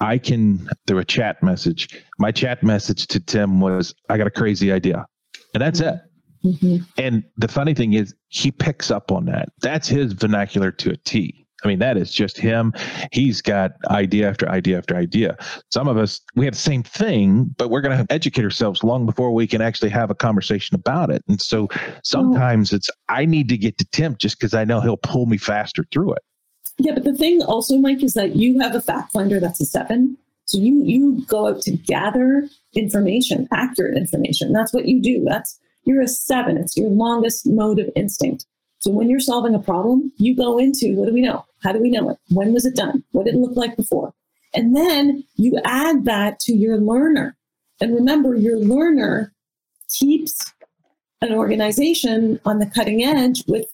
i 0.00 0.18
can 0.18 0.68
through 0.86 0.98
a 0.98 1.04
chat 1.04 1.42
message 1.42 1.88
my 2.18 2.30
chat 2.30 2.62
message 2.62 3.06
to 3.06 3.20
tim 3.20 3.60
was 3.60 3.94
i 4.08 4.16
got 4.16 4.26
a 4.26 4.30
crazy 4.30 4.72
idea 4.72 5.06
and 5.54 5.62
that's 5.62 5.80
mm-hmm. 5.80 6.48
it 6.48 6.54
mm-hmm. 6.56 6.84
and 6.98 7.24
the 7.36 7.48
funny 7.48 7.74
thing 7.74 7.94
is 7.94 8.14
he 8.28 8.50
picks 8.50 8.90
up 8.90 9.10
on 9.10 9.24
that 9.24 9.48
that's 9.60 9.88
his 9.88 10.12
vernacular 10.12 10.70
to 10.70 10.90
a 10.90 10.96
t 10.98 11.43
I 11.64 11.68
mean, 11.68 11.78
that 11.78 11.96
is 11.96 12.12
just 12.12 12.36
him. 12.36 12.72
He's 13.10 13.40
got 13.40 13.72
idea 13.88 14.28
after 14.28 14.48
idea 14.48 14.78
after 14.78 14.96
idea. 14.96 15.36
Some 15.72 15.88
of 15.88 15.96
us, 15.96 16.20
we 16.34 16.44
have 16.44 16.54
the 16.54 16.60
same 16.60 16.82
thing, 16.82 17.54
but 17.56 17.70
we're 17.70 17.80
going 17.80 17.98
to 17.98 18.12
educate 18.12 18.44
ourselves 18.44 18.84
long 18.84 19.06
before 19.06 19.32
we 19.32 19.46
can 19.46 19.62
actually 19.62 19.90
have 19.90 20.10
a 20.10 20.14
conversation 20.14 20.74
about 20.74 21.10
it. 21.10 21.22
And 21.26 21.40
so 21.40 21.68
sometimes 22.02 22.72
it's, 22.72 22.90
I 23.08 23.24
need 23.24 23.48
to 23.48 23.56
get 23.56 23.78
to 23.78 23.86
Tim 23.92 24.16
just 24.16 24.38
because 24.38 24.52
I 24.52 24.64
know 24.64 24.80
he'll 24.80 24.98
pull 24.98 25.26
me 25.26 25.38
faster 25.38 25.84
through 25.90 26.12
it. 26.12 26.22
Yeah, 26.76 26.92
but 26.92 27.04
the 27.04 27.14
thing 27.14 27.40
also, 27.42 27.78
Mike, 27.78 28.02
is 28.02 28.14
that 28.14 28.36
you 28.36 28.58
have 28.60 28.74
a 28.74 28.80
fact 28.80 29.12
finder 29.12 29.40
that's 29.40 29.60
a 29.60 29.64
seven. 29.64 30.18
So 30.46 30.58
you 30.58 30.82
you 30.84 31.24
go 31.26 31.48
out 31.48 31.62
to 31.62 31.70
gather 31.70 32.48
information, 32.74 33.48
accurate 33.52 33.96
information. 33.96 34.52
That's 34.52 34.74
what 34.74 34.86
you 34.86 35.00
do. 35.00 35.24
That's 35.24 35.58
you're 35.84 36.02
a 36.02 36.08
seven. 36.08 36.58
It's 36.58 36.76
your 36.76 36.90
longest 36.90 37.46
mode 37.46 37.78
of 37.78 37.88
instinct. 37.96 38.44
So 38.84 38.90
when 38.90 39.08
you're 39.08 39.18
solving 39.18 39.54
a 39.54 39.58
problem, 39.58 40.12
you 40.18 40.36
go 40.36 40.58
into 40.58 40.94
what 40.94 41.06
do 41.06 41.14
we 41.14 41.22
know? 41.22 41.46
How 41.62 41.72
do 41.72 41.80
we 41.80 41.88
know 41.88 42.10
it? 42.10 42.18
When 42.28 42.52
was 42.52 42.66
it 42.66 42.76
done? 42.76 43.02
What 43.12 43.24
did 43.24 43.34
it 43.34 43.38
look 43.38 43.56
like 43.56 43.78
before? 43.78 44.12
And 44.52 44.76
then 44.76 45.24
you 45.36 45.58
add 45.64 46.04
that 46.04 46.38
to 46.40 46.52
your 46.52 46.76
learner. 46.76 47.34
And 47.80 47.94
remember, 47.94 48.34
your 48.34 48.58
learner 48.58 49.32
keeps 49.88 50.52
an 51.22 51.32
organization 51.32 52.38
on 52.44 52.58
the 52.58 52.66
cutting 52.66 53.02
edge 53.02 53.42
with 53.48 53.64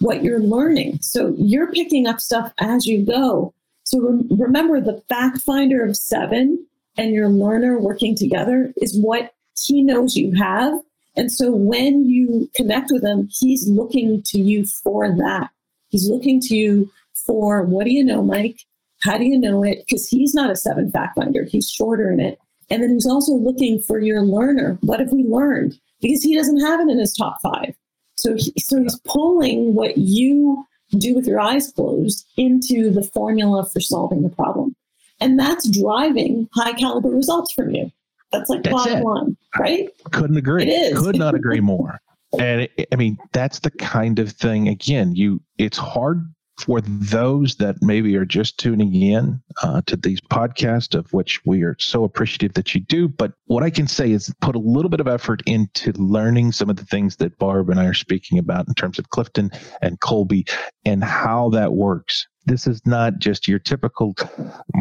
what 0.00 0.22
you're 0.22 0.38
learning. 0.38 0.98
So 1.00 1.34
you're 1.38 1.72
picking 1.72 2.06
up 2.06 2.20
stuff 2.20 2.52
as 2.58 2.84
you 2.84 3.06
go. 3.06 3.54
So 3.84 4.00
re- 4.00 4.26
remember, 4.36 4.82
the 4.82 5.02
fact 5.08 5.38
finder 5.38 5.82
of 5.82 5.96
seven 5.96 6.62
and 6.98 7.14
your 7.14 7.30
learner 7.30 7.78
working 7.78 8.14
together 8.14 8.74
is 8.82 9.00
what 9.00 9.32
he 9.56 9.80
knows 9.82 10.14
you 10.14 10.34
have 10.36 10.78
and 11.16 11.32
so 11.32 11.50
when 11.50 12.08
you 12.08 12.48
connect 12.54 12.90
with 12.92 13.04
him, 13.04 13.28
he's 13.30 13.68
looking 13.68 14.22
to 14.26 14.38
you 14.38 14.64
for 14.64 15.08
that. 15.16 15.50
He's 15.88 16.08
looking 16.08 16.40
to 16.42 16.54
you 16.54 16.90
for 17.26 17.62
what 17.62 17.84
do 17.84 17.92
you 17.92 18.04
know, 18.04 18.22
Mike? 18.22 18.60
How 19.02 19.18
do 19.18 19.24
you 19.24 19.38
know 19.38 19.62
it? 19.62 19.84
Because 19.86 20.08
he's 20.08 20.34
not 20.34 20.50
a 20.50 20.56
seven 20.56 20.90
fact 20.90 21.16
finder, 21.16 21.44
he's 21.44 21.70
shorter 21.70 22.10
in 22.10 22.20
it. 22.20 22.38
And 22.70 22.82
then 22.82 22.90
he's 22.90 23.06
also 23.06 23.32
looking 23.32 23.80
for 23.80 23.98
your 23.98 24.22
learner. 24.22 24.78
What 24.82 25.00
have 25.00 25.12
we 25.12 25.24
learned? 25.24 25.78
Because 26.00 26.22
he 26.22 26.36
doesn't 26.36 26.60
have 26.60 26.80
it 26.80 26.90
in 26.90 26.98
his 26.98 27.14
top 27.16 27.38
five. 27.42 27.74
So, 28.16 28.34
he, 28.34 28.52
so 28.58 28.82
he's 28.82 28.98
pulling 29.00 29.74
what 29.74 29.96
you 29.96 30.64
do 30.96 31.14
with 31.14 31.26
your 31.26 31.40
eyes 31.40 31.72
closed 31.72 32.26
into 32.36 32.90
the 32.90 33.02
formula 33.02 33.66
for 33.72 33.80
solving 33.80 34.22
the 34.22 34.28
problem. 34.28 34.74
And 35.20 35.38
that's 35.38 35.68
driving 35.68 36.48
high 36.54 36.72
caliber 36.72 37.10
results 37.10 37.52
from 37.52 37.74
you. 37.74 37.90
That's 38.32 38.50
like 38.50 38.62
that's 38.62 38.74
bottom 38.74 39.02
line, 39.02 39.36
right? 39.58 39.88
Couldn't 40.12 40.36
agree. 40.36 40.64
It 40.64 40.68
is. 40.68 40.98
Could 40.98 41.16
not 41.16 41.34
agree 41.36 41.60
more. 41.60 42.00
and 42.38 42.62
it, 42.62 42.88
I 42.92 42.96
mean, 42.96 43.18
that's 43.32 43.60
the 43.60 43.70
kind 43.70 44.18
of 44.18 44.32
thing. 44.32 44.68
Again, 44.68 45.14
you 45.14 45.40
it's 45.56 45.78
hard 45.78 46.26
for 46.58 46.80
those 46.80 47.54
that 47.56 47.76
maybe 47.80 48.16
are 48.16 48.24
just 48.24 48.58
tuning 48.58 48.94
in 48.94 49.40
uh, 49.62 49.80
to 49.86 49.96
these 49.96 50.20
podcasts, 50.20 50.94
of 50.94 51.12
which 51.12 51.40
we 51.46 51.62
are 51.62 51.76
so 51.78 52.04
appreciative 52.04 52.54
that 52.54 52.74
you 52.74 52.80
do. 52.80 53.08
But 53.08 53.32
what 53.46 53.62
I 53.62 53.70
can 53.70 53.86
say 53.86 54.10
is 54.10 54.34
put 54.40 54.56
a 54.56 54.60
little 54.60 54.88
bit 54.88 55.00
of 55.00 55.08
effort 55.08 55.42
into 55.46 55.92
learning 55.92 56.52
some 56.52 56.68
of 56.68 56.76
the 56.76 56.84
things 56.84 57.16
that 57.16 57.38
Barb 57.38 57.70
and 57.70 57.78
I 57.78 57.86
are 57.86 57.94
speaking 57.94 58.38
about 58.38 58.66
in 58.68 58.74
terms 58.74 58.98
of 58.98 59.08
Clifton 59.10 59.50
and 59.80 60.00
Kolbe 60.00 60.50
and 60.84 61.02
how 61.04 61.48
that 61.50 61.74
works. 61.74 62.26
This 62.48 62.66
is 62.66 62.80
not 62.86 63.18
just 63.18 63.46
your 63.46 63.58
typical 63.58 64.14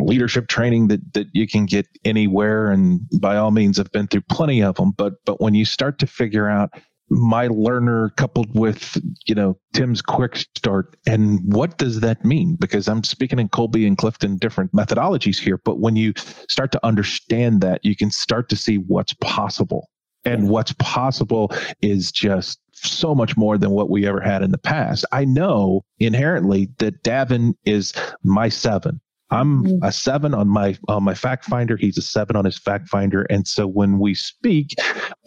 leadership 0.01 0.47
training 0.47 0.87
that, 0.87 1.13
that 1.13 1.27
you 1.33 1.47
can 1.47 1.65
get 1.65 1.85
anywhere. 2.05 2.71
And 2.71 3.01
by 3.19 3.37
all 3.37 3.51
means, 3.51 3.79
I've 3.79 3.91
been 3.91 4.07
through 4.07 4.23
plenty 4.29 4.63
of 4.63 4.75
them. 4.75 4.91
But 4.91 5.13
but 5.25 5.41
when 5.41 5.53
you 5.53 5.65
start 5.65 5.99
to 5.99 6.07
figure 6.07 6.49
out 6.49 6.71
my 7.09 7.47
learner 7.47 8.11
coupled 8.17 8.53
with 8.53 8.97
you 9.25 9.33
know 9.33 9.57
tim's 9.73 10.01
quick 10.01 10.35
start 10.35 10.97
and 11.07 11.39
what 11.53 11.77
does 11.77 12.01
that 12.01 12.25
mean 12.25 12.57
because 12.59 12.89
i'm 12.89 13.01
speaking 13.03 13.39
in 13.39 13.47
Kolbe 13.47 13.87
and 13.87 13.97
clifton 13.97 14.37
different 14.37 14.73
methodologies 14.73 15.39
here 15.39 15.57
but 15.63 15.79
when 15.79 15.95
you 15.95 16.13
start 16.49 16.69
to 16.73 16.85
understand 16.85 17.61
that 17.61 17.79
you 17.83 17.95
can 17.95 18.11
start 18.11 18.49
to 18.49 18.57
see 18.57 18.75
what's 18.75 19.13
possible 19.21 19.89
and 20.25 20.49
what's 20.49 20.73
possible 20.73 21.49
is 21.81 22.11
just 22.11 22.59
so 22.83 23.15
much 23.15 23.35
more 23.37 23.57
than 23.57 23.71
what 23.71 23.89
we 23.89 24.07
ever 24.07 24.21
had 24.21 24.41
in 24.43 24.51
the 24.51 24.57
past 24.57 25.05
i 25.11 25.25
know 25.25 25.83
inherently 25.99 26.69
that 26.77 27.03
davin 27.03 27.53
is 27.65 27.93
my 28.23 28.49
seven 28.49 28.99
I'm 29.29 29.63
mm-hmm. 29.63 29.83
a 29.83 29.91
seven 29.91 30.33
on 30.33 30.47
my 30.47 30.77
on 30.87 31.03
my 31.03 31.13
fact 31.13 31.45
finder. 31.45 31.75
He's 31.75 31.97
a 31.97 32.01
seven 32.01 32.35
on 32.35 32.45
his 32.45 32.57
fact 32.57 32.87
finder. 32.87 33.23
And 33.23 33.47
so 33.47 33.67
when 33.67 33.99
we 33.99 34.13
speak, 34.13 34.75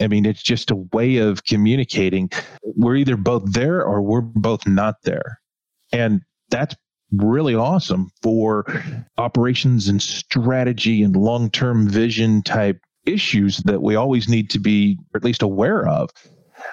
I 0.01 0.07
mean, 0.07 0.25
it's 0.25 0.41
just 0.41 0.71
a 0.71 0.75
way 0.91 1.17
of 1.17 1.43
communicating. 1.43 2.31
We're 2.63 2.95
either 2.95 3.15
both 3.15 3.53
there 3.53 3.83
or 3.85 4.01
we're 4.01 4.21
both 4.21 4.65
not 4.65 4.95
there. 5.03 5.39
And 5.93 6.21
that's 6.49 6.75
really 7.11 7.55
awesome 7.55 8.09
for 8.23 8.65
operations 9.17 9.87
and 9.87 10.01
strategy 10.01 11.03
and 11.03 11.15
long 11.15 11.49
term 11.49 11.87
vision 11.87 12.41
type 12.41 12.79
issues 13.05 13.57
that 13.59 13.81
we 13.81 13.95
always 13.95 14.29
need 14.29 14.49
to 14.51 14.59
be 14.59 14.97
at 15.15 15.23
least 15.23 15.41
aware 15.41 15.87
of. 15.87 16.09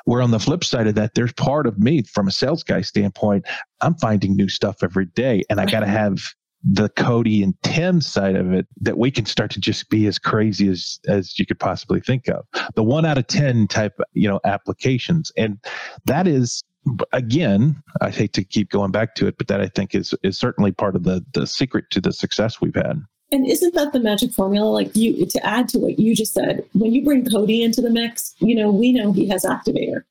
Where 0.05 0.22
on 0.22 0.31
the 0.31 0.38
flip 0.38 0.64
side 0.64 0.87
of 0.87 0.94
that, 0.96 1.14
there's 1.14 1.33
part 1.33 1.66
of 1.66 1.79
me 1.79 2.03
from 2.03 2.29
a 2.29 2.33
sales 2.33 2.62
guy 2.62 2.81
standpoint, 2.83 3.44
I'm 3.81 3.94
finding 3.96 4.37
new 4.37 4.48
stuff 4.48 4.77
every 4.83 5.07
day 5.07 5.42
and 5.48 5.61
I 5.61 5.66
got 5.66 5.81
to 5.81 5.87
mm-hmm. 5.87 5.94
have 5.94 6.18
the 6.64 6.88
Cody 6.90 7.42
and 7.42 7.55
Tim 7.62 8.01
side 8.01 8.37
of 8.37 8.53
it 8.53 8.66
that 8.81 8.98
we 8.98 9.11
can 9.11 9.27
start 9.27 9.51
to 9.53 9.61
just 9.61 9.88
be 9.90 10.07
as 10.07 10.18
crazy 10.18 10.68
as 10.68 10.98
as 11.07 11.38
you 11.38 11.46
could 11.46 11.61
possibly 11.61 12.01
think 12.01 12.29
of. 12.29 12.44
The 12.74 12.83
one 12.83 13.05
out 13.05 13.18
of 13.18 13.27
ten 13.27 13.68
type, 13.68 13.98
you 14.12 14.29
know, 14.29 14.40
applications, 14.44 15.31
and 15.37 15.59
that 16.07 16.27
is 16.27 16.64
again, 17.12 17.83
I 18.01 18.11
hate 18.11 18.33
to 18.35 18.44
keep 18.44 18.70
going 18.70 18.90
back 18.90 19.14
to 19.16 19.27
it, 19.27 19.38
but 19.38 19.46
that 19.48 19.61
I 19.61 19.68
think 19.68 19.94
is 19.94 20.14
is 20.22 20.38
certainly 20.38 20.72
part 20.72 20.96
of 20.96 21.05
the 21.05 21.24
the 21.33 21.46
secret 21.46 21.87
to 21.90 22.01
the 22.01 22.12
success 22.12 22.61
we've 22.61 22.74
had. 22.74 23.01
And 23.30 23.46
isn't 23.46 23.74
that 23.74 23.92
the 23.92 24.00
magic 24.00 24.32
formula? 24.32 24.70
Like 24.70 24.94
you 24.96 25.26
to 25.26 25.46
add 25.46 25.68
to 25.70 25.78
what 25.78 25.98
you 25.98 26.14
just 26.14 26.32
said, 26.32 26.64
when 26.72 26.92
you 26.92 27.04
bring 27.04 27.30
Cody 27.30 27.62
into 27.62 27.82
the 27.82 27.90
mix, 27.90 28.34
you 28.38 28.54
know, 28.54 28.70
we 28.70 28.92
know 28.92 29.12
he 29.12 29.28
has 29.28 29.44
activator 29.44 30.04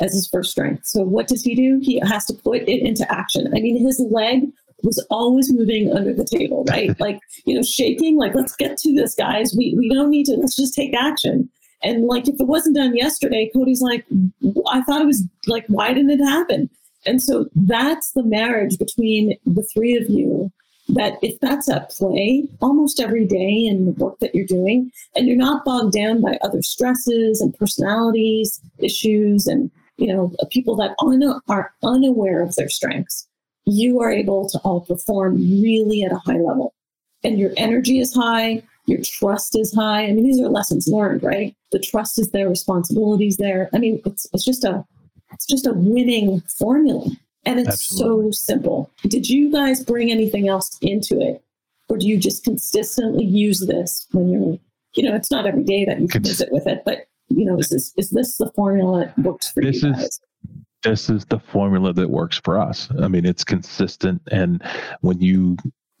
as 0.00 0.12
his 0.12 0.28
first 0.28 0.50
strength. 0.50 0.86
So 0.86 1.02
what 1.02 1.28
does 1.28 1.42
he 1.42 1.54
do? 1.54 1.80
He 1.82 2.00
has 2.00 2.26
to 2.26 2.34
put 2.34 2.62
it 2.62 2.82
into 2.82 3.10
action. 3.10 3.48
I 3.48 3.60
mean, 3.60 3.84
his 3.84 3.98
leg 4.10 4.42
was 4.82 5.04
always 5.10 5.52
moving 5.52 5.92
under 5.92 6.12
the 6.12 6.24
table, 6.24 6.64
right? 6.68 6.98
like, 7.00 7.18
you 7.46 7.54
know, 7.54 7.62
shaking, 7.62 8.16
like, 8.16 8.34
let's 8.34 8.54
get 8.54 8.76
to 8.78 8.94
this, 8.94 9.14
guys. 9.14 9.54
We, 9.56 9.74
we 9.76 9.88
don't 9.88 10.10
need 10.10 10.26
to, 10.26 10.36
let's 10.36 10.56
just 10.56 10.74
take 10.74 10.94
action. 10.94 11.48
And 11.82 12.06
like, 12.06 12.28
if 12.28 12.40
it 12.40 12.46
wasn't 12.46 12.76
done 12.76 12.96
yesterday, 12.96 13.50
Cody's 13.54 13.80
like, 13.80 14.04
I 14.70 14.82
thought 14.82 15.02
it 15.02 15.06
was 15.06 15.24
like, 15.46 15.64
why 15.68 15.92
didn't 15.92 16.10
it 16.10 16.24
happen? 16.24 16.68
And 17.06 17.22
so 17.22 17.46
that's 17.54 18.12
the 18.12 18.24
marriage 18.24 18.78
between 18.78 19.36
the 19.46 19.66
three 19.74 19.96
of 19.96 20.08
you 20.08 20.52
that 20.88 21.14
if 21.22 21.38
that's 21.40 21.68
at 21.68 21.90
play 21.90 22.44
almost 22.60 23.00
every 23.00 23.26
day 23.26 23.66
in 23.66 23.84
the 23.84 23.92
work 23.92 24.18
that 24.20 24.34
you're 24.34 24.46
doing, 24.46 24.90
and 25.14 25.26
you're 25.26 25.36
not 25.36 25.64
bogged 25.64 25.92
down 25.92 26.20
by 26.22 26.38
other 26.42 26.62
stresses 26.62 27.40
and 27.40 27.56
personalities 27.58 28.60
issues 28.78 29.46
and, 29.46 29.70
you 29.96 30.06
know, 30.06 30.32
people 30.50 30.76
that 30.76 30.94
are 31.48 31.72
unaware 31.82 32.42
of 32.42 32.54
their 32.56 32.68
strengths, 32.68 33.26
you 33.66 34.00
are 34.00 34.10
able 34.10 34.48
to 34.48 34.58
all 34.60 34.80
perform 34.80 35.36
really 35.36 36.02
at 36.02 36.12
a 36.12 36.18
high 36.18 36.38
level. 36.38 36.74
And 37.22 37.38
your 37.38 37.50
energy 37.56 37.98
is 37.98 38.14
high, 38.14 38.62
your 38.86 39.00
trust 39.04 39.58
is 39.58 39.74
high. 39.74 40.04
I 40.04 40.12
mean, 40.12 40.24
these 40.24 40.40
are 40.40 40.48
lessons 40.48 40.88
learned, 40.88 41.22
right? 41.22 41.54
The 41.72 41.78
trust 41.78 42.18
is 42.18 42.30
there, 42.30 42.48
responsibilities 42.48 43.36
there. 43.36 43.68
I 43.74 43.78
mean, 43.78 44.00
it's 44.06 44.26
it's 44.32 44.44
just 44.44 44.64
a 44.64 44.84
it's 45.32 45.46
just 45.46 45.66
a 45.66 45.74
winning 45.74 46.40
formula. 46.58 47.10
And 47.48 47.58
it's 47.58 47.68
Absolutely. 47.70 48.32
so 48.32 48.36
simple. 48.36 48.90
Did 49.04 49.26
you 49.26 49.50
guys 49.50 49.82
bring 49.82 50.10
anything 50.10 50.48
else 50.48 50.76
into 50.82 51.18
it? 51.18 51.42
Or 51.88 51.96
do 51.96 52.06
you 52.06 52.18
just 52.18 52.44
consistently 52.44 53.24
use 53.24 53.60
this 53.66 54.06
when 54.12 54.28
you're, 54.28 54.58
you 54.94 55.08
know, 55.08 55.16
it's 55.16 55.30
not 55.30 55.46
every 55.46 55.64
day 55.64 55.86
that 55.86 55.98
you 55.98 56.08
can 56.08 56.22
visit 56.22 56.52
with 56.52 56.66
it, 56.66 56.82
but 56.84 57.06
you 57.30 57.46
know, 57.46 57.58
is 57.58 57.70
this 57.70 57.94
is 57.96 58.10
this 58.10 58.36
the 58.36 58.52
formula 58.54 59.06
that 59.06 59.18
works 59.24 59.50
for 59.50 59.62
this 59.62 59.82
you 59.82 59.92
guys? 59.94 60.02
Is, 60.02 60.20
this 60.82 61.08
is 61.08 61.24
the 61.24 61.38
formula 61.38 61.94
that 61.94 62.10
works 62.10 62.38
for 62.44 62.58
us. 62.58 62.90
I 63.00 63.08
mean, 63.08 63.24
it's 63.24 63.44
consistent. 63.44 64.20
And 64.30 64.62
when 65.00 65.18
you 65.18 65.56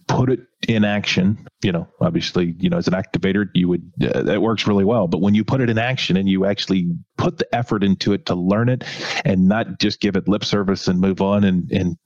put 0.08 0.30
it 0.30 0.40
in 0.66 0.84
action, 0.84 1.46
you 1.62 1.70
know, 1.70 1.86
obviously, 2.00 2.56
you 2.58 2.68
know, 2.68 2.78
as 2.78 2.88
an 2.88 2.94
activator, 2.94 3.48
you 3.54 3.68
would, 3.68 3.92
uh, 4.02 4.24
it 4.26 4.42
works 4.42 4.66
really 4.66 4.84
well. 4.84 5.06
But 5.06 5.20
when 5.20 5.34
you 5.34 5.44
put 5.44 5.60
it 5.60 5.70
in 5.70 5.78
action 5.78 6.16
and 6.16 6.28
you 6.28 6.44
actually 6.44 6.90
put 7.16 7.38
the 7.38 7.54
effort 7.54 7.84
into 7.84 8.12
it 8.12 8.26
to 8.26 8.34
learn 8.34 8.68
it 8.68 8.84
and 9.24 9.46
not 9.46 9.78
just 9.78 10.00
give 10.00 10.16
it 10.16 10.26
lip 10.26 10.44
service 10.44 10.88
and 10.88 11.00
move 11.00 11.20
on 11.20 11.44
and, 11.44 11.70
and, 11.70 11.96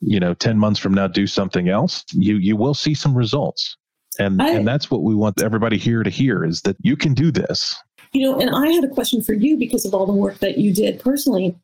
you 0.00 0.20
know, 0.20 0.34
10 0.34 0.58
months 0.58 0.78
from 0.78 0.92
now, 0.92 1.06
do 1.06 1.26
something 1.26 1.68
else, 1.68 2.04
you, 2.12 2.36
you 2.36 2.56
will 2.56 2.74
see 2.74 2.94
some 2.94 3.16
results. 3.16 3.76
And, 4.18 4.42
I, 4.42 4.50
and 4.50 4.66
that's 4.66 4.90
what 4.90 5.02
we 5.02 5.14
want 5.14 5.40
everybody 5.40 5.78
here 5.78 6.02
to 6.02 6.10
hear 6.10 6.44
is 6.44 6.62
that 6.62 6.76
you 6.80 6.96
can 6.96 7.14
do 7.14 7.30
this. 7.30 7.76
You 8.12 8.22
know, 8.22 8.40
and 8.40 8.50
I 8.54 8.68
had 8.72 8.84
a 8.84 8.88
question 8.88 9.22
for 9.22 9.34
you 9.34 9.56
because 9.56 9.84
of 9.84 9.94
all 9.94 10.06
the 10.06 10.12
work 10.12 10.38
that 10.38 10.58
you 10.58 10.72
did 10.72 11.00
personally 11.00 11.56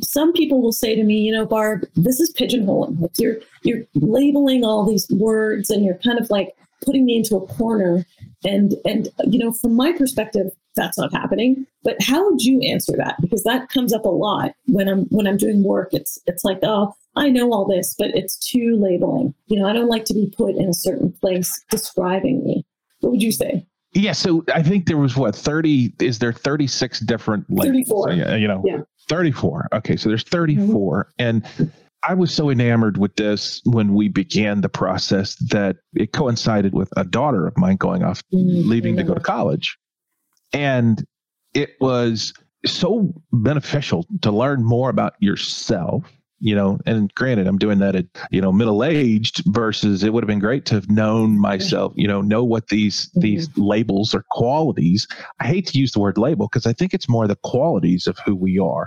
some 0.00 0.32
people 0.32 0.60
will 0.62 0.72
say 0.72 0.94
to 0.94 1.04
me, 1.04 1.18
you 1.18 1.32
know, 1.32 1.46
Barb, 1.46 1.84
this 1.94 2.20
is 2.20 2.32
pigeonholing. 2.32 3.00
Like 3.00 3.12
you're 3.18 3.36
you're 3.62 3.82
labeling 3.94 4.64
all 4.64 4.84
these 4.86 5.08
words 5.10 5.70
and 5.70 5.84
you're 5.84 5.98
kind 5.98 6.18
of 6.18 6.30
like 6.30 6.54
putting 6.84 7.04
me 7.04 7.16
into 7.16 7.36
a 7.36 7.46
corner. 7.46 8.06
And 8.44 8.74
and 8.84 9.08
you 9.26 9.38
know, 9.38 9.52
from 9.52 9.74
my 9.74 9.92
perspective, 9.92 10.46
that's 10.76 10.96
not 10.98 11.12
happening. 11.12 11.66
But 11.82 12.00
how 12.00 12.30
would 12.30 12.42
you 12.42 12.60
answer 12.60 12.92
that? 12.96 13.16
Because 13.20 13.42
that 13.44 13.68
comes 13.68 13.92
up 13.92 14.04
a 14.04 14.08
lot 14.10 14.52
when 14.66 14.88
I'm 14.88 15.04
when 15.06 15.26
I'm 15.26 15.36
doing 15.36 15.62
work. 15.64 15.88
It's 15.92 16.18
it's 16.26 16.44
like, 16.44 16.60
oh, 16.62 16.94
I 17.16 17.30
know 17.30 17.52
all 17.52 17.66
this, 17.66 17.94
but 17.98 18.08
it's 18.14 18.36
too 18.36 18.76
labeling. 18.80 19.34
You 19.46 19.60
know, 19.60 19.68
I 19.68 19.72
don't 19.72 19.88
like 19.88 20.04
to 20.06 20.14
be 20.14 20.32
put 20.36 20.54
in 20.54 20.68
a 20.68 20.74
certain 20.74 21.12
place 21.12 21.52
describing 21.70 22.44
me. 22.44 22.64
What 23.00 23.10
would 23.10 23.22
you 23.22 23.32
say? 23.32 23.66
Yeah, 23.94 24.12
so 24.12 24.44
I 24.54 24.62
think 24.62 24.86
there 24.86 24.98
was 24.98 25.16
what 25.16 25.34
thirty. 25.34 25.92
Is 25.98 26.20
there 26.20 26.32
thirty 26.32 26.66
six 26.66 27.00
different? 27.00 27.48
Like, 27.50 27.66
Thirty-four. 27.66 28.12
you 28.12 28.46
know, 28.46 28.62
yeah. 28.64 28.82
34. 29.08 29.68
Okay, 29.74 29.96
so 29.96 30.08
there's 30.08 30.24
34. 30.24 31.08
Mm-hmm. 31.18 31.22
And 31.26 31.72
I 32.02 32.14
was 32.14 32.32
so 32.32 32.50
enamored 32.50 32.96
with 32.96 33.16
this 33.16 33.60
when 33.64 33.94
we 33.94 34.08
began 34.08 34.60
the 34.60 34.68
process 34.68 35.34
that 35.50 35.76
it 35.94 36.12
coincided 36.12 36.74
with 36.74 36.92
a 36.96 37.04
daughter 37.04 37.46
of 37.46 37.56
mine 37.56 37.76
going 37.76 38.04
off, 38.04 38.22
mm-hmm. 38.32 38.68
leaving 38.68 38.96
to 38.96 39.02
go 39.02 39.14
to 39.14 39.20
college. 39.20 39.76
And 40.52 41.04
it 41.54 41.70
was 41.80 42.32
so 42.64 43.12
beneficial 43.32 44.06
to 44.22 44.30
learn 44.30 44.64
more 44.64 44.90
about 44.90 45.14
yourself 45.20 46.04
you 46.40 46.54
know 46.54 46.78
and 46.86 47.12
granted 47.14 47.46
i'm 47.46 47.58
doing 47.58 47.78
that 47.78 47.96
at 47.96 48.06
you 48.30 48.40
know 48.40 48.52
middle 48.52 48.84
aged 48.84 49.42
versus 49.46 50.02
it 50.02 50.12
would 50.12 50.22
have 50.22 50.28
been 50.28 50.38
great 50.38 50.64
to 50.64 50.74
have 50.74 50.90
known 50.90 51.38
myself 51.38 51.92
you 51.96 52.06
know 52.06 52.20
know 52.20 52.44
what 52.44 52.68
these 52.68 53.06
mm-hmm. 53.06 53.20
these 53.20 53.48
labels 53.56 54.14
or 54.14 54.24
qualities 54.30 55.06
i 55.40 55.46
hate 55.46 55.66
to 55.66 55.78
use 55.78 55.92
the 55.92 56.00
word 56.00 56.18
label 56.18 56.46
because 56.46 56.66
i 56.66 56.72
think 56.72 56.94
it's 56.94 57.08
more 57.08 57.26
the 57.26 57.36
qualities 57.36 58.06
of 58.06 58.18
who 58.24 58.34
we 58.34 58.58
are 58.58 58.86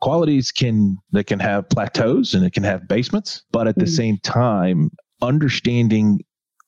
qualities 0.00 0.50
can 0.50 0.96
they 1.12 1.24
can 1.24 1.40
have 1.40 1.68
plateaus 1.68 2.34
and 2.34 2.44
it 2.44 2.52
can 2.52 2.64
have 2.64 2.86
basements 2.88 3.42
but 3.50 3.66
at 3.66 3.74
mm-hmm. 3.74 3.84
the 3.84 3.90
same 3.90 4.18
time 4.18 4.90
understanding 5.20 6.20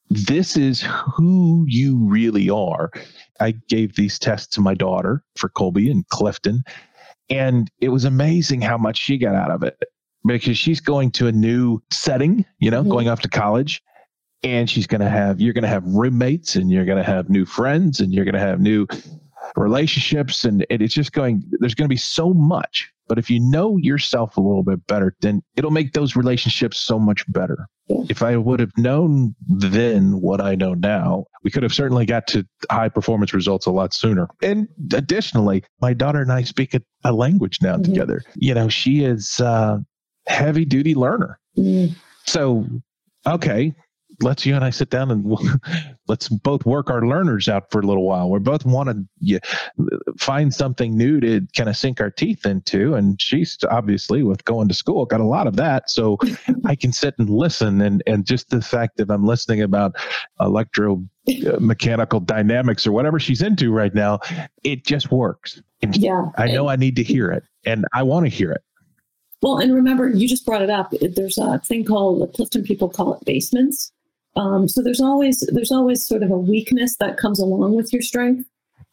this 0.09 0.55
is 0.55 0.83
who 1.15 1.65
you 1.67 1.97
really 2.07 2.49
are 2.49 2.91
i 3.39 3.53
gave 3.69 3.95
these 3.95 4.19
tests 4.19 4.53
to 4.53 4.61
my 4.61 4.73
daughter 4.73 5.23
for 5.35 5.49
Kolbe 5.49 5.89
and 5.89 6.07
clifton 6.09 6.63
and 7.29 7.71
it 7.81 7.89
was 7.89 8.05
amazing 8.05 8.61
how 8.61 8.77
much 8.77 8.99
she 8.99 9.17
got 9.17 9.33
out 9.33 9.49
of 9.49 9.63
it 9.63 9.75
because 10.25 10.57
she's 10.57 10.79
going 10.79 11.11
to 11.11 11.27
a 11.27 11.31
new 11.31 11.79
setting, 11.91 12.45
you 12.59 12.71
know, 12.71 12.81
mm-hmm. 12.81 12.91
going 12.91 13.09
off 13.09 13.21
to 13.21 13.29
college. 13.29 13.81
And 14.43 14.69
she's 14.69 14.85
going 14.85 15.01
to 15.01 15.09
have, 15.09 15.41
you're 15.41 15.53
going 15.53 15.63
to 15.63 15.67
have 15.67 15.83
roommates 15.85 16.55
and 16.55 16.69
you're 16.69 16.85
going 16.85 16.99
to 16.99 17.03
have 17.03 17.29
new 17.29 17.45
friends 17.45 17.99
and 17.99 18.13
you're 18.13 18.25
going 18.25 18.35
to 18.35 18.39
have 18.39 18.59
new 18.59 18.85
relationships. 19.55 20.45
And 20.45 20.65
it's 20.69 20.93
just 20.93 21.13
going, 21.13 21.43
there's 21.59 21.73
going 21.73 21.85
to 21.85 21.93
be 21.93 21.97
so 21.97 22.31
much. 22.33 22.91
But 23.07 23.17
if 23.17 23.29
you 23.29 23.39
know 23.39 23.77
yourself 23.77 24.37
a 24.37 24.41
little 24.41 24.63
bit 24.63 24.85
better, 24.87 25.15
then 25.21 25.41
it'll 25.55 25.71
make 25.71 25.93
those 25.93 26.15
relationships 26.15 26.79
so 26.79 26.99
much 26.99 27.23
better. 27.31 27.67
If 27.87 28.23
I 28.23 28.35
would 28.37 28.59
have 28.59 28.71
known 28.77 29.35
then 29.47 30.21
what 30.21 30.41
I 30.41 30.55
know 30.55 30.73
now, 30.73 31.25
we 31.43 31.51
could 31.51 31.63
have 31.63 31.73
certainly 31.73 32.05
got 32.05 32.27
to 32.27 32.45
high 32.71 32.89
performance 32.89 33.33
results 33.33 33.67
a 33.67 33.71
lot 33.71 33.93
sooner. 33.93 34.27
And 34.41 34.67
additionally, 34.93 35.63
my 35.81 35.93
daughter 35.93 36.19
and 36.21 36.31
I 36.31 36.43
speak 36.43 36.73
a, 36.73 36.81
a 37.03 37.13
language 37.13 37.59
now 37.61 37.73
mm-hmm. 37.75 37.83
together. 37.83 38.23
You 38.35 38.55
know, 38.55 38.69
she 38.69 39.03
is, 39.03 39.39
uh, 39.39 39.77
heavy 40.27 40.65
duty 40.65 40.95
learner. 40.95 41.39
Mm. 41.57 41.95
So, 42.25 42.65
okay, 43.25 43.73
let's 44.21 44.45
you 44.45 44.55
and 44.55 44.63
I 44.63 44.69
sit 44.69 44.89
down 44.89 45.11
and 45.11 45.37
let's 46.07 46.29
both 46.29 46.65
work 46.65 46.89
our 46.89 47.05
learners 47.05 47.49
out 47.49 47.71
for 47.71 47.79
a 47.79 47.85
little 47.85 48.05
while. 48.05 48.29
We 48.29 48.39
both 48.39 48.65
want 48.65 48.89
to 48.89 49.03
yeah, 49.19 49.39
find 50.17 50.53
something 50.53 50.97
new 50.97 51.19
to 51.19 51.41
kind 51.55 51.69
of 51.69 51.77
sink 51.77 52.01
our 52.01 52.11
teeth 52.11 52.45
into. 52.45 52.93
And 52.93 53.21
she's 53.21 53.57
obviously 53.69 54.23
with 54.23 54.45
going 54.45 54.67
to 54.67 54.73
school 54.73 55.05
got 55.05 55.21
a 55.21 55.25
lot 55.25 55.47
of 55.47 55.55
that, 55.57 55.89
so 55.89 56.17
I 56.65 56.75
can 56.75 56.91
sit 56.91 57.15
and 57.17 57.29
listen. 57.29 57.81
And 57.81 58.03
and 58.07 58.25
just 58.25 58.49
the 58.49 58.61
fact 58.61 58.97
that 58.97 59.09
I'm 59.09 59.25
listening 59.25 59.61
about 59.61 59.95
electro 60.39 61.03
uh, 61.27 61.57
mechanical 61.59 62.19
dynamics 62.19 62.85
or 62.85 62.91
whatever 62.91 63.19
she's 63.19 63.41
into 63.41 63.71
right 63.71 63.93
now, 63.93 64.19
it 64.63 64.85
just 64.85 65.11
works. 65.11 65.61
And 65.81 65.95
yeah, 65.95 66.29
I 66.37 66.47
know 66.47 66.67
I 66.67 66.75
need 66.75 66.95
to 66.95 67.03
hear 67.03 67.31
it, 67.31 67.43
and 67.65 67.85
I 67.93 68.03
want 68.03 68.25
to 68.25 68.29
hear 68.29 68.51
it. 68.51 68.61
Well, 69.41 69.57
and 69.57 69.73
remember, 69.73 70.09
you 70.09 70.27
just 70.27 70.45
brought 70.45 70.61
it 70.61 70.69
up. 70.69 70.93
There's 71.01 71.37
a 71.37 71.59
thing 71.59 71.85
called 71.85 72.21
the 72.21 72.27
Clifton 72.27 72.63
people 72.63 72.89
call 72.89 73.13
it 73.13 73.25
basements. 73.25 73.91
Um, 74.35 74.67
so 74.67 74.81
there's 74.81 75.01
always 75.01 75.39
there's 75.53 75.71
always 75.71 76.05
sort 76.05 76.23
of 76.23 76.31
a 76.31 76.37
weakness 76.37 76.97
that 76.97 77.17
comes 77.17 77.39
along 77.39 77.75
with 77.75 77.93
your 77.93 78.01
strength. 78.01 78.47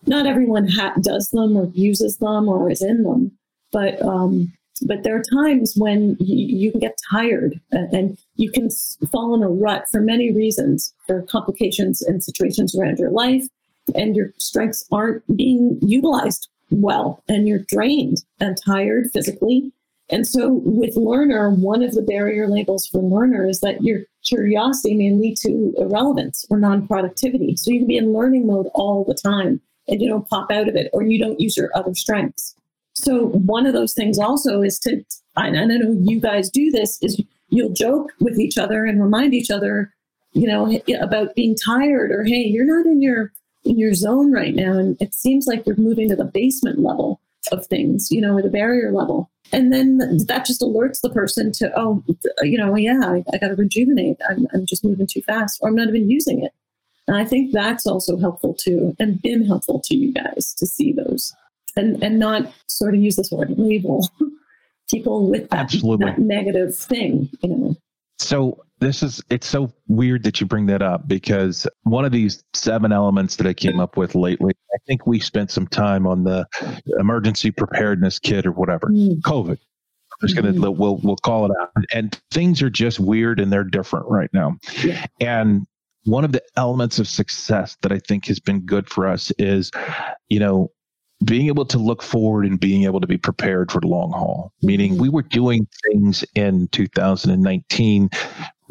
Not 0.07 0.26
everyone 0.26 0.68
ha- 0.68 0.95
does 1.01 1.28
them 1.30 1.57
or 1.57 1.70
uses 1.74 2.18
them 2.18 2.49
or 2.49 2.70
is 2.70 2.82
in 2.82 3.03
them, 3.03 3.32
but 3.72 4.01
um, 4.03 4.53
but 4.86 5.03
there 5.03 5.16
are 5.16 5.22
times 5.45 5.74
when 5.76 6.16
you, 6.18 6.57
you 6.57 6.70
can 6.70 6.80
get 6.80 6.97
tired 7.11 7.61
and, 7.70 8.18
you 8.36 8.51
can 8.51 8.68
fall 9.11 9.34
in 9.34 9.43
a 9.43 9.49
rut 9.49 9.84
for 9.90 10.01
many 10.01 10.32
reasons, 10.32 10.93
for 11.07 11.22
complications 11.22 12.03
and 12.03 12.24
situations 12.24 12.74
around 12.74 12.99
your 12.99 13.11
life, 13.11 13.47
and 13.95 14.16
your 14.16 14.32
strengths 14.38 14.84
aren't 14.90 15.24
being 15.36 15.78
utilized 15.82 16.49
well, 16.70 17.22
and 17.28 17.47
you're 17.47 17.64
drained 17.68 18.24
and 18.40 18.57
tired 18.64 19.11
physically 19.12 19.70
and 20.12 20.26
so 20.26 20.60
with 20.64 20.94
learner, 20.94 21.50
one 21.50 21.82
of 21.82 21.94
the 21.94 22.02
barrier 22.02 22.46
labels 22.46 22.86
for 22.86 23.02
learner 23.02 23.48
is 23.48 23.60
that 23.60 23.82
your 23.82 24.00
curiosity 24.22 24.94
may 24.94 25.10
lead 25.10 25.38
to 25.38 25.74
irrelevance 25.78 26.44
or 26.50 26.58
non-productivity. 26.58 27.56
So 27.56 27.70
you 27.70 27.80
can 27.80 27.88
be 27.88 27.96
in 27.96 28.12
learning 28.12 28.46
mode 28.46 28.68
all 28.74 29.04
the 29.04 29.14
time 29.14 29.60
and 29.88 30.02
you 30.02 30.08
don't 30.08 30.28
pop 30.28 30.52
out 30.52 30.68
of 30.68 30.76
it 30.76 30.90
or 30.92 31.02
you 31.02 31.18
don't 31.18 31.40
use 31.40 31.56
your 31.56 31.70
other 31.74 31.94
strengths. 31.94 32.54
So 32.92 33.28
one 33.28 33.64
of 33.64 33.72
those 33.72 33.94
things 33.94 34.18
also 34.18 34.60
is 34.60 34.78
to, 34.80 35.02
I 35.34 35.48
know 35.48 35.66
you 36.02 36.20
guys 36.20 36.50
do 36.50 36.70
this, 36.70 37.02
is 37.02 37.18
you'll 37.48 37.72
joke 37.72 38.12
with 38.20 38.38
each 38.38 38.58
other 38.58 38.84
and 38.84 39.02
remind 39.02 39.32
each 39.32 39.50
other, 39.50 39.94
you 40.34 40.46
know, 40.46 40.78
about 41.00 41.34
being 41.34 41.56
tired 41.56 42.12
or, 42.12 42.24
hey, 42.24 42.42
you're 42.42 42.66
not 42.66 42.84
in 42.84 43.00
your 43.00 43.32
in 43.64 43.78
your 43.78 43.94
zone 43.94 44.32
right 44.32 44.54
now. 44.54 44.72
And 44.72 45.00
it 45.00 45.14
seems 45.14 45.46
like 45.46 45.64
you're 45.66 45.76
moving 45.76 46.08
to 46.08 46.16
the 46.16 46.24
basement 46.24 46.80
level 46.80 47.20
of 47.51 47.66
things, 47.66 48.11
you 48.11 48.20
know, 48.20 48.36
or 48.36 48.43
the 48.43 48.49
barrier 48.49 48.93
level. 48.93 49.30
And 49.53 49.72
then 49.72 49.99
that 50.26 50.47
just 50.47 50.61
alerts 50.61 51.01
the 51.01 51.11
person 51.11 51.53
to 51.53 51.70
oh 51.76 52.03
you 52.43 52.57
know 52.57 52.74
yeah 52.74 53.01
i, 53.05 53.22
I 53.32 53.38
got 53.38 53.49
to 53.49 53.55
rejuvenate. 53.55 54.16
I'm, 54.28 54.47
I'm 54.55 54.64
just 54.64 54.84
moving 54.84 55.07
too 55.07 55.20
fast 55.22 55.59
or 55.61 55.68
i'm 55.68 55.74
not 55.74 55.88
even 55.88 56.09
using 56.09 56.43
it. 56.43 56.53
And 57.07 57.16
i 57.16 57.24
think 57.24 57.53
that's 57.53 57.86
also 57.86 58.16
helpful 58.16 58.55
too 58.55 58.97
and 58.99 59.20
been 59.20 59.45
helpful 59.45 59.80
to 59.84 59.95
you 59.95 60.12
guys 60.12 60.55
to 60.57 60.66
see 60.66 60.93
those 60.93 61.34
and 61.76 62.03
and 62.03 62.18
not 62.18 62.51
sort 62.68 62.95
of 62.95 63.01
use 63.01 63.16
this 63.16 63.30
word 63.30 63.51
label 63.59 64.09
people 64.90 65.28
with 65.28 65.49
that, 65.51 65.61
Absolutely. 65.61 66.07
that 66.07 66.18
negative 66.18 66.74
thing 66.74 67.28
you 67.43 67.49
know. 67.51 67.76
So 68.18 68.64
this 68.83 69.03
is 69.03 69.22
it's 69.30 69.47
so 69.47 69.72
weird 69.89 70.24
that 70.24 70.41
you 70.41 70.47
bring 70.47 70.66
that 70.66 70.83
up 70.83 71.07
because 71.07 71.66
one 71.83 72.05
of 72.05 72.12
these 72.12 72.45
seven 72.55 72.93
elements 72.93 73.37
that 73.37 73.47
I 73.47 73.55
came 73.55 73.80
up 73.80 73.97
with 73.97 74.14
lately, 74.14 74.53
I 74.74 74.78
think 74.87 75.07
we 75.07 75.20
spent 75.20 75.51
some 75.51 75.66
time 75.66 76.07
on 76.07 76.24
the 76.24 76.47
emergency 76.99 77.51
preparedness 77.51 78.18
kit 78.18 78.47
or 78.47 78.53
whatever. 78.53 78.89
Mm. 78.89 79.20
COVID. 79.20 79.59
I'm 79.59 80.28
just 80.28 80.37
gonna 80.37 80.53
mm-hmm. 80.53 80.78
we'll 80.78 80.97
we'll 80.97 81.16
call 81.16 81.47
it 81.47 81.53
out. 81.61 81.70
And 81.93 82.18
things 82.30 82.62
are 82.62 82.70
just 82.70 83.01
weird 83.01 83.41
and 83.41 83.53
they're 83.53 83.64
different 83.64 84.07
right 84.09 84.30
now. 84.33 84.57
Yeah. 84.83 85.07
And 85.20 85.66
one 86.05 86.24
of 86.24 86.33
the 86.33 86.43
elements 86.57 86.99
of 86.99 87.07
success 87.07 87.76
that 87.83 87.93
I 87.93 87.99
think 88.01 88.26
has 88.26 88.41
been 88.41 88.61
good 88.61 88.91
for 88.91 89.07
us 89.07 89.30
is, 89.39 89.70
you 90.28 90.41
know, 90.41 90.70
being 91.24 91.47
able 91.47 91.64
to 91.66 91.78
look 91.78 92.03
forward 92.03 92.45
and 92.47 92.59
being 92.59 92.85
able 92.85 93.01
to 93.01 93.07
be 93.07 93.18
prepared 93.18 93.70
for 93.70 93.80
the 93.80 93.87
long 93.87 94.12
haul. 94.12 94.53
Meaning, 94.62 94.99
we 94.99 95.09
were 95.09 95.22
doing 95.22 95.66
things 95.85 96.24
in 96.35 96.68
2019, 96.68 98.11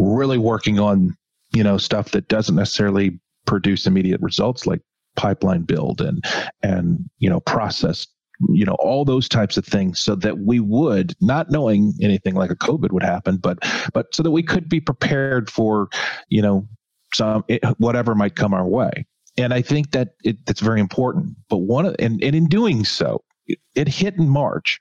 really 0.01 0.37
working 0.37 0.79
on 0.79 1.15
you 1.53 1.63
know 1.63 1.77
stuff 1.77 2.11
that 2.11 2.27
doesn't 2.27 2.55
necessarily 2.55 3.19
produce 3.45 3.87
immediate 3.87 4.21
results, 4.21 4.65
like 4.65 4.81
pipeline 5.15 5.61
build 5.61 6.01
and 6.01 6.23
and 6.63 7.09
you 7.19 7.29
know 7.29 7.39
process 7.41 8.07
you 8.49 8.65
know 8.65 8.75
all 8.79 9.05
those 9.05 9.27
types 9.27 9.57
of 9.57 9.65
things 9.65 9.99
so 9.99 10.15
that 10.15 10.39
we 10.39 10.59
would 10.59 11.13
not 11.19 11.51
knowing 11.51 11.93
anything 12.01 12.33
like 12.33 12.49
a 12.49 12.55
covid 12.55 12.93
would 12.93 13.03
happen 13.03 13.35
but 13.35 13.59
but 13.93 14.07
so 14.15 14.23
that 14.23 14.31
we 14.31 14.41
could 14.41 14.69
be 14.69 14.79
prepared 14.79 15.51
for 15.51 15.89
you 16.29 16.41
know 16.41 16.65
some 17.13 17.43
whatever 17.77 18.15
might 18.15 18.37
come 18.37 18.53
our 18.53 18.65
way 18.65 19.05
and 19.37 19.53
I 19.53 19.61
think 19.61 19.91
that 19.91 20.09
it, 20.23 20.45
that's 20.45 20.59
very 20.59 20.79
important. 20.79 21.35
But 21.49 21.57
one, 21.57 21.85
of, 21.85 21.95
and, 21.99 22.21
and 22.23 22.35
in 22.35 22.47
doing 22.47 22.83
so, 22.83 23.23
it, 23.47 23.59
it, 23.75 23.87
hit 23.87 24.15
in 24.15 24.29
March, 24.29 24.79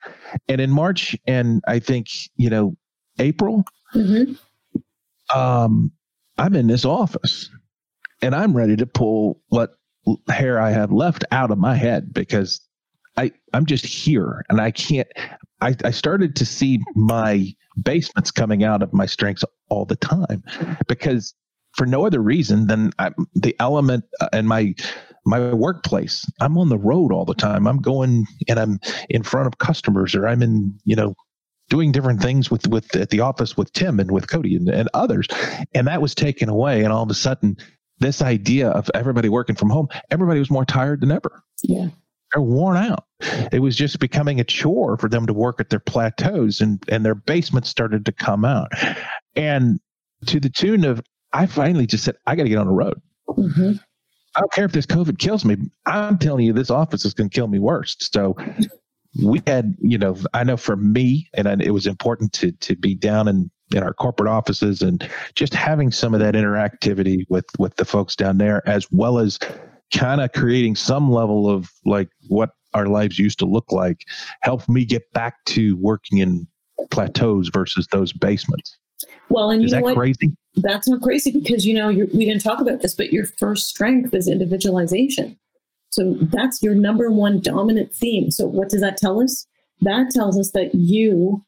and 0.48 0.60
in 0.60 0.70
March, 0.70 1.16
and 1.26 1.62
I 1.66 1.78
think 1.78 2.08
you 2.36 2.50
know 2.50 2.76
April. 3.18 3.64
Mm-hmm. 3.94 4.34
Um, 5.34 5.92
I'm 6.38 6.54
in 6.54 6.66
this 6.66 6.84
office, 6.84 7.50
and 8.22 8.34
I'm 8.34 8.56
ready 8.56 8.76
to 8.76 8.86
pull 8.86 9.40
what 9.48 9.74
hair 10.28 10.60
I 10.60 10.70
have 10.70 10.90
left 10.90 11.24
out 11.30 11.50
of 11.50 11.58
my 11.58 11.76
head 11.76 12.12
because 12.12 12.60
I 13.16 13.32
I'm 13.52 13.66
just 13.66 13.84
here, 13.84 14.44
and 14.48 14.60
I 14.60 14.70
can't. 14.70 15.08
I, 15.60 15.76
I 15.84 15.90
started 15.90 16.36
to 16.36 16.46
see 16.46 16.80
my 16.94 17.52
basements 17.82 18.30
coming 18.30 18.64
out 18.64 18.82
of 18.82 18.92
my 18.92 19.06
strengths 19.06 19.44
all 19.68 19.84
the 19.84 19.96
time 19.96 20.42
because 20.88 21.34
for 21.76 21.86
no 21.86 22.06
other 22.06 22.20
reason 22.20 22.66
than 22.66 22.92
I, 22.98 23.10
the 23.34 23.54
element 23.60 24.04
in 24.32 24.46
my 24.46 24.74
my 25.26 25.52
workplace. 25.52 26.24
I'm 26.40 26.56
on 26.56 26.70
the 26.70 26.78
road 26.78 27.12
all 27.12 27.24
the 27.24 27.34
time. 27.34 27.66
I'm 27.66 27.80
going 27.80 28.26
and 28.48 28.58
I'm 28.58 28.80
in 29.08 29.22
front 29.22 29.46
of 29.46 29.58
customers, 29.58 30.14
or 30.14 30.26
I'm 30.26 30.42
in 30.42 30.78
you 30.84 30.96
know 30.96 31.14
doing 31.70 31.92
different 31.92 32.20
things 32.20 32.50
with 32.50 32.66
with 32.66 32.94
at 32.94 33.08
the 33.08 33.20
office 33.20 33.56
with 33.56 33.72
Tim 33.72 33.98
and 33.98 34.10
with 34.10 34.28
Cody 34.28 34.56
and, 34.56 34.68
and 34.68 34.90
others, 34.92 35.26
and 35.74 35.86
that 35.86 36.02
was 36.02 36.14
taken 36.14 36.50
away. 36.50 36.84
And 36.84 36.92
all 36.92 37.02
of 37.02 37.10
a 37.10 37.14
sudden, 37.14 37.56
this 37.98 38.20
idea 38.20 38.68
of 38.68 38.90
everybody 38.92 39.30
working 39.30 39.56
from 39.56 39.70
home, 39.70 39.88
everybody 40.10 40.38
was 40.38 40.50
more 40.50 40.66
tired 40.66 41.00
than 41.00 41.10
ever. 41.10 41.42
Yeah. 41.62 41.88
They're 42.32 42.42
worn 42.42 42.76
out. 42.76 43.06
It 43.52 43.60
was 43.60 43.74
just 43.74 43.98
becoming 43.98 44.38
a 44.38 44.44
chore 44.44 44.96
for 44.96 45.08
them 45.08 45.26
to 45.26 45.32
work 45.32 45.60
at 45.60 45.70
their 45.70 45.80
plateaus 45.80 46.60
and, 46.60 46.82
and 46.88 47.04
their 47.04 47.16
basements 47.16 47.68
started 47.68 48.04
to 48.04 48.12
come 48.12 48.44
out. 48.44 48.70
And 49.34 49.80
to 50.26 50.38
the 50.38 50.48
tune 50.48 50.84
of 50.84 51.02
I 51.32 51.46
finally 51.46 51.86
just 51.86 52.04
said, 52.04 52.16
I 52.26 52.34
got 52.36 52.44
to 52.44 52.48
get 52.48 52.58
on 52.58 52.66
the 52.66 52.72
road. 52.72 53.00
Mm-hmm. 53.28 53.72
I 54.36 54.40
don't 54.40 54.52
care 54.52 54.64
if 54.64 54.72
this 54.72 54.86
COVID 54.86 55.18
kills 55.18 55.44
me. 55.44 55.56
I'm 55.86 56.18
telling 56.18 56.44
you, 56.44 56.52
this 56.52 56.70
office 56.70 57.04
is 57.04 57.14
going 57.14 57.30
to 57.30 57.34
kill 57.34 57.48
me 57.48 57.58
worst. 57.58 58.12
So 58.12 58.36
we 59.22 59.42
had, 59.46 59.76
you 59.80 59.98
know, 59.98 60.16
I 60.34 60.44
know 60.44 60.56
for 60.56 60.76
me, 60.76 61.28
and 61.34 61.48
I, 61.48 61.56
it 61.60 61.70
was 61.70 61.86
important 61.86 62.32
to 62.34 62.52
to 62.52 62.76
be 62.76 62.94
down 62.94 63.28
in 63.28 63.50
in 63.74 63.82
our 63.82 63.92
corporate 63.92 64.28
offices 64.28 64.82
and 64.82 65.08
just 65.34 65.54
having 65.54 65.92
some 65.92 66.14
of 66.14 66.20
that 66.20 66.34
interactivity 66.34 67.24
with 67.28 67.46
with 67.58 67.76
the 67.76 67.84
folks 67.84 68.16
down 68.16 68.38
there, 68.38 68.66
as 68.68 68.86
well 68.90 69.18
as 69.18 69.38
kind 69.92 70.20
of 70.20 70.32
creating 70.32 70.76
some 70.76 71.10
level 71.10 71.48
of 71.48 71.70
like 71.84 72.08
what 72.28 72.50
our 72.74 72.86
lives 72.86 73.18
used 73.18 73.38
to 73.40 73.46
look 73.46 73.72
like, 73.72 74.04
helped 74.42 74.68
me 74.68 74.84
get 74.84 75.10
back 75.12 75.44
to 75.44 75.76
working 75.78 76.18
in 76.18 76.46
plateaus 76.90 77.50
versus 77.52 77.88
those 77.90 78.12
basements. 78.12 78.78
Well, 79.28 79.50
and 79.50 79.64
is 79.64 79.72
you 79.72 79.78
know 79.78 79.84
what? 79.84 79.96
crazy? 79.96 80.36
That's 80.56 80.88
not 80.88 81.00
crazy 81.00 81.30
because 81.32 81.66
you 81.66 81.74
know 81.74 81.88
we 81.88 82.24
didn't 82.24 82.42
talk 82.42 82.60
about 82.60 82.82
this, 82.82 82.94
but 82.94 83.12
your 83.12 83.26
first 83.26 83.68
strength 83.68 84.14
is 84.14 84.28
individualization. 84.28 85.36
So 85.90 86.14
that's 86.20 86.62
your 86.62 86.74
number 86.74 87.10
one 87.10 87.40
dominant 87.40 87.92
theme. 87.92 88.30
So 88.30 88.46
what 88.46 88.68
does 88.68 88.80
that 88.80 88.96
tell 88.96 89.22
us? 89.22 89.46
That 89.82 90.10
tells 90.10 90.38
us 90.38 90.52
that 90.52 90.74
you 90.74 91.44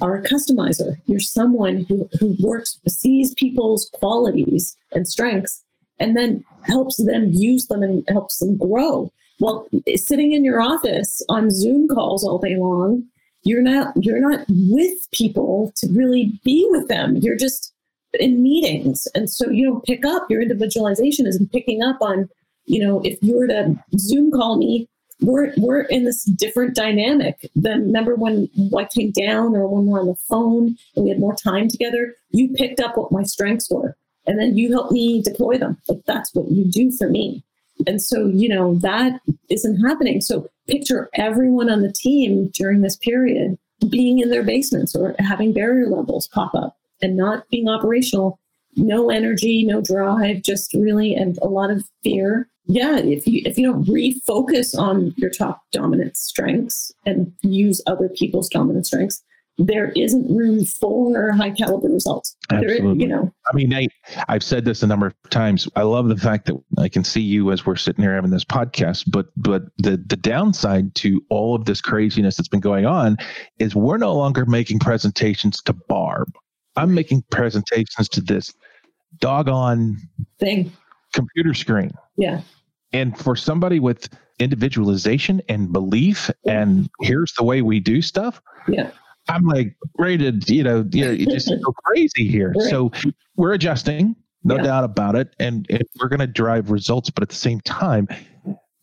are 0.00 0.16
a 0.16 0.22
customizer. 0.22 0.96
You're 1.06 1.20
someone 1.20 1.86
who, 1.88 2.08
who 2.18 2.36
works, 2.40 2.80
sees 2.88 3.34
people's 3.34 3.90
qualities 3.92 4.76
and 4.92 5.06
strengths, 5.06 5.62
and 6.00 6.16
then 6.16 6.44
helps 6.64 6.96
them 6.96 7.30
use 7.32 7.66
them 7.66 7.82
and 7.82 8.04
helps 8.08 8.38
them 8.38 8.56
grow. 8.56 9.12
Well, 9.40 9.66
sitting 9.94 10.32
in 10.32 10.44
your 10.44 10.60
office 10.60 11.22
on 11.28 11.50
Zoom 11.50 11.88
calls 11.88 12.24
all 12.24 12.38
day 12.38 12.56
long, 12.56 13.04
you're 13.42 13.62
not 13.62 13.92
you're 14.00 14.20
not 14.20 14.46
with 14.48 15.10
people 15.12 15.72
to 15.76 15.88
really 15.92 16.40
be 16.44 16.66
with 16.70 16.88
them. 16.88 17.16
You're 17.16 17.36
just 17.36 17.72
in 18.18 18.42
meetings. 18.42 19.06
And 19.14 19.28
so 19.28 19.50
you 19.50 19.66
don't 19.66 19.84
pick 19.84 20.04
up 20.04 20.30
your 20.30 20.40
individualization 20.40 21.26
isn't 21.26 21.52
picking 21.52 21.82
up 21.82 21.98
on, 22.00 22.28
you 22.66 22.84
know, 22.84 23.00
if 23.04 23.18
you 23.22 23.36
were 23.36 23.46
to 23.48 23.76
Zoom 23.98 24.30
call 24.30 24.56
me, 24.56 24.88
we're 25.20 25.52
we're 25.56 25.82
in 25.82 26.04
this 26.04 26.24
different 26.24 26.74
dynamic 26.74 27.48
than 27.54 27.86
remember 27.86 28.14
when 28.14 28.48
I 28.76 28.84
came 28.84 29.12
down 29.12 29.54
or 29.54 29.68
when 29.68 29.86
we're 29.86 30.00
on 30.00 30.06
the 30.06 30.16
phone 30.16 30.76
and 30.96 31.04
we 31.04 31.10
had 31.10 31.20
more 31.20 31.36
time 31.36 31.68
together, 31.68 32.14
you 32.30 32.52
picked 32.54 32.80
up 32.80 32.96
what 32.96 33.12
my 33.12 33.22
strengths 33.22 33.70
were 33.70 33.96
and 34.26 34.38
then 34.38 34.56
you 34.56 34.72
helped 34.72 34.92
me 34.92 35.22
deploy 35.22 35.58
them. 35.58 35.78
Like 35.88 36.04
that's 36.06 36.34
what 36.34 36.50
you 36.50 36.64
do 36.64 36.90
for 36.90 37.08
me. 37.08 37.44
And 37.86 38.00
so, 38.00 38.26
you 38.26 38.48
know, 38.48 38.76
that 38.76 39.20
isn't 39.50 39.84
happening. 39.84 40.20
So 40.20 40.48
picture 40.66 41.10
everyone 41.14 41.70
on 41.70 41.82
the 41.82 41.92
team 41.92 42.50
during 42.54 42.82
this 42.82 42.96
period 42.96 43.58
being 43.90 44.20
in 44.20 44.30
their 44.30 44.44
basements 44.44 44.94
or 44.94 45.14
having 45.18 45.52
barrier 45.52 45.88
levels 45.88 46.28
pop 46.28 46.54
up 46.54 46.76
and 47.02 47.16
not 47.16 47.48
being 47.50 47.68
operational, 47.68 48.38
no 48.76 49.10
energy, 49.10 49.64
no 49.64 49.80
drive, 49.80 50.42
just 50.42 50.72
really, 50.72 51.14
and 51.14 51.38
a 51.42 51.48
lot 51.48 51.70
of 51.70 51.84
fear. 52.02 52.48
Yeah, 52.66 52.98
if 52.98 53.26
you 53.26 53.42
if 53.44 53.58
you 53.58 53.66
don't 53.66 53.84
refocus 53.84 54.76
on 54.76 55.12
your 55.16 55.30
top 55.30 55.62
dominant 55.70 56.16
strengths 56.16 56.92
and 57.04 57.32
use 57.42 57.82
other 57.86 58.08
people's 58.08 58.48
dominant 58.48 58.86
strengths, 58.86 59.22
there 59.58 59.92
isn't 59.94 60.34
room 60.34 60.64
for 60.64 61.32
high 61.32 61.50
caliber 61.50 61.88
results. 61.88 62.36
Absolutely. 62.50 63.02
you 63.02 63.08
know, 63.08 63.32
I 63.50 63.54
mean, 63.54 63.68
Nate, 63.68 63.92
I've 64.28 64.42
said 64.42 64.64
this 64.64 64.82
a 64.82 64.86
number 64.86 65.06
of 65.06 65.14
times. 65.30 65.68
I 65.76 65.82
love 65.82 66.08
the 66.08 66.16
fact 66.16 66.46
that 66.46 66.56
I 66.78 66.88
can 66.88 67.04
see 67.04 67.20
you 67.20 67.52
as 67.52 67.64
we're 67.66 67.76
sitting 67.76 68.02
here 68.02 68.14
having 68.14 68.30
this 68.30 68.44
podcast, 68.44 69.04
but 69.10 69.26
but 69.36 69.64
the 69.78 70.02
the 70.06 70.16
downside 70.16 70.94
to 70.96 71.22
all 71.28 71.54
of 71.54 71.66
this 71.66 71.80
craziness 71.80 72.36
that's 72.36 72.48
been 72.48 72.60
going 72.60 72.86
on 72.86 73.18
is 73.58 73.74
we're 73.74 73.98
no 73.98 74.14
longer 74.14 74.46
making 74.46 74.78
presentations 74.78 75.60
to 75.62 75.72
Barb. 75.72 76.32
I'm 76.76 76.94
making 76.94 77.24
presentations 77.30 78.08
to 78.08 78.20
this 78.20 78.52
doggone 79.20 79.98
thing. 80.40 80.72
Computer 81.14 81.54
screen. 81.54 81.90
Yeah. 82.16 82.40
And 82.92 83.16
for 83.18 83.34
somebody 83.36 83.80
with 83.80 84.08
individualization 84.38 85.40
and 85.48 85.72
belief 85.72 86.30
and 86.46 86.88
here's 87.00 87.32
the 87.34 87.44
way 87.44 87.62
we 87.62 87.80
do 87.80 88.02
stuff, 88.02 88.40
Yeah. 88.68 88.90
I'm 89.28 89.44
like 89.46 89.74
ready 89.98 90.18
to, 90.18 90.54
you 90.54 90.62
know, 90.62 90.86
you 90.92 91.04
know, 91.04 91.16
just 91.32 91.48
go 91.48 91.72
crazy 91.84 92.28
here. 92.28 92.52
Right. 92.58 92.70
So 92.70 92.90
we're 93.36 93.52
adjusting, 93.54 94.14
no 94.44 94.56
Yeah. 94.56 94.62
doubt 94.62 94.84
about 94.84 95.16
it, 95.16 95.34
and, 95.38 95.66
and 95.70 95.82
we're 96.00 96.08
going 96.08 96.20
to 96.20 96.26
drive 96.26 96.70
results. 96.70 97.10
But 97.10 97.22
at 97.22 97.30
the 97.30 97.34
same 97.34 97.60
time, 97.62 98.06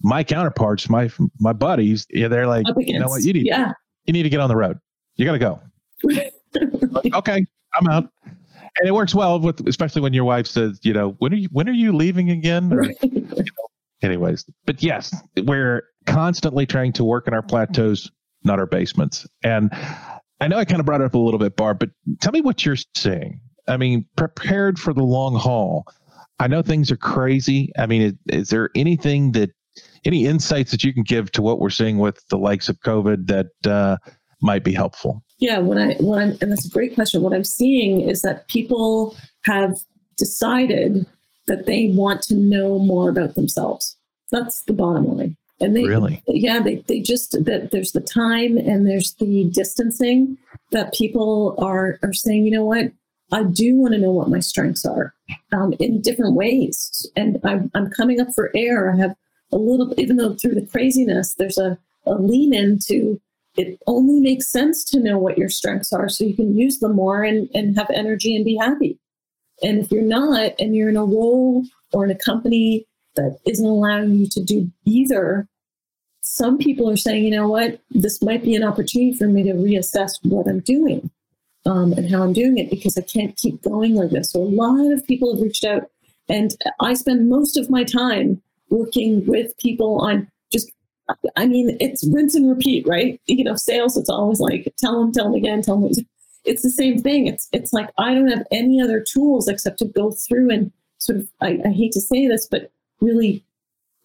my 0.01 0.23
counterparts, 0.23 0.89
my 0.89 1.11
my 1.39 1.53
buddies, 1.53 2.07
yeah, 2.09 2.27
they're 2.27 2.47
like, 2.47 2.65
you 2.77 2.99
know 2.99 3.07
what, 3.07 3.21
you 3.21 3.33
need 3.33 3.45
yeah. 3.45 3.71
you 4.05 4.13
need 4.13 4.23
to 4.23 4.29
get 4.29 4.39
on 4.39 4.49
the 4.49 4.55
road. 4.55 4.79
You 5.15 5.25
got 5.25 5.33
to 5.33 5.39
go. 5.39 5.61
Okay, 7.13 7.45
I'm 7.79 7.87
out. 7.87 8.09
And 8.79 8.87
it 8.87 8.93
works 8.93 9.13
well 9.13 9.39
with, 9.39 9.67
especially 9.67 10.01
when 10.01 10.13
your 10.13 10.23
wife 10.23 10.47
says, 10.47 10.79
you 10.83 10.93
know, 10.93 11.15
when 11.19 11.33
are 11.33 11.37
you 11.37 11.49
when 11.51 11.67
are 11.69 11.73
you 11.73 11.91
leaving 11.93 12.29
again? 12.29 12.71
Or- 12.71 12.77
Right. 12.79 12.97
anyways 14.03 14.45
but 14.65 14.81
yes 14.81 15.13
we're 15.43 15.83
constantly 16.05 16.65
trying 16.65 16.91
to 16.91 17.03
work 17.03 17.27
in 17.27 17.33
our 17.33 17.41
plateaus 17.41 18.11
not 18.43 18.59
our 18.59 18.65
basements 18.65 19.27
and 19.43 19.69
i 20.39 20.47
know 20.47 20.57
i 20.57 20.65
kind 20.65 20.79
of 20.79 20.85
brought 20.85 21.01
it 21.01 21.05
up 21.05 21.13
a 21.13 21.19
little 21.19 21.39
bit 21.39 21.55
barb 21.55 21.77
but 21.79 21.89
tell 22.19 22.31
me 22.31 22.41
what 22.41 22.65
you're 22.65 22.77
seeing 22.95 23.39
i 23.67 23.77
mean 23.77 24.05
prepared 24.17 24.79
for 24.79 24.93
the 24.93 25.03
long 25.03 25.35
haul 25.35 25.85
i 26.39 26.47
know 26.47 26.61
things 26.61 26.91
are 26.91 26.97
crazy 26.97 27.71
i 27.77 27.85
mean 27.85 28.01
is, 28.01 28.13
is 28.29 28.49
there 28.49 28.69
anything 28.75 29.31
that 29.33 29.51
any 30.03 30.25
insights 30.25 30.71
that 30.71 30.83
you 30.83 30.93
can 30.93 31.03
give 31.03 31.31
to 31.31 31.43
what 31.43 31.59
we're 31.59 31.69
seeing 31.69 31.99
with 31.99 32.27
the 32.29 32.37
likes 32.37 32.69
of 32.69 32.79
covid 32.79 33.27
that 33.27 33.71
uh, 33.71 33.97
might 34.41 34.63
be 34.63 34.73
helpful 34.73 35.23
Yeah, 35.39 35.59
when 35.59 35.77
I 35.77 35.95
when 35.95 36.19
I'm 36.19 36.37
and 36.41 36.51
that's 36.51 36.65
a 36.65 36.69
great 36.69 36.95
question. 36.95 37.21
What 37.21 37.33
I'm 37.33 37.43
seeing 37.43 38.01
is 38.01 38.21
that 38.21 38.47
people 38.47 39.15
have 39.45 39.79
decided 40.17 41.05
that 41.47 41.65
they 41.65 41.89
want 41.93 42.21
to 42.23 42.35
know 42.35 42.79
more 42.79 43.09
about 43.09 43.35
themselves. 43.35 43.97
That's 44.31 44.61
the 44.63 44.73
bottom 44.73 45.17
line. 45.17 45.37
And 45.59 45.75
they 45.75 45.83
Really? 45.83 46.23
yeah, 46.27 46.59
they 46.59 46.75
they 46.87 47.01
just 47.01 47.31
that 47.45 47.69
there's 47.71 47.91
the 47.91 48.01
time 48.01 48.57
and 48.57 48.87
there's 48.87 49.13
the 49.15 49.49
distancing 49.53 50.37
that 50.71 50.93
people 50.93 51.55
are 51.59 51.99
are 52.01 52.13
saying, 52.13 52.45
you 52.45 52.51
know 52.51 52.65
what, 52.65 52.91
I 53.31 53.43
do 53.43 53.75
want 53.75 53.93
to 53.93 53.99
know 53.99 54.11
what 54.11 54.29
my 54.29 54.39
strengths 54.39 54.85
are 54.85 55.13
um, 55.51 55.73
in 55.79 56.01
different 56.01 56.35
ways. 56.35 57.09
And 57.15 57.39
I'm 57.43 57.69
I'm 57.73 57.89
coming 57.89 58.19
up 58.19 58.29
for 58.33 58.51
air. 58.55 58.91
I 58.91 58.97
have 58.97 59.15
a 59.51 59.57
little 59.57 59.93
even 59.99 60.17
though 60.17 60.33
through 60.33 60.55
the 60.55 60.65
craziness, 60.65 61.35
there's 61.35 61.57
a, 61.57 61.77
a 62.05 62.15
lean 62.15 62.53
into 62.53 63.21
it 63.55 63.79
only 63.87 64.19
makes 64.19 64.47
sense 64.47 64.83
to 64.85 64.99
know 64.99 65.17
what 65.17 65.37
your 65.37 65.49
strengths 65.49 65.91
are 65.91 66.07
so 66.07 66.23
you 66.23 66.35
can 66.35 66.55
use 66.55 66.79
them 66.79 66.95
more 66.95 67.23
and, 67.23 67.49
and 67.53 67.77
have 67.77 67.89
energy 67.93 68.35
and 68.35 68.45
be 68.45 68.55
happy. 68.55 68.97
And 69.61 69.79
if 69.79 69.91
you're 69.91 70.01
not, 70.01 70.53
and 70.59 70.75
you're 70.75 70.89
in 70.89 70.97
a 70.97 71.05
role 71.05 71.65
or 71.93 72.05
in 72.05 72.11
a 72.11 72.15
company 72.15 72.87
that 73.15 73.39
isn't 73.45 73.65
allowing 73.65 74.13
you 74.13 74.27
to 74.29 74.43
do 74.43 74.71
either, 74.85 75.47
some 76.21 76.57
people 76.57 76.89
are 76.89 76.97
saying, 76.97 77.25
you 77.25 77.31
know 77.31 77.47
what, 77.47 77.79
this 77.91 78.21
might 78.21 78.43
be 78.43 78.55
an 78.55 78.63
opportunity 78.63 79.13
for 79.13 79.27
me 79.27 79.43
to 79.43 79.53
reassess 79.53 80.13
what 80.23 80.47
I'm 80.47 80.61
doing 80.61 81.09
um, 81.65 81.93
and 81.93 82.09
how 82.09 82.23
I'm 82.23 82.33
doing 82.33 82.57
it 82.57 82.69
because 82.69 82.97
I 82.97 83.01
can't 83.01 83.35
keep 83.35 83.61
going 83.61 83.95
like 83.95 84.11
this. 84.11 84.31
So 84.31 84.41
a 84.41 84.43
lot 84.43 84.91
of 84.91 85.05
people 85.05 85.33
have 85.33 85.41
reached 85.41 85.65
out, 85.65 85.83
and 86.29 86.55
I 86.79 86.93
spend 86.93 87.29
most 87.29 87.57
of 87.57 87.69
my 87.69 87.83
time 87.83 88.41
working 88.69 89.25
with 89.25 89.57
people 89.57 89.99
on 89.99 90.29
just 90.51 90.71
I 91.35 91.45
mean, 91.45 91.77
it's 91.79 92.07
rinse 92.07 92.35
and 92.35 92.49
repeat, 92.49 92.87
right? 92.87 93.19
You 93.25 93.43
know, 93.43 93.55
sales, 93.55 93.97
it's 93.97 94.09
always 94.09 94.39
like, 94.39 94.73
tell 94.77 94.99
them, 94.99 95.11
tell 95.11 95.25
them 95.25 95.35
again, 95.35 95.61
tell 95.61 95.79
them. 95.79 95.91
It's 96.43 96.63
the 96.63 96.71
same 96.71 96.99
thing. 96.99 97.27
It's 97.27 97.47
it's 97.51 97.71
like 97.71 97.89
I 97.97 98.15
don't 98.15 98.29
have 98.29 98.47
any 98.51 98.81
other 98.81 98.99
tools 98.99 99.47
except 99.47 99.77
to 99.79 99.85
go 99.85 100.11
through 100.11 100.49
and 100.49 100.71
sort 100.97 101.19
of 101.19 101.29
I, 101.39 101.59
I 101.65 101.69
hate 101.69 101.91
to 101.93 102.01
say 102.01 102.27
this, 102.27 102.47
but 102.47 102.71
really 102.99 103.43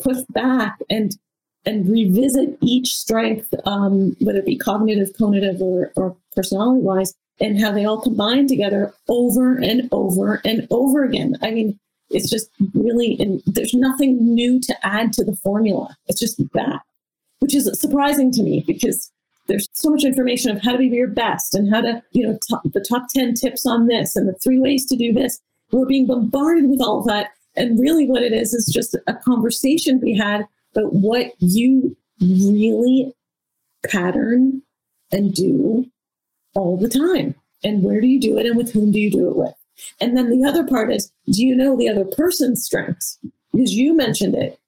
push 0.00 0.18
back 0.30 0.78
and 0.90 1.16
and 1.64 1.88
revisit 1.88 2.56
each 2.60 2.94
strength, 2.94 3.52
um, 3.64 4.16
whether 4.20 4.38
it 4.38 4.46
be 4.46 4.56
cognitive, 4.56 5.12
cognitive, 5.18 5.60
or, 5.60 5.92
or 5.96 6.16
personality 6.34 6.80
wise, 6.80 7.14
and 7.40 7.60
how 7.60 7.72
they 7.72 7.84
all 7.84 8.00
combine 8.00 8.46
together 8.46 8.94
over 9.08 9.56
and 9.56 9.88
over 9.90 10.40
and 10.44 10.68
over 10.70 11.04
again. 11.04 11.36
I 11.42 11.50
mean, 11.50 11.78
it's 12.10 12.30
just 12.30 12.50
really, 12.74 13.16
and 13.18 13.42
there's 13.46 13.74
nothing 13.74 14.34
new 14.34 14.60
to 14.60 14.86
add 14.86 15.12
to 15.14 15.24
the 15.24 15.36
formula. 15.36 15.96
It's 16.06 16.20
just 16.20 16.40
that, 16.54 16.80
which 17.40 17.54
is 17.54 17.68
surprising 17.78 18.30
to 18.32 18.42
me 18.42 18.64
because 18.66 19.10
there's 19.46 19.68
so 19.72 19.90
much 19.90 20.04
information 20.04 20.50
of 20.50 20.62
how 20.62 20.72
to 20.72 20.78
be 20.78 20.86
your 20.86 21.08
best 21.08 21.54
and 21.54 21.72
how 21.72 21.80
to, 21.80 22.02
you 22.12 22.26
know, 22.26 22.38
top, 22.48 22.62
the 22.64 22.80
top 22.80 23.06
10 23.14 23.34
tips 23.34 23.66
on 23.66 23.86
this 23.86 24.16
and 24.16 24.28
the 24.28 24.34
three 24.34 24.58
ways 24.58 24.86
to 24.86 24.96
do 24.96 25.12
this. 25.12 25.40
We're 25.72 25.86
being 25.86 26.06
bombarded 26.06 26.68
with 26.68 26.80
all 26.80 27.00
of 27.00 27.06
that. 27.06 27.30
And 27.56 27.80
really, 27.80 28.06
what 28.06 28.22
it 28.22 28.32
is 28.32 28.52
is 28.52 28.70
just 28.72 28.94
a 29.06 29.14
conversation 29.14 30.00
we 30.00 30.16
had 30.16 30.46
about 30.74 30.92
what 30.92 31.32
you 31.38 31.96
really 32.20 33.14
pattern 33.88 34.62
and 35.10 35.32
do 35.34 35.86
all 36.54 36.76
the 36.76 36.88
time. 36.88 37.34
And 37.64 37.82
where 37.82 38.00
do 38.00 38.06
you 38.06 38.20
do 38.20 38.38
it 38.38 38.46
and 38.46 38.56
with 38.56 38.72
whom 38.72 38.92
do 38.92 39.00
you 39.00 39.10
do 39.10 39.28
it 39.28 39.36
with? 39.36 39.54
And 40.00 40.16
then 40.16 40.30
the 40.30 40.46
other 40.48 40.66
part 40.66 40.92
is 40.92 41.12
do 41.30 41.44
you 41.44 41.54
know 41.54 41.76
the 41.76 41.88
other 41.88 42.04
person's 42.04 42.64
strengths? 42.64 43.18
Because 43.52 43.74
you 43.74 43.96
mentioned 43.96 44.34
it. 44.34 44.58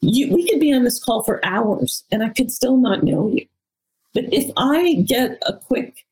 You, 0.00 0.32
we 0.32 0.48
could 0.48 0.60
be 0.60 0.72
on 0.72 0.84
this 0.84 1.02
call 1.02 1.22
for 1.22 1.44
hours 1.44 2.04
and 2.10 2.22
I 2.22 2.28
could 2.28 2.50
still 2.50 2.76
not 2.76 3.02
know 3.02 3.28
you. 3.28 3.46
But 4.12 4.24
if 4.32 4.50
I 4.56 4.94
get 5.06 5.42
a 5.46 5.54
quick 5.54 6.04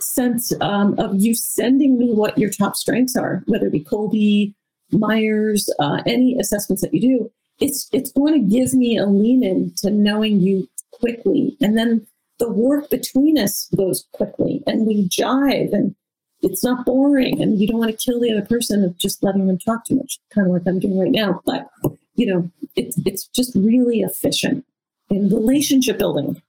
sense 0.00 0.52
um, 0.60 0.98
of 0.98 1.16
you 1.16 1.34
sending 1.34 1.98
me 1.98 2.12
what 2.12 2.38
your 2.38 2.50
top 2.50 2.76
strengths 2.76 3.16
are, 3.16 3.42
whether 3.46 3.66
it 3.66 3.72
be 3.72 3.84
Kolbe, 3.84 4.54
Myers, 4.90 5.68
uh, 5.78 6.02
any 6.06 6.36
assessments 6.38 6.82
that 6.82 6.94
you 6.94 7.00
do, 7.00 7.32
it's 7.60 7.88
it's 7.92 8.12
going 8.12 8.34
to 8.34 8.56
give 8.56 8.72
me 8.74 8.96
a 8.96 9.06
lean 9.06 9.42
in 9.42 9.72
to 9.78 9.90
knowing 9.90 10.40
you 10.40 10.68
quickly, 10.92 11.56
and 11.60 11.76
then 11.76 12.06
the 12.38 12.50
work 12.50 12.88
between 12.88 13.36
us 13.38 13.68
goes 13.76 14.06
quickly, 14.12 14.62
and 14.66 14.86
we 14.86 15.08
jive, 15.08 15.72
and 15.72 15.94
it's 16.42 16.64
not 16.64 16.84
boring, 16.84 17.40
and 17.42 17.60
you 17.60 17.66
don't 17.66 17.78
want 17.78 17.90
to 17.90 17.96
kill 17.96 18.20
the 18.20 18.32
other 18.32 18.46
person 18.46 18.84
of 18.84 18.96
just 18.96 19.22
letting 19.22 19.46
them 19.46 19.58
talk 19.58 19.84
too 19.84 19.96
much, 19.96 20.18
kind 20.30 20.46
of 20.46 20.52
like 20.52 20.62
I'm 20.66 20.78
doing 20.78 20.98
right 20.98 21.10
now. 21.10 21.40
But 21.44 21.68
you 22.14 22.26
know, 22.26 22.50
it's 22.76 22.98
it's 23.04 23.26
just 23.28 23.54
really 23.54 24.00
efficient 24.00 24.64
in 25.10 25.28
relationship 25.28 25.98
building. 25.98 26.40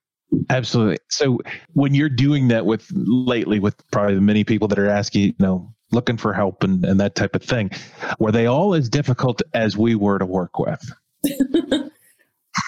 Absolutely. 0.49 0.97
So 1.09 1.39
when 1.73 1.95
you're 1.95 2.09
doing 2.09 2.49
that 2.49 2.65
with 2.65 2.87
lately 2.91 3.59
with 3.59 3.75
probably 3.91 4.15
the 4.15 4.21
many 4.21 4.43
people 4.43 4.67
that 4.67 4.77
are 4.77 4.87
asking, 4.87 5.21
you 5.23 5.35
know, 5.39 5.73
looking 5.91 6.17
for 6.17 6.33
help 6.33 6.63
and, 6.63 6.85
and 6.85 6.99
that 6.99 7.15
type 7.15 7.35
of 7.35 7.41
thing, 7.41 7.71
were 8.19 8.31
they 8.31 8.45
all 8.45 8.75
as 8.75 8.89
difficult 8.89 9.41
as 9.55 9.75
we 9.75 9.95
were 9.95 10.19
to 10.19 10.25
work 10.27 10.59
with? 10.59 10.91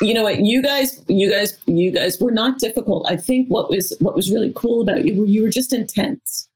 you 0.01 0.13
know 0.13 0.23
what 0.23 0.39
you 0.41 0.61
guys 0.61 1.03
you 1.07 1.29
guys 1.29 1.57
you 1.65 1.91
guys 1.91 2.19
were 2.19 2.31
not 2.31 2.59
difficult 2.59 3.05
i 3.09 3.15
think 3.15 3.47
what 3.49 3.69
was 3.69 3.95
what 3.99 4.15
was 4.15 4.31
really 4.31 4.51
cool 4.55 4.81
about 4.81 5.05
you 5.05 5.15
were 5.15 5.25
you 5.25 5.41
were 5.41 5.49
just 5.49 5.73
intense 5.73 6.47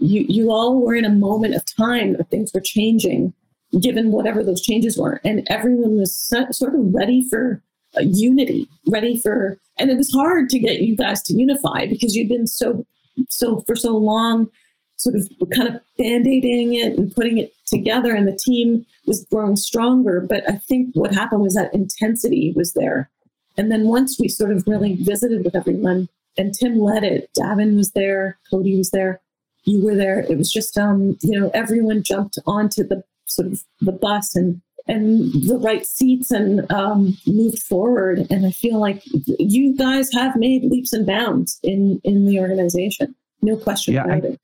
you 0.00 0.24
you 0.28 0.50
all 0.50 0.80
were 0.80 0.94
in 0.94 1.04
a 1.04 1.10
moment 1.10 1.54
of 1.54 1.64
time 1.76 2.14
that 2.14 2.30
things 2.30 2.52
were 2.52 2.60
changing 2.60 3.32
given 3.80 4.10
whatever 4.10 4.42
those 4.42 4.60
changes 4.60 4.98
were. 4.98 5.20
And 5.24 5.46
everyone 5.48 5.96
was 5.96 6.16
so- 6.16 6.50
sort 6.50 6.74
of 6.74 6.92
ready 6.92 7.28
for 7.28 7.62
uh, 7.96 8.02
unity 8.02 8.68
ready 8.86 9.18
for 9.18 9.58
and 9.78 9.90
it 9.90 9.96
was 9.96 10.12
hard 10.12 10.48
to 10.48 10.60
get 10.60 10.80
you 10.80 10.96
guys 10.96 11.20
to 11.22 11.34
unify 11.34 11.86
because 11.86 12.14
you've 12.14 12.28
been 12.28 12.46
so 12.46 12.86
so 13.28 13.62
for 13.66 13.74
so 13.74 13.96
long 13.96 14.48
sort 14.96 15.16
of 15.16 15.28
kind 15.52 15.66
of 15.66 15.80
band-aiding 15.98 16.74
it 16.74 16.96
and 16.96 17.12
putting 17.14 17.38
it 17.38 17.52
together 17.66 18.14
and 18.14 18.28
the 18.28 18.38
team 18.44 18.86
was 19.06 19.24
growing 19.24 19.56
stronger. 19.56 20.20
But 20.20 20.48
i 20.48 20.52
think 20.52 20.94
what 20.94 21.12
happened 21.12 21.42
was 21.42 21.54
that 21.54 21.74
intensity 21.74 22.52
was 22.54 22.74
there. 22.74 23.10
And 23.56 23.72
then 23.72 23.88
once 23.88 24.20
we 24.20 24.28
sort 24.28 24.52
of 24.52 24.62
really 24.68 24.94
visited 24.94 25.44
with 25.44 25.56
everyone 25.56 26.08
and 26.38 26.54
tim 26.54 26.78
led 26.78 27.02
it 27.02 27.28
davin 27.36 27.76
was 27.76 27.90
there 27.90 28.38
cody 28.50 28.76
was 28.76 28.90
there 28.90 29.20
you 29.64 29.84
were 29.84 29.94
there 29.96 30.20
it 30.20 30.36
was 30.38 30.50
just 30.52 30.76
um 30.78 31.16
you 31.22 31.38
know 31.38 31.50
everyone 31.54 32.02
jumped 32.02 32.38
onto 32.46 32.82
the 32.82 33.02
sort 33.26 33.48
of 33.48 33.62
the 33.80 33.92
bus 33.92 34.34
and 34.34 34.60
and 34.88 35.32
the 35.46 35.58
right 35.62 35.86
seats 35.86 36.30
and 36.30 36.68
um, 36.72 37.16
moved 37.26 37.62
forward 37.62 38.26
and 38.30 38.46
i 38.46 38.50
feel 38.50 38.80
like 38.80 39.02
you 39.38 39.76
guys 39.76 40.10
have 40.12 40.34
made 40.36 40.64
leaps 40.64 40.92
and 40.92 41.06
bounds 41.06 41.60
in 41.62 42.00
in 42.02 42.26
the 42.26 42.40
organization 42.40 43.14
no 43.42 43.56
question 43.56 43.94
Yeah, 43.94 44.04
I- 44.08 44.16
about 44.16 44.24
it 44.24 44.40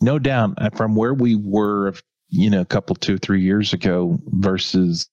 no 0.00 0.18
doubt 0.18 0.54
uh, 0.58 0.70
from 0.70 0.94
where 0.94 1.14
we 1.14 1.36
were, 1.36 1.94
you 2.28 2.50
know, 2.50 2.60
a 2.60 2.66
couple, 2.66 2.94
two, 2.96 3.18
three 3.18 3.40
years 3.40 3.72
ago 3.72 4.18
versus 4.26 5.08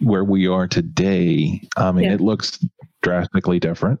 where 0.00 0.24
we 0.24 0.46
are 0.46 0.68
today. 0.68 1.60
I 1.76 1.90
mean, 1.92 2.04
yeah. 2.04 2.14
it 2.14 2.20
looks 2.20 2.64
drastically 3.02 3.58
different, 3.58 4.00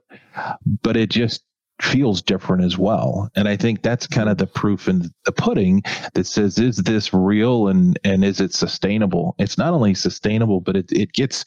but 0.82 0.96
it 0.96 1.10
just 1.10 1.42
feels 1.80 2.22
different 2.22 2.64
as 2.64 2.78
well. 2.78 3.30
And 3.36 3.48
I 3.48 3.56
think 3.56 3.82
that's 3.82 4.06
kind 4.06 4.28
of 4.28 4.36
mm-hmm. 4.36 4.44
the 4.44 4.58
proof 4.58 4.88
in 4.88 5.10
the 5.24 5.32
pudding 5.32 5.82
that 6.14 6.26
says, 6.26 6.58
is 6.58 6.76
this 6.78 7.12
real 7.12 7.68
and, 7.68 7.98
and 8.04 8.24
is 8.24 8.40
it 8.40 8.54
sustainable? 8.54 9.34
It's 9.38 9.58
not 9.58 9.74
only 9.74 9.94
sustainable, 9.94 10.60
but 10.60 10.76
it, 10.76 10.90
it 10.92 11.12
gets, 11.12 11.44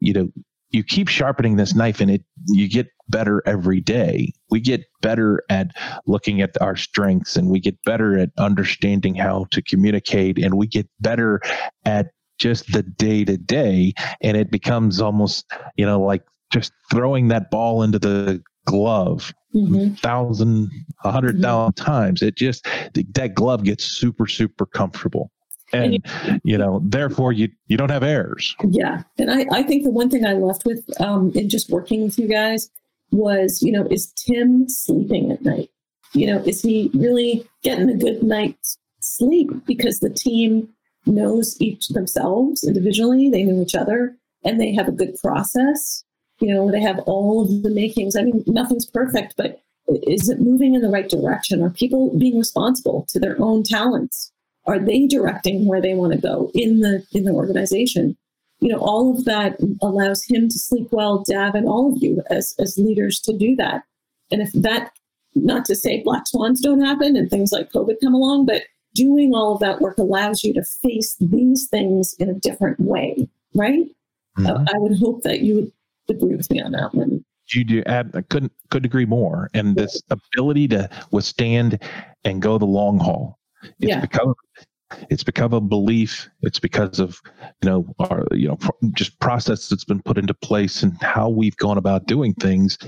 you 0.00 0.12
know, 0.12 0.28
you 0.70 0.82
keep 0.82 1.08
sharpening 1.08 1.56
this 1.56 1.74
knife 1.74 2.00
and 2.00 2.10
it 2.10 2.24
you 2.48 2.68
get 2.68 2.88
better 3.08 3.42
every 3.46 3.80
day 3.80 4.32
we 4.50 4.60
get 4.60 4.84
better 5.00 5.42
at 5.48 5.68
looking 6.06 6.40
at 6.40 6.60
our 6.60 6.76
strengths 6.76 7.36
and 7.36 7.50
we 7.50 7.60
get 7.60 7.80
better 7.84 8.18
at 8.18 8.30
understanding 8.36 9.14
how 9.14 9.46
to 9.50 9.62
communicate 9.62 10.38
and 10.38 10.54
we 10.56 10.66
get 10.66 10.88
better 11.00 11.40
at 11.84 12.08
just 12.38 12.72
the 12.72 12.82
day 12.82 13.24
to 13.24 13.36
day 13.36 13.92
and 14.20 14.36
it 14.36 14.50
becomes 14.50 15.00
almost 15.00 15.46
you 15.76 15.86
know 15.86 16.00
like 16.00 16.24
just 16.52 16.72
throwing 16.90 17.28
that 17.28 17.50
ball 17.50 17.82
into 17.82 17.98
the 17.98 18.42
glove 18.66 19.32
mm-hmm. 19.54 19.94
thousand 19.94 20.70
a 21.04 21.10
hundred 21.10 21.36
mm-hmm. 21.36 21.44
thousand 21.44 21.74
times. 21.74 22.22
It 22.22 22.36
just 22.36 22.66
that 23.14 23.32
glove 23.34 23.64
gets 23.64 23.84
super 23.84 24.26
super 24.26 24.66
comfortable. 24.66 25.30
And, 25.72 25.94
and 25.94 25.94
you, 25.94 26.40
you, 26.44 26.58
know 26.58 26.80
therefore 26.84 27.32
you 27.32 27.48
you 27.66 27.76
don't 27.76 27.90
have 27.90 28.02
errors. 28.02 28.54
Yeah. 28.68 29.02
And 29.18 29.30
i 29.30 29.46
i 29.50 29.62
think 29.62 29.84
the 29.84 29.90
one 29.90 30.10
thing 30.10 30.26
i 30.26 30.34
left 30.34 30.64
with 30.64 30.84
um 31.00 31.32
in 31.34 31.48
just 31.48 31.70
working 31.70 32.04
with 32.04 32.18
you 32.18 32.28
guys 32.28 32.68
was 33.10 33.62
you 33.62 33.72
know 33.72 33.86
is 33.90 34.12
tim 34.12 34.68
sleeping 34.68 35.32
at 35.32 35.42
night? 35.42 35.70
You 36.12 36.26
know 36.28 36.42
is 36.42 36.62
he 36.62 36.90
really 36.94 37.48
getting 37.62 37.88
a 37.88 37.96
good 37.96 38.22
night's 38.22 38.78
sleep? 39.00 39.50
Because 39.66 40.00
the 40.00 40.10
team 40.10 40.68
knows 41.06 41.56
each 41.60 41.88
themselves 41.88 42.64
individually. 42.64 43.30
They 43.30 43.44
know 43.44 43.62
each 43.62 43.74
other 43.74 44.16
and 44.44 44.60
they 44.60 44.74
have 44.74 44.88
a 44.88 44.92
good 44.92 45.16
process 45.22 46.04
you 46.40 46.52
know 46.52 46.70
they 46.70 46.80
have 46.80 46.98
all 47.00 47.42
of 47.42 47.62
the 47.62 47.70
makings. 47.70 48.16
I 48.16 48.22
mean 48.22 48.44
nothing's 48.46 48.86
perfect 48.86 49.34
but 49.36 49.62
is 49.88 50.28
it 50.28 50.40
moving 50.40 50.74
in 50.74 50.82
the 50.82 50.88
right 50.88 51.08
direction? 51.08 51.62
Are 51.62 51.70
people 51.70 52.16
being 52.18 52.38
responsible 52.38 53.06
to 53.08 53.20
their 53.20 53.40
own 53.40 53.62
talents? 53.62 54.32
Are 54.66 54.80
they 54.80 55.06
directing 55.06 55.66
where 55.66 55.80
they 55.80 55.94
want 55.94 56.12
to 56.12 56.18
go 56.18 56.50
in 56.54 56.80
the 56.80 57.04
in 57.12 57.24
the 57.24 57.32
organization? 57.32 58.16
You 58.60 58.70
know 58.70 58.78
all 58.78 59.16
of 59.16 59.24
that 59.26 59.58
allows 59.82 60.24
him 60.24 60.48
to 60.48 60.58
sleep 60.58 60.88
well 60.90 61.22
dav 61.22 61.54
and 61.54 61.68
all 61.68 61.92
of 61.92 62.02
you 62.02 62.22
as 62.30 62.54
as 62.58 62.78
leaders 62.78 63.20
to 63.20 63.36
do 63.36 63.54
that. 63.56 63.82
And 64.30 64.42
if 64.42 64.52
that 64.52 64.92
not 65.36 65.64
to 65.66 65.76
say 65.76 66.02
black 66.02 66.26
swans 66.26 66.60
don't 66.60 66.80
happen 66.80 67.16
and 67.16 67.30
things 67.30 67.52
like 67.52 67.70
covid 67.70 67.96
come 68.02 68.14
along 68.14 68.46
but 68.46 68.62
doing 68.94 69.34
all 69.34 69.54
of 69.54 69.60
that 69.60 69.80
work 69.80 69.98
allows 69.98 70.42
you 70.42 70.52
to 70.54 70.64
face 70.64 71.14
these 71.20 71.68
things 71.68 72.14
in 72.18 72.30
a 72.30 72.34
different 72.34 72.80
way 72.80 73.28
right? 73.54 73.84
Mm-hmm. 74.38 74.46
uh, 74.46 74.64
i 74.74 74.78
would 74.78 74.98
hope 74.98 75.22
that 75.22 75.40
you 75.40 75.70
would 76.08 76.16
agree 76.16 76.36
with 76.36 76.50
me 76.50 76.60
on 76.60 76.72
that 76.72 76.94
one 76.94 77.24
you 77.52 77.64
do 77.64 77.82
I 77.86 78.02
couldn't 78.28 78.52
couldn't 78.70 78.86
agree 78.86 79.06
more 79.06 79.48
and 79.54 79.76
this 79.76 80.02
ability 80.10 80.66
to 80.68 80.90
withstand 81.12 81.80
and 82.24 82.42
go 82.42 82.58
the 82.58 82.66
long 82.66 82.98
haul 82.98 83.38
it's 83.62 83.74
yeah. 83.78 84.00
become 84.00 84.34
it's 85.10 85.24
become 85.24 85.52
a 85.52 85.60
belief. 85.60 86.28
It's 86.42 86.60
because 86.60 87.00
of 87.00 87.20
you 87.62 87.70
know 87.70 87.94
our 87.98 88.26
you 88.32 88.48
know 88.48 88.58
just 88.94 89.18
process 89.20 89.68
that's 89.68 89.84
been 89.84 90.02
put 90.02 90.18
into 90.18 90.34
place 90.34 90.82
and 90.82 91.00
how 91.02 91.28
we've 91.28 91.56
gone 91.56 91.78
about 91.78 92.06
doing 92.06 92.34
things 92.34 92.78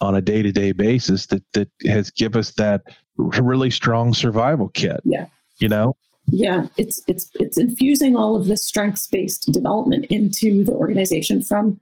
on 0.00 0.14
a 0.16 0.20
day 0.20 0.42
to 0.42 0.52
day 0.52 0.72
basis 0.72 1.26
that 1.26 1.42
that 1.52 1.68
has 1.86 2.10
give 2.10 2.36
us 2.36 2.52
that 2.52 2.82
really 3.16 3.70
strong 3.70 4.14
survival 4.14 4.68
kit. 4.70 5.00
Yeah, 5.04 5.26
you 5.58 5.68
know. 5.68 5.96
Yeah, 6.26 6.66
it's 6.76 7.02
it's 7.06 7.30
it's 7.34 7.58
infusing 7.58 8.16
all 8.16 8.34
of 8.34 8.46
this 8.46 8.64
strengths 8.64 9.06
based 9.06 9.52
development 9.52 10.06
into 10.06 10.64
the 10.64 10.72
organization 10.72 11.42
from 11.42 11.78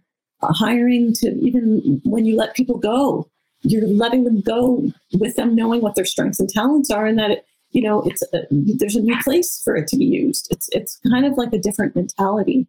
hiring 0.51 1.12
to 1.14 1.28
even 1.40 2.01
when 2.05 2.24
you 2.24 2.36
let 2.36 2.55
people 2.55 2.78
go, 2.78 3.28
you're 3.62 3.86
letting 3.86 4.24
them 4.24 4.40
go 4.40 4.90
with 5.18 5.36
them 5.36 5.55
knowing 5.55 5.80
what 5.80 5.95
their 5.95 6.05
strengths 6.05 6.40
and 6.40 6.49
talents 6.49 6.90
are, 6.90 7.07
and 7.07 7.18
that 7.18 7.30
it 7.30 7.47
you 7.72 7.82
know, 7.82 8.03
it's 8.03 8.22
a, 8.34 8.47
there's 8.51 8.97
a 8.97 9.01
new 9.01 9.18
place 9.22 9.61
for 9.62 9.74
it 9.74 9.88
to 9.88 9.97
be 9.97 10.05
used. 10.05 10.49
It's 10.51 10.68
it's 10.72 11.01
kind 11.09 11.24
of 11.24 11.36
like 11.36 11.53
a 11.53 11.59
different 11.59 11.97
mentality. 11.97 12.66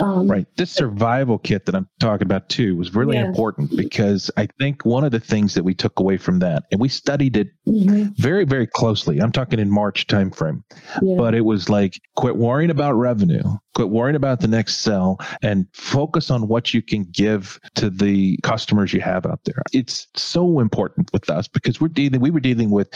Um, 0.00 0.30
right. 0.30 0.46
This 0.56 0.70
survival 0.70 1.38
kit 1.38 1.66
that 1.66 1.74
I'm 1.74 1.88
talking 2.00 2.26
about 2.26 2.48
too 2.48 2.76
was 2.76 2.94
really 2.94 3.16
yeah. 3.16 3.24
important 3.24 3.76
because 3.76 4.30
I 4.36 4.46
think 4.58 4.84
one 4.84 5.04
of 5.04 5.10
the 5.10 5.20
things 5.20 5.54
that 5.54 5.64
we 5.64 5.74
took 5.74 5.98
away 5.98 6.16
from 6.18 6.38
that, 6.40 6.64
and 6.70 6.80
we 6.80 6.88
studied 6.88 7.36
it 7.36 7.48
mm-hmm. 7.66 8.08
very, 8.16 8.44
very 8.44 8.66
closely. 8.66 9.20
I'm 9.20 9.32
talking 9.32 9.58
in 9.58 9.70
March 9.70 10.06
timeframe, 10.06 10.62
yeah. 11.02 11.16
but 11.16 11.34
it 11.34 11.42
was 11.44 11.68
like 11.68 11.94
quit 12.16 12.36
worrying 12.36 12.70
about 12.70 12.92
revenue, 12.92 13.42
quit 13.74 13.88
worrying 13.88 14.16
about 14.16 14.40
the 14.40 14.48
next 14.48 14.78
sell, 14.78 15.18
and 15.42 15.66
focus 15.72 16.30
on 16.30 16.48
what 16.48 16.74
you 16.74 16.82
can 16.82 17.04
give 17.04 17.58
to 17.76 17.88
the 17.88 18.38
customers 18.42 18.92
you 18.92 19.00
have 19.00 19.24
out 19.24 19.40
there. 19.44 19.62
It's 19.72 20.08
so 20.14 20.60
important 20.60 21.10
with 21.12 21.30
us 21.30 21.48
because 21.48 21.80
we're 21.80 21.88
dealing. 21.88 22.20
We 22.20 22.30
were 22.30 22.40
dealing 22.40 22.70
with 22.70 22.88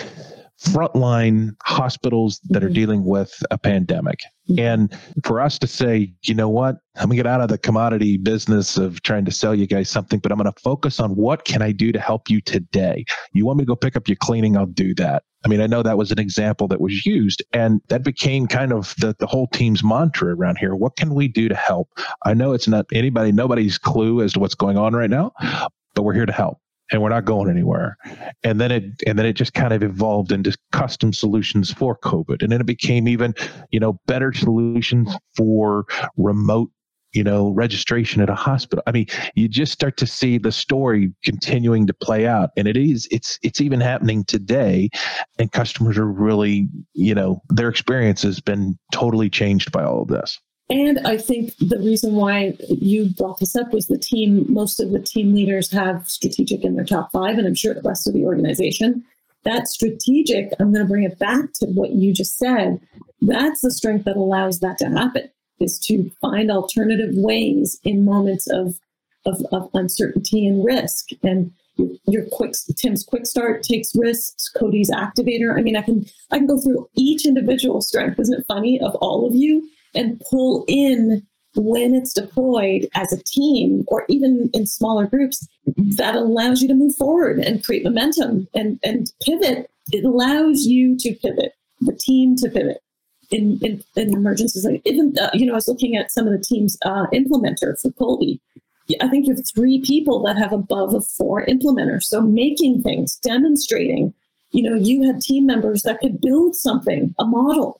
frontline 0.62 1.56
hospitals 1.64 2.40
that 2.48 2.62
are 2.62 2.66
mm-hmm. 2.66 2.74
dealing 2.74 3.04
with 3.04 3.42
a 3.50 3.58
pandemic. 3.58 4.20
Mm-hmm. 4.48 4.58
And 4.60 4.98
for 5.24 5.40
us 5.40 5.58
to 5.60 5.66
say, 5.66 6.12
you 6.22 6.34
know 6.34 6.48
what, 6.48 6.76
I'm 6.96 7.04
gonna 7.04 7.16
get 7.16 7.26
out 7.26 7.40
of 7.40 7.48
the 7.48 7.58
commodity 7.58 8.18
business 8.18 8.76
of 8.76 9.02
trying 9.02 9.24
to 9.24 9.30
sell 9.30 9.54
you 9.54 9.66
guys 9.66 9.88
something, 9.88 10.18
but 10.18 10.30
I'm 10.30 10.38
gonna 10.38 10.52
focus 10.62 11.00
on 11.00 11.16
what 11.16 11.44
can 11.44 11.62
I 11.62 11.72
do 11.72 11.92
to 11.92 12.00
help 12.00 12.28
you 12.28 12.40
today. 12.40 13.04
You 13.32 13.46
want 13.46 13.58
me 13.58 13.64
to 13.64 13.68
go 13.68 13.76
pick 13.76 13.96
up 13.96 14.08
your 14.08 14.16
cleaning, 14.16 14.56
I'll 14.56 14.66
do 14.66 14.94
that. 14.96 15.22
I 15.44 15.48
mean, 15.48 15.62
I 15.62 15.66
know 15.66 15.82
that 15.82 15.96
was 15.96 16.10
an 16.10 16.18
example 16.18 16.68
that 16.68 16.82
was 16.82 17.06
used, 17.06 17.42
and 17.54 17.80
that 17.88 18.04
became 18.04 18.46
kind 18.46 18.72
of 18.74 18.94
the, 18.98 19.16
the 19.18 19.26
whole 19.26 19.46
team's 19.46 19.82
mantra 19.82 20.36
around 20.36 20.58
here. 20.58 20.74
What 20.74 20.96
can 20.96 21.14
we 21.14 21.28
do 21.28 21.48
to 21.48 21.54
help? 21.54 21.88
I 22.26 22.34
know 22.34 22.52
it's 22.52 22.68
not 22.68 22.84
anybody, 22.92 23.32
nobody's 23.32 23.78
clue 23.78 24.20
as 24.20 24.34
to 24.34 24.40
what's 24.40 24.54
going 24.54 24.76
on 24.76 24.92
right 24.94 25.08
now, 25.08 25.32
but 25.94 26.02
we're 26.02 26.12
here 26.12 26.26
to 26.26 26.32
help 26.32 26.58
and 26.90 27.02
we're 27.02 27.08
not 27.08 27.24
going 27.24 27.50
anywhere. 27.50 27.96
And 28.42 28.60
then 28.60 28.70
it 28.70 28.84
and 29.06 29.18
then 29.18 29.26
it 29.26 29.34
just 29.34 29.54
kind 29.54 29.72
of 29.72 29.82
evolved 29.82 30.32
into 30.32 30.56
custom 30.72 31.12
solutions 31.12 31.72
for 31.72 31.96
COVID. 31.96 32.42
And 32.42 32.50
then 32.50 32.60
it 32.60 32.66
became 32.66 33.08
even, 33.08 33.34
you 33.70 33.80
know, 33.80 33.98
better 34.06 34.32
solutions 34.32 35.14
for 35.36 35.86
remote 36.16 36.70
you 37.12 37.24
know 37.24 37.50
registration 37.50 38.22
at 38.22 38.30
a 38.30 38.34
hospital 38.34 38.82
i 38.86 38.92
mean 38.92 39.06
you 39.34 39.48
just 39.48 39.72
start 39.72 39.96
to 39.96 40.06
see 40.06 40.38
the 40.38 40.52
story 40.52 41.12
continuing 41.24 41.86
to 41.86 41.92
play 41.92 42.26
out 42.26 42.50
and 42.56 42.68
it 42.68 42.76
is 42.76 43.08
it's 43.10 43.38
it's 43.42 43.60
even 43.60 43.80
happening 43.80 44.24
today 44.24 44.88
and 45.38 45.50
customers 45.52 45.98
are 45.98 46.06
really 46.06 46.68
you 46.94 47.14
know 47.14 47.42
their 47.48 47.68
experience 47.68 48.22
has 48.22 48.40
been 48.40 48.78
totally 48.92 49.28
changed 49.28 49.72
by 49.72 49.82
all 49.82 50.02
of 50.02 50.08
this 50.08 50.38
and 50.70 51.00
I 51.00 51.16
think 51.16 51.56
the 51.58 51.78
reason 51.78 52.14
why 52.14 52.56
you 52.68 53.10
brought 53.16 53.40
this 53.40 53.56
up 53.56 53.72
was 53.72 53.88
the 53.88 53.98
team, 53.98 54.46
most 54.48 54.78
of 54.78 54.92
the 54.92 55.00
team 55.00 55.34
leaders 55.34 55.70
have 55.72 56.08
strategic 56.08 56.64
in 56.64 56.76
their 56.76 56.84
top 56.84 57.10
five, 57.10 57.38
and 57.38 57.46
I'm 57.46 57.56
sure 57.56 57.74
the 57.74 57.82
rest 57.82 58.06
of 58.06 58.14
the 58.14 58.24
organization. 58.24 59.04
That 59.42 59.66
strategic, 59.66 60.52
I'm 60.60 60.72
going 60.72 60.84
to 60.84 60.88
bring 60.88 61.02
it 61.02 61.18
back 61.18 61.52
to 61.54 61.66
what 61.66 61.90
you 61.90 62.12
just 62.12 62.38
said. 62.38 62.80
That's 63.20 63.62
the 63.62 63.72
strength 63.72 64.04
that 64.04 64.16
allows 64.16 64.60
that 64.60 64.78
to 64.78 64.86
happen, 64.86 65.28
is 65.58 65.78
to 65.80 66.08
find 66.20 66.52
alternative 66.52 67.10
ways 67.14 67.80
in 67.82 68.04
moments 68.04 68.46
of, 68.48 68.78
of, 69.26 69.44
of 69.50 69.68
uncertainty 69.74 70.46
and 70.46 70.64
risk. 70.64 71.08
And 71.24 71.52
your 72.06 72.26
quick 72.30 72.54
Tim's 72.76 73.02
quick 73.02 73.26
start 73.26 73.64
takes 73.64 73.96
risks, 73.96 74.48
Cody's 74.48 74.90
activator. 74.90 75.58
I 75.58 75.62
mean, 75.62 75.76
I 75.76 75.82
can 75.82 76.04
I 76.30 76.38
can 76.38 76.46
go 76.46 76.60
through 76.60 76.88
each 76.94 77.26
individual 77.26 77.80
strength, 77.80 78.20
isn't 78.20 78.40
it 78.40 78.44
funny, 78.46 78.80
of 78.80 78.94
all 78.96 79.26
of 79.26 79.34
you 79.34 79.68
and 79.94 80.20
pull 80.30 80.64
in 80.68 81.26
when 81.56 81.94
it's 81.94 82.12
deployed 82.12 82.88
as 82.94 83.12
a 83.12 83.22
team 83.24 83.84
or 83.88 84.04
even 84.08 84.50
in 84.52 84.66
smaller 84.66 85.06
groups 85.06 85.46
that 85.76 86.14
allows 86.14 86.62
you 86.62 86.68
to 86.68 86.74
move 86.74 86.94
forward 86.94 87.38
and 87.38 87.64
create 87.64 87.84
momentum 87.84 88.46
and, 88.54 88.78
and 88.82 89.12
pivot. 89.22 89.70
It 89.92 90.04
allows 90.04 90.66
you 90.66 90.96
to 90.98 91.14
pivot, 91.14 91.54
the 91.80 91.92
team 91.92 92.36
to 92.36 92.48
pivot 92.48 92.82
in, 93.30 93.58
in, 93.62 93.82
in 93.96 94.14
emergencies. 94.14 94.64
Like 94.64 94.82
even, 94.84 95.14
uh, 95.20 95.30
you 95.34 95.46
know, 95.46 95.52
I 95.52 95.56
was 95.56 95.68
looking 95.68 95.96
at 95.96 96.12
some 96.12 96.26
of 96.26 96.32
the 96.32 96.44
team's 96.44 96.78
uh, 96.84 97.06
implementer 97.12 97.80
for 97.80 97.90
Kolbe. 97.90 98.38
I 99.00 99.08
think 99.08 99.26
you 99.26 99.34
have 99.34 99.44
three 99.46 99.80
people 99.80 100.22
that 100.24 100.36
have 100.36 100.52
above 100.52 100.94
a 100.94 101.00
four 101.00 101.44
implementer. 101.46 102.02
So 102.02 102.20
making 102.20 102.82
things, 102.82 103.16
demonstrating, 103.16 104.14
you 104.52 104.62
know, 104.62 104.74
you 104.74 105.06
had 105.06 105.20
team 105.20 105.46
members 105.46 105.82
that 105.82 106.00
could 106.00 106.20
build 106.20 106.56
something, 106.56 107.14
a 107.18 107.24
model, 107.24 107.79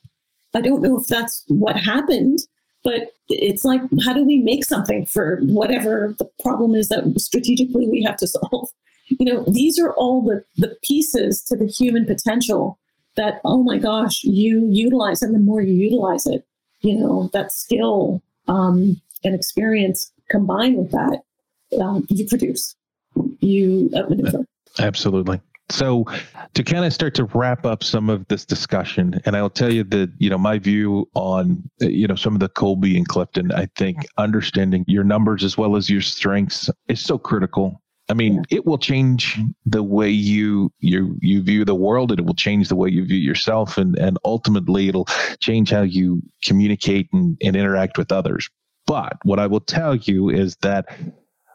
I 0.54 0.60
don't 0.60 0.82
know 0.82 0.98
if 0.98 1.06
that's 1.06 1.44
what 1.48 1.76
happened, 1.76 2.40
but 2.82 3.12
it's 3.28 3.64
like, 3.64 3.82
how 4.04 4.12
do 4.12 4.24
we 4.24 4.38
make 4.38 4.64
something 4.64 5.06
for 5.06 5.40
whatever 5.42 6.14
the 6.18 6.28
problem 6.42 6.74
is 6.74 6.88
that 6.88 7.04
strategically 7.18 7.88
we 7.88 8.02
have 8.02 8.16
to 8.18 8.26
solve? 8.26 8.68
You 9.18 9.26
know, 9.26 9.44
these 9.48 9.76
are 9.80 9.92
all 9.94 10.22
the, 10.22 10.44
the 10.56 10.76
pieces 10.84 11.42
to 11.46 11.56
the 11.56 11.66
human 11.66 12.06
potential 12.06 12.78
that, 13.16 13.40
oh 13.44 13.64
my 13.64 13.76
gosh, 13.76 14.22
you 14.22 14.68
utilize. 14.70 15.20
And 15.20 15.34
the 15.34 15.40
more 15.40 15.60
you 15.60 15.74
utilize 15.74 16.28
it, 16.28 16.46
you 16.82 16.96
know, 16.96 17.28
that 17.32 17.50
skill 17.50 18.22
um, 18.46 19.00
and 19.24 19.34
experience 19.34 20.12
combined 20.28 20.76
with 20.76 20.92
that, 20.92 21.22
um, 21.80 22.06
you 22.08 22.24
produce, 22.28 22.76
you 23.40 23.90
uh, 23.96 24.04
Absolutely. 24.78 25.40
So, 25.70 26.04
to 26.54 26.64
kind 26.64 26.84
of 26.84 26.92
start 26.92 27.14
to 27.16 27.24
wrap 27.24 27.64
up 27.64 27.84
some 27.84 28.10
of 28.10 28.26
this 28.28 28.44
discussion, 28.44 29.20
and 29.24 29.36
I'll 29.36 29.50
tell 29.50 29.72
you 29.72 29.84
that, 29.84 30.10
you 30.18 30.28
know, 30.28 30.38
my 30.38 30.58
view 30.58 31.08
on, 31.14 31.70
you 31.78 32.06
know, 32.06 32.16
some 32.16 32.34
of 32.34 32.40
the 32.40 32.48
Kolbe 32.48 32.96
and 32.96 33.06
Clifton, 33.06 33.52
I 33.52 33.68
think 33.76 34.06
understanding 34.18 34.84
your 34.88 35.04
numbers 35.04 35.44
as 35.44 35.56
well 35.56 35.76
as 35.76 35.88
your 35.88 36.00
strengths 36.00 36.68
is 36.88 37.00
so 37.00 37.18
critical. 37.18 37.80
I 38.10 38.14
mean, 38.14 38.42
it 38.50 38.66
will 38.66 38.78
change 38.78 39.38
the 39.64 39.84
way 39.84 40.10
you 40.10 40.72
you 40.80 41.16
you 41.20 41.42
view 41.42 41.64
the 41.64 41.76
world. 41.76 42.10
And 42.10 42.18
it 42.18 42.26
will 42.26 42.34
change 42.34 42.68
the 42.68 42.74
way 42.74 42.88
you 42.88 43.04
view 43.04 43.18
yourself, 43.18 43.78
and 43.78 43.96
and 43.96 44.18
ultimately, 44.24 44.88
it'll 44.88 45.06
change 45.38 45.70
how 45.70 45.82
you 45.82 46.20
communicate 46.44 47.08
and, 47.12 47.38
and 47.40 47.54
interact 47.54 47.96
with 47.96 48.10
others. 48.10 48.50
But 48.86 49.18
what 49.22 49.38
I 49.38 49.46
will 49.46 49.60
tell 49.60 49.94
you 49.94 50.28
is 50.28 50.56
that 50.62 50.86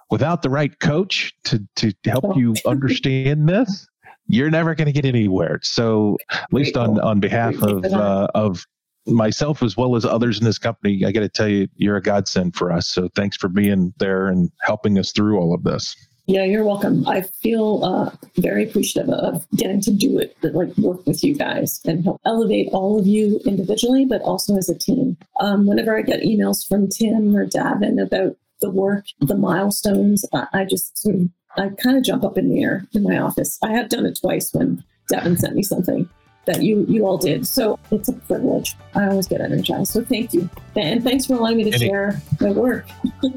without 0.10 0.44
the 0.44 0.50
right 0.50 0.80
coach 0.80 1.34
to 1.46 1.62
to 1.76 1.94
help 2.06 2.38
you 2.38 2.56
understand 2.66 3.50
this, 3.50 3.86
you're 4.28 4.50
never 4.50 4.76
going 4.76 4.88
to 4.88 4.92
get 4.92 5.06
anywhere. 5.06 5.60
So, 5.64 6.18
at 6.32 6.52
least 6.52 6.78
on 6.78 7.00
on 7.00 7.20
behalf 7.20 7.62
of 7.62 7.86
uh, 7.86 8.28
of 8.36 8.66
myself 9.08 9.62
as 9.62 9.78
well 9.78 9.96
as 9.96 10.06
others 10.06 10.40
in 10.40 10.46
this 10.46 10.58
company, 10.58 11.04
I 11.06 11.12
got 11.12 11.22
to 11.22 11.30
tell 11.30 11.48
you, 11.48 11.68
you're 11.76 11.98
a 11.98 12.02
godsend 12.02 12.56
for 12.56 12.72
us. 12.72 12.88
So, 12.88 13.10
thanks 13.16 13.38
for 13.38 13.48
being 13.48 13.94
there 13.98 14.28
and 14.28 14.52
helping 14.62 14.98
us 14.98 15.12
through 15.12 15.38
all 15.40 15.54
of 15.54 15.64
this. 15.64 15.96
Yeah, 16.28 16.44
you're 16.44 16.64
welcome. 16.64 17.08
I 17.08 17.22
feel 17.22 17.86
uh, 17.86 18.10
very 18.38 18.68
appreciative 18.68 19.12
of 19.12 19.46
getting 19.56 19.80
to 19.82 19.92
do 19.92 20.18
it, 20.18 20.36
like 20.42 20.76
work 20.78 21.06
with 21.06 21.24
you 21.24 21.36
guys 21.36 21.82
and 21.86 22.04
help 22.04 22.20
elevate 22.26 22.70
all 22.74 23.00
of 23.00 23.06
you 23.06 23.40
individually, 23.46 24.06
but 24.06 24.24
also 24.24 24.58
as 24.58 24.68
a 24.68 24.78
team. 24.78 25.18
Um, 25.40 25.68
whenever 25.68 25.96
I 25.96 26.02
get 26.02 26.24
emails 26.24 26.68
from 26.68 26.90
Tim 26.90 27.36
or 27.36 27.46
Davin 27.46 28.02
about 28.02 28.38
the 28.60 28.72
work, 28.72 29.06
the 29.20 29.38
milestones, 29.38 30.26
I, 30.34 30.48
I 30.52 30.66
just 30.66 30.98
sort 30.98 31.16
of 31.16 31.30
I 31.58 31.70
kind 31.70 31.98
of 31.98 32.04
jump 32.04 32.24
up 32.24 32.38
in 32.38 32.50
the 32.50 32.64
air 32.64 32.86
in 32.94 33.04
my 33.04 33.18
office. 33.18 33.58
I 33.64 33.72
have 33.72 33.90
done 33.90 34.06
it 34.06 34.20
twice 34.20 34.54
when 34.54 34.84
Devin 35.10 35.38
sent 35.38 35.56
me 35.56 35.64
something 35.64 36.10
that 36.46 36.62
you 36.62 36.86
you 36.88 37.06
all 37.06 37.18
did. 37.18 37.48
So 37.48 37.80
it's 37.92 38.10
a 38.10 38.14
privilege. 38.14 38.76
I 38.96 39.08
always 39.08 39.28
get 39.28 39.42
energized. 39.42 39.92
So 39.92 40.04
thank 40.04 40.34
you. 40.34 40.50
And 40.76 41.04
thanks 41.04 41.26
for 41.26 41.34
allowing 41.36 41.58
me 41.58 41.72
to 41.72 41.78
share 41.78 42.22
my 42.40 42.52
work. 42.52 42.88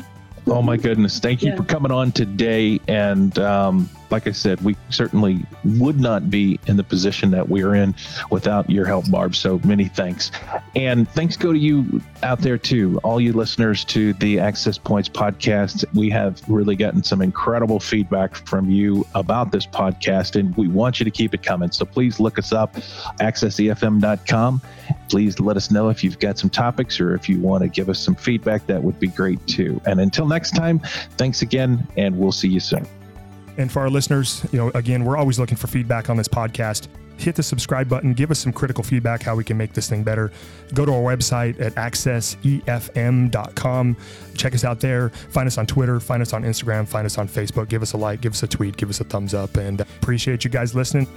oh 0.47 0.63
my 0.63 0.77
goodness. 0.77 1.19
Thank 1.19 1.43
you 1.43 1.51
yeah. 1.51 1.57
for 1.57 1.65
coming 1.65 1.93
on 1.93 2.13
today. 2.13 2.81
And 2.89 3.39
um, 3.39 3.89
like 4.11 4.27
I 4.27 4.33
said, 4.33 4.61
we 4.63 4.77
certainly 4.91 5.45
would 5.65 6.01
not 6.01 6.31
be 6.31 6.59
in 6.67 6.77
the 6.77 6.85
position 6.85 7.31
that 7.33 7.49
we're 7.49 7.75
in 7.75 7.95
without 8.31 8.69
your 8.71 8.87
help, 8.87 9.11
Barb. 9.11 9.35
So 9.35 9.61
many 9.65 9.87
thanks. 9.87 10.31
And 10.75 11.09
thanks 11.11 11.37
go 11.37 11.53
to 11.53 11.59
you 11.59 12.01
out 12.23 12.41
there 12.41 12.59
too, 12.59 12.99
all 13.03 13.21
you 13.21 13.33
listeners 13.33 13.85
to 13.87 14.13
the 14.15 14.39
Access 14.39 14.79
Points 14.79 15.09
podcast. 15.09 15.85
We 15.95 16.11
have 16.11 16.41
really 16.49 16.77
gotten 16.77 17.03
some 17.03 17.23
incredible 17.23 17.81
feedback 17.81 18.35
from 18.35 18.71
you 18.71 19.07
about 19.15 19.53
this 19.53 19.67
podcast, 19.67 20.39
and 20.39 20.57
we 20.57 20.69
want 20.69 20.99
you 21.01 21.05
to 21.05 21.11
keep 21.11 21.35
it 21.35 21.43
coming. 21.43 21.71
So 21.71 21.85
please 21.85 22.21
look 22.21 22.39
us 22.39 22.53
up, 22.53 22.75
accessefm.com. 23.21 24.63
Please 25.09 25.41
let 25.41 25.57
us 25.57 25.71
know 25.71 25.89
if 25.89 26.05
you've 26.05 26.19
got 26.19 26.39
some 26.39 26.51
topics 26.51 27.01
or 27.01 27.15
if 27.15 27.29
you 27.29 27.41
want 27.41 27.63
to 27.63 27.69
give 27.69 27.89
us 27.89 27.99
some 27.99 28.15
feedback. 28.15 28.67
That 28.67 28.83
would 28.83 28.99
be 28.99 29.09
great 29.09 29.45
too. 29.47 29.81
And 29.87 30.01
until 30.01 30.27
next 30.27 30.53
time, 30.53 30.81
thanks 31.17 31.43
again, 31.43 31.87
and 31.97 32.19
we'll 32.19 32.33
see 32.33 32.49
you 32.49 32.61
soon. 32.61 32.87
And 33.59 33.71
for 33.71 33.81
our 33.81 33.91
listeners, 33.91 34.47
you 34.53 34.59
know, 34.59 34.71
again, 34.71 35.05
we're 35.05 35.17
always 35.17 35.39
looking 35.39 35.57
for 35.57 35.67
feedback 35.67 36.09
on 36.09 36.17
this 36.17 36.29
podcast. 36.29 36.89
Hit 37.19 37.35
the 37.35 37.43
subscribe 37.43 37.89
button, 37.89 38.15
give 38.15 38.31
us 38.31 38.39
some 38.39 38.53
critical 38.53 38.85
feedback 38.85 39.23
how 39.23 39.35
we 39.35 39.43
can 39.43 39.57
make 39.57 39.73
this 39.73 39.89
thing 39.89 40.05
better. 40.05 40.31
Go 40.73 40.87
to 40.87 40.93
our 40.93 41.01
website 41.01 41.61
at 41.61 41.75
accessefm.com. 41.75 43.97
Check 44.37 44.55
us 44.55 44.65
out 44.65 44.79
there. 44.79 45.09
Find 45.09 45.49
us 45.49 45.59
on 45.59 45.67
Twitter, 45.67 45.99
find 45.99 46.23
us 46.23 46.33
on 46.33 46.45
Instagram, 46.45 46.87
find 46.87 47.05
us 47.05 47.19
on 47.19 47.27
Facebook. 47.27 47.69
Give 47.69 47.83
us 47.83 47.93
a 47.93 47.97
like, 47.97 48.21
give 48.21 48.35
us 48.35 48.45
a 48.45 48.47
tweet, 48.47 48.77
give 48.77 48.89
us 48.89 49.01
a 49.01 49.05
thumbs 49.05 49.35
up, 49.35 49.57
and 49.57 49.81
appreciate 49.81 50.45
you 50.45 50.51
guys 50.51 50.77
listening. 50.77 51.09